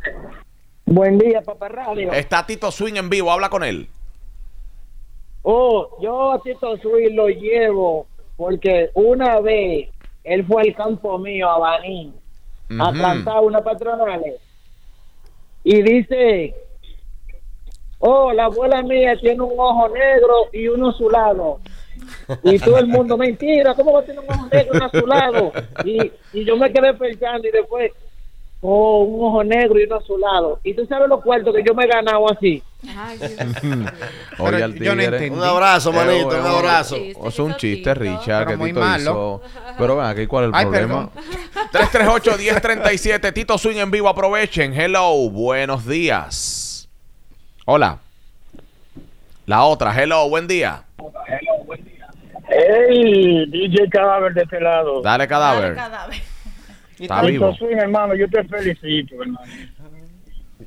Buen 0.87 1.19
día, 1.19 1.41
Papá 1.43 1.69
Radio. 1.69 2.13
Está 2.13 2.47
Tito 2.47 2.71
Swing 2.71 2.95
en 2.97 3.11
vivo, 3.11 3.33
habla 3.33 3.49
con 3.49 3.65
él. 3.65 3.89
Oh, 5.43 5.99
yo 6.01 6.33
a 6.33 6.41
Tito 6.43 6.77
Sui 6.79 7.13
lo 7.13 7.29
llevo 7.29 8.07
porque 8.37 8.91
una 8.95 9.41
vez 9.41 9.89
él 10.23 10.47
fue 10.47 10.63
al 10.63 10.75
campo 10.75 11.19
mío, 11.19 11.51
a 11.51 11.59
Baní, 11.59 12.13
a 12.81 12.93
cantar 12.93 13.41
una 13.41 13.61
patronales. 13.63 14.37
Y 15.63 15.83
dice, 15.83 16.55
oh, 18.07 18.33
la 18.33 18.45
abuela 18.45 18.83
mía 18.83 19.17
tiene 19.21 19.41
un 19.43 19.55
ojo 19.59 19.89
negro 19.89 20.35
y 20.53 20.69
uno 20.69 20.91
azulado. 20.91 21.59
Y 22.43 22.59
todo 22.59 22.79
el 22.79 22.87
mundo, 22.87 23.17
mentira, 23.17 23.75
¿cómo 23.75 23.93
va 23.93 24.01
a 24.01 24.05
tener 24.05 24.21
un 24.21 24.31
ojo 24.31 24.47
negro 24.53 24.73
y 24.73 24.77
un 24.77 24.83
azulado? 24.83 25.53
Y, 25.85 26.13
y 26.33 26.45
yo 26.45 26.57
me 26.57 26.71
quedé 26.73 26.93
pensando 26.95 27.49
y 27.49 27.51
después, 27.51 27.93
oh, 28.61 29.05
un 29.05 29.25
ojo 29.27 29.45
negro 29.45 29.79
y 29.81 29.85
uno 29.85 29.97
azulado. 29.97 30.61
Y 30.65 30.75
tú 30.75 30.85
sabes 30.87 31.09
los 31.09 31.23
cuartos 31.23 31.55
que 31.55 31.63
yo 31.67 31.75
me 31.75 31.85
he 31.85 31.89
ganado 31.89 32.31
así. 32.31 32.63
Oye, 34.39 34.63
al 34.63 34.75
yo 34.75 34.95
no 34.95 35.01
tigre. 35.01 35.17
entendí. 35.17 35.31
Un 35.39 35.43
abrazo, 35.43 35.93
manito, 35.93 36.35
Eh, 36.37 36.41
un 36.41 36.47
eh, 36.47 36.57
abrazo. 36.59 36.97
Es 36.97 37.39
un 37.39 37.57
chiste, 37.57 37.95
Richard, 37.95 38.47
Pero 38.49 38.59
que 38.59 38.65
Tito 38.67 38.81
malo. 38.81 39.01
hizo. 39.03 39.43
Pero 39.79 39.97
ven 39.97 40.07
aquí, 40.07 40.27
¿cuál 40.27 40.45
es 40.45 40.49
el 40.51 40.55
Ay, 40.57 40.65
problema? 40.67 41.11
perdón. 41.11 42.13
338-1037, 42.13 43.33
Tito 43.33 43.57
Swing 43.57 43.77
en 43.79 43.91
vivo, 43.91 44.09
aprovechen. 44.09 44.75
Hello, 44.79 45.31
buenos 45.31 45.87
días. 45.87 46.64
Hola. 47.65 47.99
La 49.47 49.65
otra, 49.65 49.93
hello, 50.01 50.29
buen 50.29 50.47
día. 50.47 50.83
Hey, 52.49 53.47
DJ 53.49 53.89
Cadáver 53.91 54.35
de 54.35 54.43
este 54.43 54.61
lado. 54.61 55.01
Dale 55.03 55.27
cadáver. 55.27 55.75
Cadáver. 55.75 56.17
Está 56.99 57.23
vivo. 57.23 57.55
Swing, 57.55 57.77
hermano, 57.77 58.15
yo 58.15 58.29
te 58.29 58.45
felicito, 58.45 59.21
hermano. 59.21 59.41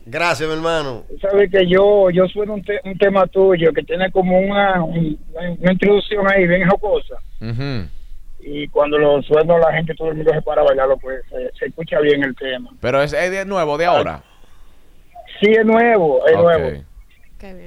Gracias, 0.06 0.48
mi 0.48 0.56
hermano. 0.56 1.04
Tú 1.10 1.18
sabes 1.20 1.50
que 1.52 1.68
yo 1.68 2.10
yo 2.10 2.28
sueno 2.28 2.54
un, 2.56 2.64
te- 2.64 2.80
un 2.84 2.98
tema 2.98 3.26
tuyo 3.28 3.72
que 3.74 3.84
tiene 3.84 4.12
como 4.12 4.40
una, 4.40 4.84
un- 4.84 5.18
una 5.60 5.72
introducción 5.72 6.30
ahí 6.32 6.46
bien 6.48 6.68
jocosa. 6.70 7.16
Y 8.40 8.68
cuando 8.70 8.98
lo 8.98 9.22
sueno 9.24 9.58
la 9.58 9.74
gente, 9.74 9.94
todo 9.96 10.10
el 10.10 10.16
mundo 10.16 10.32
se 10.34 10.42
para 10.42 10.62
a 10.62 10.66
bailarlo, 10.66 10.98
pues 10.98 11.22
se, 11.30 11.52
se 11.58 11.66
escucha 11.66 12.00
bien 12.00 12.24
el 12.24 12.36
tema. 12.36 12.70
Pero 12.80 13.02
es, 13.02 13.12
es 13.14 13.32
de 13.32 13.46
nuevo, 13.46 13.78
de 13.78 13.86
ahora. 13.86 14.22
Sí, 15.39 15.52
es 15.52 15.65
nuevo, 15.65 16.26
es 16.28 16.36
nuevo. 16.38 16.84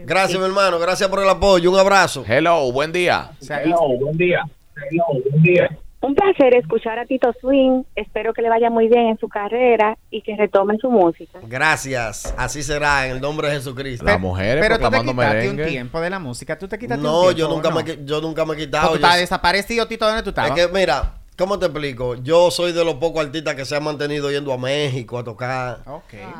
Gracias, 0.04 0.38
mi 0.38 0.44
hermano. 0.46 0.78
Gracias 0.78 1.08
por 1.08 1.22
el 1.22 1.28
apoyo. 1.28 1.70
Un 1.70 1.78
abrazo. 1.78 2.24
Hello, 2.26 2.70
buen 2.72 2.90
día. 2.92 3.30
Hello, 3.48 3.76
buen 4.00 4.16
día. 4.16 4.42
Hello, 4.90 5.04
buen 5.30 5.42
día. 5.42 5.68
Un 6.02 6.14
placer 6.14 6.54
escuchar 6.56 6.98
a 6.98 7.04
Tito 7.04 7.30
Swing. 7.40 7.82
Espero 7.94 8.32
que 8.32 8.40
le 8.42 8.48
vaya 8.48 8.70
muy 8.70 8.88
bien 8.88 9.08
en 9.08 9.18
su 9.18 9.28
carrera 9.28 9.96
y 10.10 10.22
que 10.22 10.34
retome 10.34 10.78
su 10.78 10.90
música. 10.90 11.38
Gracias. 11.46 12.34
Así 12.38 12.62
será 12.62 13.06
en 13.06 13.12
el 13.12 13.20
nombre 13.20 13.48
de 13.48 13.56
Jesucristo. 13.56 14.04
Las 14.06 14.18
mujeres 14.18 14.64
Pero 14.66 14.78
tú 14.78 14.84
te 14.90 14.98
quitaste 15.02 15.14
merengue. 15.14 15.62
un 15.64 15.68
tiempo 15.68 16.00
de 16.00 16.10
la 16.10 16.18
música. 16.18 16.58
¿Tú 16.58 16.66
te 16.66 16.78
quitaste 16.78 17.04
un 17.06 17.12
No, 17.12 17.20
tiempo? 17.24 17.38
yo 17.38 17.48
nunca, 17.48 17.68
no? 17.68 17.76
me, 17.76 18.04
yo 18.04 18.20
nunca 18.22 18.44
me 18.46 18.54
he 18.54 18.56
quitado. 18.56 18.94
tú 18.94 18.98
Yo 18.98 19.10
sé- 19.10 19.18
desaparecido, 19.18 19.86
Tito, 19.86 20.06
¿dónde 20.06 20.22
tú 20.22 20.30
es 20.30 20.38
estabas? 20.38 20.52
que, 20.58 20.68
mira, 20.72 21.12
¿Cómo 21.40 21.58
te 21.58 21.64
explico? 21.64 22.16
Yo 22.16 22.50
soy 22.50 22.72
de 22.72 22.84
los 22.84 22.96
pocos 22.96 23.24
artistas 23.24 23.54
que 23.54 23.64
se 23.64 23.74
han 23.74 23.82
mantenido 23.82 24.30
yendo 24.30 24.52
a 24.52 24.58
México 24.58 25.16
a 25.16 25.24
tocar. 25.24 25.82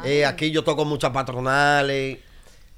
Eh, 0.04 0.26
aquí 0.26 0.50
yo 0.50 0.62
toco 0.62 0.84
muchas 0.84 1.10
patronales. 1.10 2.18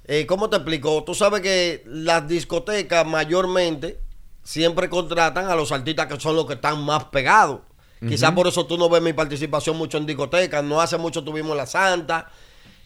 Eh, 0.05 0.25
¿Cómo 0.25 0.49
te 0.49 0.55
explico? 0.55 1.03
Tú 1.03 1.17
sabes 1.17 1.41
que 1.41 1.83
las 1.85 2.29
discotecas 2.29 3.05
mayormente 3.05 3.99
siempre 4.45 4.89
contratan 4.89 5.47
a 5.51 5.57
los 5.57 5.73
artistas 5.73 6.07
que 6.07 6.21
son 6.21 6.37
los 6.37 6.47
que 6.47 6.53
están 6.55 6.81
más 6.85 7.07
pegados. 7.07 7.63
Quizás 7.99 8.31
Ujú. 8.31 8.37
por 8.37 8.47
eso 8.47 8.67
tú 8.67 8.79
no 8.79 8.89
ves 8.89 9.03
mi 9.03 9.13
participación 9.13 9.77
mucho 9.77 9.99
en 9.99 10.07
discotecas. 10.07 10.63
No 10.63 10.81
hace 10.81 10.99
mucho 10.99 11.25
tuvimos 11.25 11.57
La 11.57 11.67
Santa. 11.67 12.31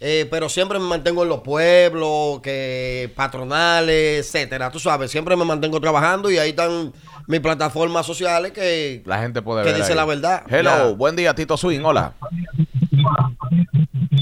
Eh, 0.00 0.26
pero 0.30 0.48
siempre 0.48 0.78
me 0.78 0.84
mantengo 0.86 1.22
en 1.22 1.28
los 1.28 1.40
pueblos, 1.40 2.40
que 2.42 3.10
patronales, 3.16 4.26
etcétera. 4.26 4.70
Tú 4.70 4.78
sabes, 4.78 5.10
siempre 5.10 5.36
me 5.36 5.44
mantengo 5.44 5.80
trabajando 5.80 6.30
y 6.30 6.38
ahí 6.38 6.50
están 6.50 6.92
mis 7.26 7.40
plataformas 7.40 8.04
sociales 8.06 8.52
que 8.52 9.02
La 9.06 9.18
gente 9.18 9.42
puede 9.42 9.62
Que 9.64 9.70
ver. 9.70 9.78
dice 9.80 9.92
ahí. 9.92 9.96
la 9.96 10.04
verdad. 10.04 10.42
Hello, 10.48 10.90
Ya. 10.90 10.96
buen 10.96 11.16
día, 11.16 11.34
Tito 11.34 11.56
Swing. 11.56 11.80
Hola. 11.82 12.12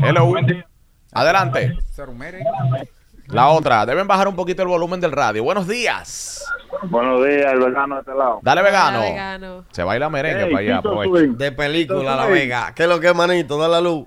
Hello. 0.02 0.32
Adelante. 1.12 1.76
La 3.28 3.48
otra, 3.48 3.86
deben 3.86 4.06
bajar 4.06 4.28
un 4.28 4.36
poquito 4.36 4.62
el 4.62 4.68
volumen 4.68 5.00
del 5.00 5.12
radio. 5.12 5.42
Buenos 5.42 5.66
días. 5.66 6.44
Buenos 6.84 7.24
días, 7.26 7.52
el 7.52 7.60
vegano 7.60 7.94
de 7.96 8.00
este 8.02 8.14
lado. 8.14 8.40
Dale, 8.42 8.62
vegano. 8.62 8.98
Dale, 8.98 9.10
vegano. 9.12 9.64
Se 9.70 9.82
baila 9.82 10.10
merengue 10.10 10.44
Hey, 10.44 10.52
para 10.52 10.64
allá. 10.64 10.82
Swing. 10.82 11.36
De 11.36 11.52
película, 11.52 12.16
La 12.16 12.24
Swing. 12.24 12.34
Vega. 12.34 12.72
¿Qué 12.74 12.82
es 12.82 12.88
lo 12.88 13.00
que 13.00 13.08
es, 13.08 13.14
manito? 13.14 13.56
Da 13.58 13.68
la 13.68 13.80
luz. 13.80 14.06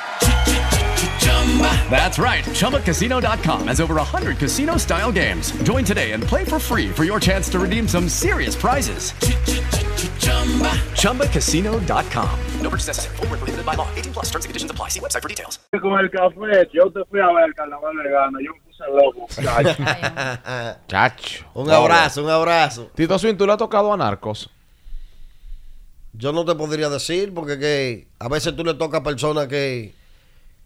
That's 1.89 2.17
right. 2.17 2.45
ChumbaCasino.com 2.45 3.67
has 3.67 3.81
over 3.81 3.95
100 3.95 4.37
casino 4.37 4.77
style 4.77 5.11
games. 5.11 5.51
Join 5.63 5.83
today 5.83 6.13
and 6.13 6.23
play 6.23 6.45
for 6.45 6.59
free 6.59 6.89
for 6.89 7.03
your 7.03 7.19
chance 7.19 7.49
to 7.49 7.59
redeem 7.59 7.87
some 7.87 8.07
serious 8.07 8.55
prizes. 8.55 9.11
ChumbaCasino.com. 11.01 12.39
No 12.61 12.69
purchase 12.69 12.87
necessary. 12.87 13.15
Void 13.17 13.29
where 13.29 13.37
prohibited 13.37 13.65
by 13.65 13.75
law. 13.75 13.87
18 13.95 14.13
plus 14.13 14.25
terms 14.29 14.45
and 14.45 14.49
conditions 14.49 14.71
apply. 14.71 14.89
See 14.89 14.99
website 14.99 15.21
for 15.21 15.29
details. 15.29 15.59
Con 15.81 15.99
el 15.99 16.09
café, 16.09 16.69
yo 16.73 16.89
te 16.91 17.03
fui 17.09 17.19
a 17.19 17.27
ver 17.27 17.45
el 17.45 17.53
carnaval 17.53 17.95
vegano, 17.97 18.39
yo 18.39 18.53
me 18.53 18.61
puse 18.61 18.83
loco. 18.89 19.27
Chacho. 20.87 21.45
Un 21.53 21.69
abrazo, 21.69 22.23
un 22.23 22.29
abrazo. 22.29 22.89
Tito 22.95 23.17
Swing, 23.19 23.35
¿tú 23.35 23.45
le 23.45 23.53
has 23.53 23.57
tocado 23.57 23.91
a 23.91 23.97
Narcos? 23.97 24.49
Yo 26.13 26.31
no 26.31 26.45
te 26.45 26.55
podría 26.55 26.89
decir 26.89 27.33
porque 27.33 27.57
que 27.57 28.07
a 28.19 28.27
veces 28.27 28.55
tú 28.55 28.63
le 28.63 28.73
tocas 28.73 29.01
a 29.01 29.03
personas 29.03 29.47
que, 29.47 29.93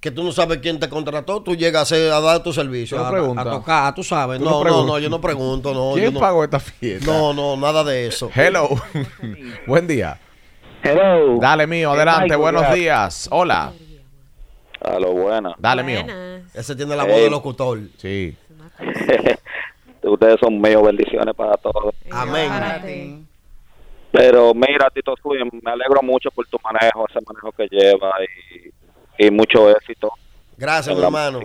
que 0.05 0.11
tú 0.11 0.23
no 0.23 0.31
sabes 0.31 0.59
quién 0.59 0.79
te 0.79 0.87
contrató, 0.87 1.41
tú 1.41 1.55
llegas 1.55 1.91
a, 1.91 2.21
dar 2.21 2.43
tu 2.43 2.53
servicio, 2.53 3.03
a, 3.03 3.09
a 3.09 3.43
tocar, 3.43 3.95
tú 3.95 4.03
sabes. 4.03 4.37
Tú 4.37 4.45
no 4.45 4.63
No, 4.63 4.85
no, 4.85 4.99
yo 4.99 5.09
no 5.09 5.19
pregunto, 5.19 5.73
no. 5.73 5.93
¿Quién 5.93 6.05
yo 6.05 6.11
no- 6.11 6.19
pagó 6.19 6.43
esta 6.43 6.59
fiesta? 6.59 7.11
No, 7.11 7.33
no, 7.33 7.57
nada 7.57 7.83
de 7.83 8.05
eso. 8.05 8.29
Hello. 8.35 8.69
buen 9.65 9.87
día. 9.87 10.19
Hello. 10.83 11.39
Dale, 11.39 11.65
mío, 11.65 11.89
adelante. 11.89 12.25
Michael, 12.25 12.39
Buenos 12.39 12.73
días. 12.75 13.27
Hola. 13.31 13.73
A 14.79 14.99
lo 14.99 15.11
bueno. 15.13 15.55
Dale, 15.57 15.81
mío. 15.81 16.05
Ese 16.53 16.75
tiene 16.75 16.95
la 16.95 17.03
voz 17.03 17.15
de 17.15 17.29
locutor. 17.31 17.79
Sí. 17.97 18.37
Ustedes 20.03 20.39
son 20.39 20.61
medio 20.61 20.83
bendiciones 20.83 21.33
para 21.33 21.57
todos. 21.57 21.95
Amén. 22.11 23.25
Pero 24.11 24.53
mira, 24.53 24.87
Tito 24.93 25.15
Swing, 25.19 25.49
me 25.63 25.71
alegro 25.71 26.03
mucho 26.03 26.29
por 26.29 26.45
tu 26.45 26.59
manejo, 26.63 27.07
ese 27.09 27.19
manejo 27.25 27.51
que 27.53 27.67
lleva 27.71 28.13
y, 28.21 28.69
y 29.17 29.31
mucho 29.31 29.69
éxito. 29.69 30.11
Gracias, 30.57 30.95
mi 30.95 31.03
hermano. 31.03 31.39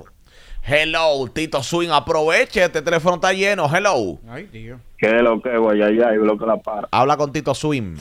Hello, 0.63 1.27
Tito 1.33 1.63
Swing. 1.63 1.89
Aproveche, 1.91 2.63
este 2.65 2.83
teléfono 2.83 3.17
está 3.17 3.33
lleno. 3.33 3.67
Hello. 3.75 4.19
Ay, 4.29 4.45
Dios. 4.53 4.81
¿Qué 4.99 5.07
es 5.07 5.23
lo 5.23 5.41
que, 5.41 5.57
güey? 5.57 5.83
Allá 5.83 6.13
y 6.15 6.17
lo 6.19 6.37
que 6.39 6.47
la 6.47 6.57
para. 6.59 6.87
Habla 6.91 7.17
con 7.17 7.33
Tito 7.33 7.55
Swing. 7.55 7.97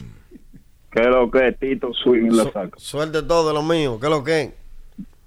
¿Qué 0.91 1.01
es 1.01 1.07
lo 1.07 1.29
que, 1.31 1.51
Tito 1.53 1.93
Swing 1.93 2.31
lo 2.31 2.45
saca? 2.51 2.71
Suerte 2.77 3.23
todo 3.23 3.47
de 3.47 3.53
lo 3.53 3.63
mío. 3.63 3.97
¿Qué 3.99 4.07
es 4.07 4.09
lo 4.11 4.23
que? 4.23 4.53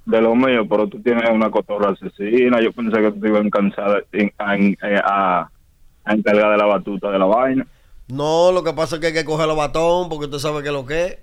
De 0.05 0.21
lo 0.21 0.35
mío, 0.35 0.67
pero 0.69 0.89
tú 0.89 1.01
tienes 1.01 1.29
una 1.31 1.51
cotorra 1.51 1.91
asesina. 1.93 2.61
Yo 2.61 2.73
pensé 2.73 3.01
que 3.01 3.13
tú 3.13 3.21
te 3.21 3.29
ibas 3.29 3.41
a 3.43 3.45
encansar 3.47 4.05
en- 4.13 4.33
a, 4.39 4.57
eh, 4.57 5.01
a, 5.05 5.51
a 6.05 6.13
encargar 6.13 6.51
de 6.51 6.57
la 6.59 6.67
batuta 6.67 7.11
de 7.11 7.19
la 7.19 7.25
vaina. 7.27 7.67
No, 8.09 8.51
lo 8.53 8.63
que 8.65 8.73
pasa 8.73 8.97
es 8.97 9.01
que 9.01 9.07
hay 9.09 9.13
que 9.15 9.25
coger 9.25 9.47
los 9.47 9.57
batón 9.57 10.09
porque 10.09 10.25
usted 10.27 10.39
sabe 10.39 10.61
qué 10.63 10.69
es 10.69 10.75
lo 10.75 10.85
que 10.85 11.05
es. 11.07 11.19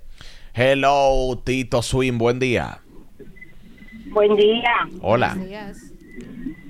Hello, 0.54 1.38
Tito 1.44 1.82
Swing. 1.82 2.18
Buen 2.18 2.38
día. 2.40 2.80
Buen 4.10 4.34
día. 4.36 4.72
Hola. 5.02 5.36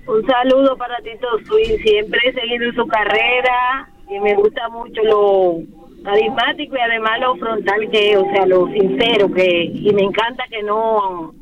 Un 0.07 0.27
saludo 0.27 0.77
para 0.77 0.97
Tito 0.99 1.27
Swing, 1.47 1.79
siempre 1.83 2.21
siguiendo 2.41 2.73
su 2.83 2.87
carrera 2.89 3.89
y 4.09 4.19
me 4.19 4.35
gusta 4.35 4.69
mucho 4.71 5.01
lo 5.05 5.59
carismático 6.05 6.75
y 6.77 6.81
además 6.81 7.21
lo 7.21 7.37
frontal 7.37 7.89
que 7.93 8.11
es, 8.13 8.17
o 8.17 8.25
sea, 8.33 8.47
lo 8.47 8.67
sincero 8.69 9.31
que 9.33 9.65
y 9.65 9.93
me 9.93 10.03
encanta 10.03 10.45
que 10.51 10.63
no 10.63 11.33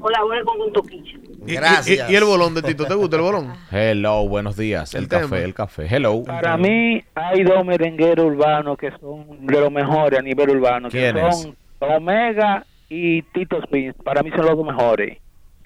colabore 0.00 0.44
con 0.44 0.60
un 0.60 0.72
toquicha. 0.72 1.18
Y- 1.46 1.52
Y, 1.92 2.12
y 2.12 2.14
el 2.16 2.24
bolón 2.24 2.54
de 2.54 2.62
Tito, 2.62 2.86
¿te 2.86 2.94
gusta 2.94 3.16
el 3.16 3.22
bolón? 3.22 3.52
Hello, 3.70 4.26
buenos 4.26 4.56
días. 4.56 4.94
El, 4.94 5.02
El 5.02 5.08
café, 5.08 5.24
tema. 5.26 5.38
el 5.38 5.54
café. 5.54 5.86
Hello. 5.88 6.22
Para 6.24 6.56
mí 6.56 7.02
hay 7.14 7.42
dos 7.44 7.64
merengueros 7.64 8.26
urbanos 8.26 8.76
que 8.78 8.90
son 9.00 9.46
de 9.46 9.60
los 9.60 9.70
mejores 9.70 10.18
a 10.18 10.22
nivel 10.22 10.50
urbano, 10.50 10.88
que 10.88 10.98
¿Quiénes? 10.98 11.42
son 11.42 11.56
Omega 11.80 12.64
y 12.88 13.22
Tito 13.22 13.60
Spins. 13.62 13.94
Para 14.02 14.22
mí 14.22 14.30
son 14.30 14.46
los 14.46 14.56
dos 14.56 14.66
mejores. 14.66 15.18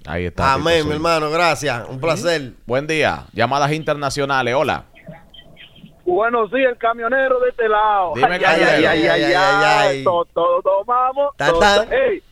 Ahí 0.06 0.26
está. 0.26 0.54
Amén, 0.54 0.86
mi 0.86 0.94
hermano. 0.94 1.30
Gracias. 1.30 1.88
Un 1.88 2.00
placer. 2.00 2.52
Buen 2.66 2.86
día. 2.86 3.24
Llamadas 3.32 3.72
internacionales. 3.72 4.54
Hola. 4.54 4.84
Buenos 6.04 6.50
días, 6.50 6.72
el 6.72 6.78
camionero 6.78 7.38
de 7.40 7.50
este 7.50 7.68
lado. 7.68 8.12
Dime, 8.16 8.34
ay, 8.34 8.42
ay, 8.44 8.62
ay, 8.62 8.84
ay, 8.84 8.84
Ay, 8.86 9.06
ay, 9.06 9.22
ay, 9.22 10.04
ay. 10.04 10.04
ay. 11.78 12.22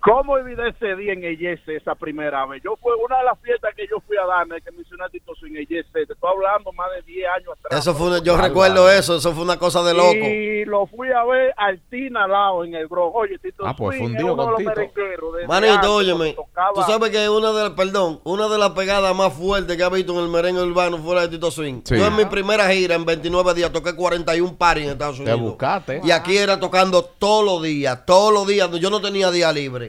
¿Cómo 0.00 0.34
olvidé 0.34 0.68
ese 0.68 0.94
día 0.94 1.12
en 1.12 1.24
Eyese 1.24 1.74
esa 1.76 1.94
primera 1.96 2.46
vez? 2.46 2.62
Yo 2.64 2.76
fue 2.80 2.94
una 2.94 3.18
de 3.18 3.24
las 3.24 3.38
fiestas 3.40 3.74
que 3.74 3.84
yo 3.90 3.96
fui 4.06 4.16
a 4.16 4.24
darme 4.26 4.60
que 4.62 4.70
mencioné 4.70 5.04
a 5.04 5.08
Tito 5.08 5.34
Swing 5.34 5.50
en 5.56 5.56
Eyese. 5.68 5.88
Te 5.92 6.02
estoy 6.02 6.30
hablando 6.30 6.72
más 6.72 6.86
de 6.94 7.02
10 7.02 7.26
años 7.36 7.48
atrás. 7.58 7.80
Eso 7.80 7.94
fue 7.94 8.06
una- 8.06 8.22
yo 8.22 8.36
recuerdo 8.36 8.88
eso. 8.88 9.16
Eso 9.16 9.32
fue 9.32 9.42
una 9.42 9.58
cosa 9.58 9.82
de 9.82 9.94
loco. 9.94 10.12
Y 10.14 10.64
lo 10.66 10.86
fui 10.86 11.08
a 11.10 11.24
ver 11.24 11.52
al 11.56 11.80
Tina 11.90 12.24
al 12.24 12.30
lado 12.30 12.64
en 12.64 12.74
el 12.76 12.86
Bronx. 12.86 13.12
Oye, 13.16 13.38
Tito 13.38 13.66
Ah, 13.66 13.74
pues, 13.76 13.98
Swing 13.98 14.10
uno 14.22 14.30
de 14.30 14.36
con 14.36 14.50
los 14.52 14.58
Tito. 14.58 14.70
merengueros 14.70 15.32
de- 15.34 15.40
de 15.40 15.46
Manito, 15.48 15.74
antes, 15.74 15.90
óyeme, 15.90 16.32
tocaba- 16.34 16.72
tú 16.74 16.82
sabes 16.82 17.10
que 17.10 17.28
una 17.28 17.52
de 17.52 17.62
las, 17.64 17.70
perdón, 17.72 18.20
una 18.22 18.48
de 18.48 18.58
las 18.58 18.70
pegadas 18.70 19.16
más 19.16 19.32
fuertes 19.32 19.76
que 19.76 19.82
ha 19.82 19.88
visto 19.88 20.12
en 20.12 20.20
el 20.20 20.28
merengue 20.28 20.62
urbano 20.62 20.98
fuera 20.98 21.22
de 21.22 21.28
Tito 21.28 21.50
Swing. 21.50 21.82
Sí. 21.84 21.96
Yo 21.98 22.06
en 22.06 22.14
mi 22.16 22.24
primera 22.24 22.68
gira, 22.70 22.94
en 22.94 23.04
29 23.04 23.52
días, 23.52 23.72
toqué 23.72 23.94
41 23.96 24.56
paris 24.56 24.84
en 24.84 24.90
Estados 24.92 25.16
Te 25.16 25.22
Unidos. 25.22 25.40
buscaste. 25.40 26.00
Y 26.04 26.12
aquí 26.12 26.36
era 26.38 26.60
tocando 26.60 27.02
todos 27.04 27.44
los 27.44 27.62
días, 27.64 28.06
todos 28.06 28.32
los 28.32 28.46
días, 28.46 28.70
yo 28.78 28.90
no 28.90 29.00
tenía 29.00 29.30
día 29.32 29.52
libre. 29.52 29.88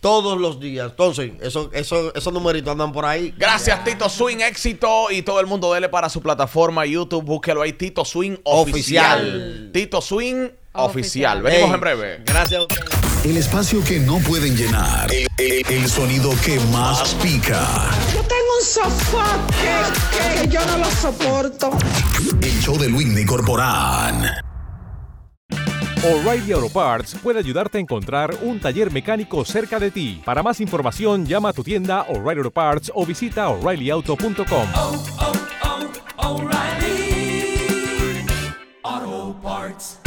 Todos 0.00 0.38
los 0.40 0.58
días. 0.60 0.90
Entonces, 0.90 1.32
eso, 1.42 1.70
eso, 1.74 2.14
esos 2.14 2.32
numeritos 2.32 2.72
andan 2.72 2.90
por 2.92 3.04
ahí. 3.04 3.34
Gracias, 3.36 3.84
Tito 3.84 4.08
Swing, 4.08 4.38
éxito. 4.38 5.10
Y 5.10 5.20
todo 5.22 5.40
el 5.40 5.46
mundo 5.46 5.72
dele 5.74 5.88
para 5.90 6.08
su 6.08 6.22
plataforma 6.22 6.86
YouTube. 6.86 7.22
Búsquelo 7.24 7.60
ahí, 7.62 7.74
Tito 7.74 8.04
Swing 8.04 8.36
Oficial. 8.44 9.20
Oficial. 9.20 9.70
Tito 9.74 10.00
Swing 10.00 10.48
Oficial. 10.72 11.42
Venimos 11.42 11.74
en 11.74 11.80
breve. 11.80 12.22
Gracias 12.24 12.60
a 12.60 12.62
ustedes. 12.62 12.90
El 13.24 13.36
espacio 13.36 13.84
que 13.84 13.98
no 14.00 14.18
pueden 14.20 14.56
llenar. 14.56 15.12
El, 15.12 15.26
el- 15.36 15.66
el 15.68 15.88
sonido 15.90 16.30
que 16.42 16.58
más 16.72 17.14
pica. 17.16 17.60
Yo 18.14 18.20
tengo 18.22 18.56
un 18.58 18.64
sofá 18.64 19.46
que, 19.60 20.40
que 20.40 20.48
yo 20.48 20.64
no 20.64 20.78
lo 20.78 20.90
soporto. 20.90 21.70
El 22.40 22.60
show 22.62 22.78
de 22.78 22.88
Whitney 22.88 23.26
Corporán. 23.26 24.24
O'Reilly 26.02 26.52
Auto 26.52 26.70
Parts 26.70 27.14
puede 27.22 27.40
ayudarte 27.40 27.76
a 27.76 27.80
encontrar 27.82 28.34
un 28.40 28.58
taller 28.58 28.90
mecánico 28.90 29.44
cerca 29.44 29.78
de 29.78 29.90
ti. 29.90 30.22
Para 30.24 30.42
más 30.42 30.58
información, 30.62 31.26
llama 31.26 31.50
a 31.50 31.52
tu 31.52 31.62
tienda 31.62 32.06
O'Reilly 32.08 32.38
Auto 32.38 32.50
Parts 32.50 32.90
o 32.94 33.04
visita 33.04 33.50
oreillyauto.com. 33.50 34.68
Auto 38.82 39.36
Parts. 39.42 39.98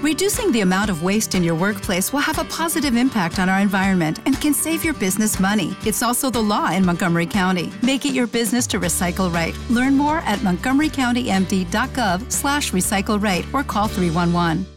Reducing 0.00 0.52
the 0.52 0.60
amount 0.60 0.90
of 0.90 1.02
waste 1.02 1.34
in 1.34 1.42
your 1.42 1.56
workplace 1.56 2.12
will 2.12 2.20
have 2.20 2.38
a 2.38 2.44
positive 2.44 2.94
impact 2.94 3.40
on 3.40 3.48
our 3.48 3.58
environment 3.58 4.20
and 4.26 4.40
can 4.40 4.54
save 4.54 4.84
your 4.84 4.94
business 4.94 5.40
money. 5.40 5.74
It's 5.84 6.04
also 6.04 6.30
the 6.30 6.40
law 6.40 6.70
in 6.70 6.86
Montgomery 6.86 7.26
County. 7.26 7.72
Make 7.82 8.04
it 8.06 8.14
your 8.14 8.28
business 8.28 8.64
to 8.68 8.78
recycle 8.78 9.32
right. 9.34 9.56
Learn 9.70 9.96
more 9.96 10.18
at 10.18 10.38
montgomerycountymd.gov 10.40 12.30
slash 12.30 12.70
recycle 12.70 13.20
right 13.20 13.44
or 13.52 13.64
call 13.64 13.88
311. 13.88 14.73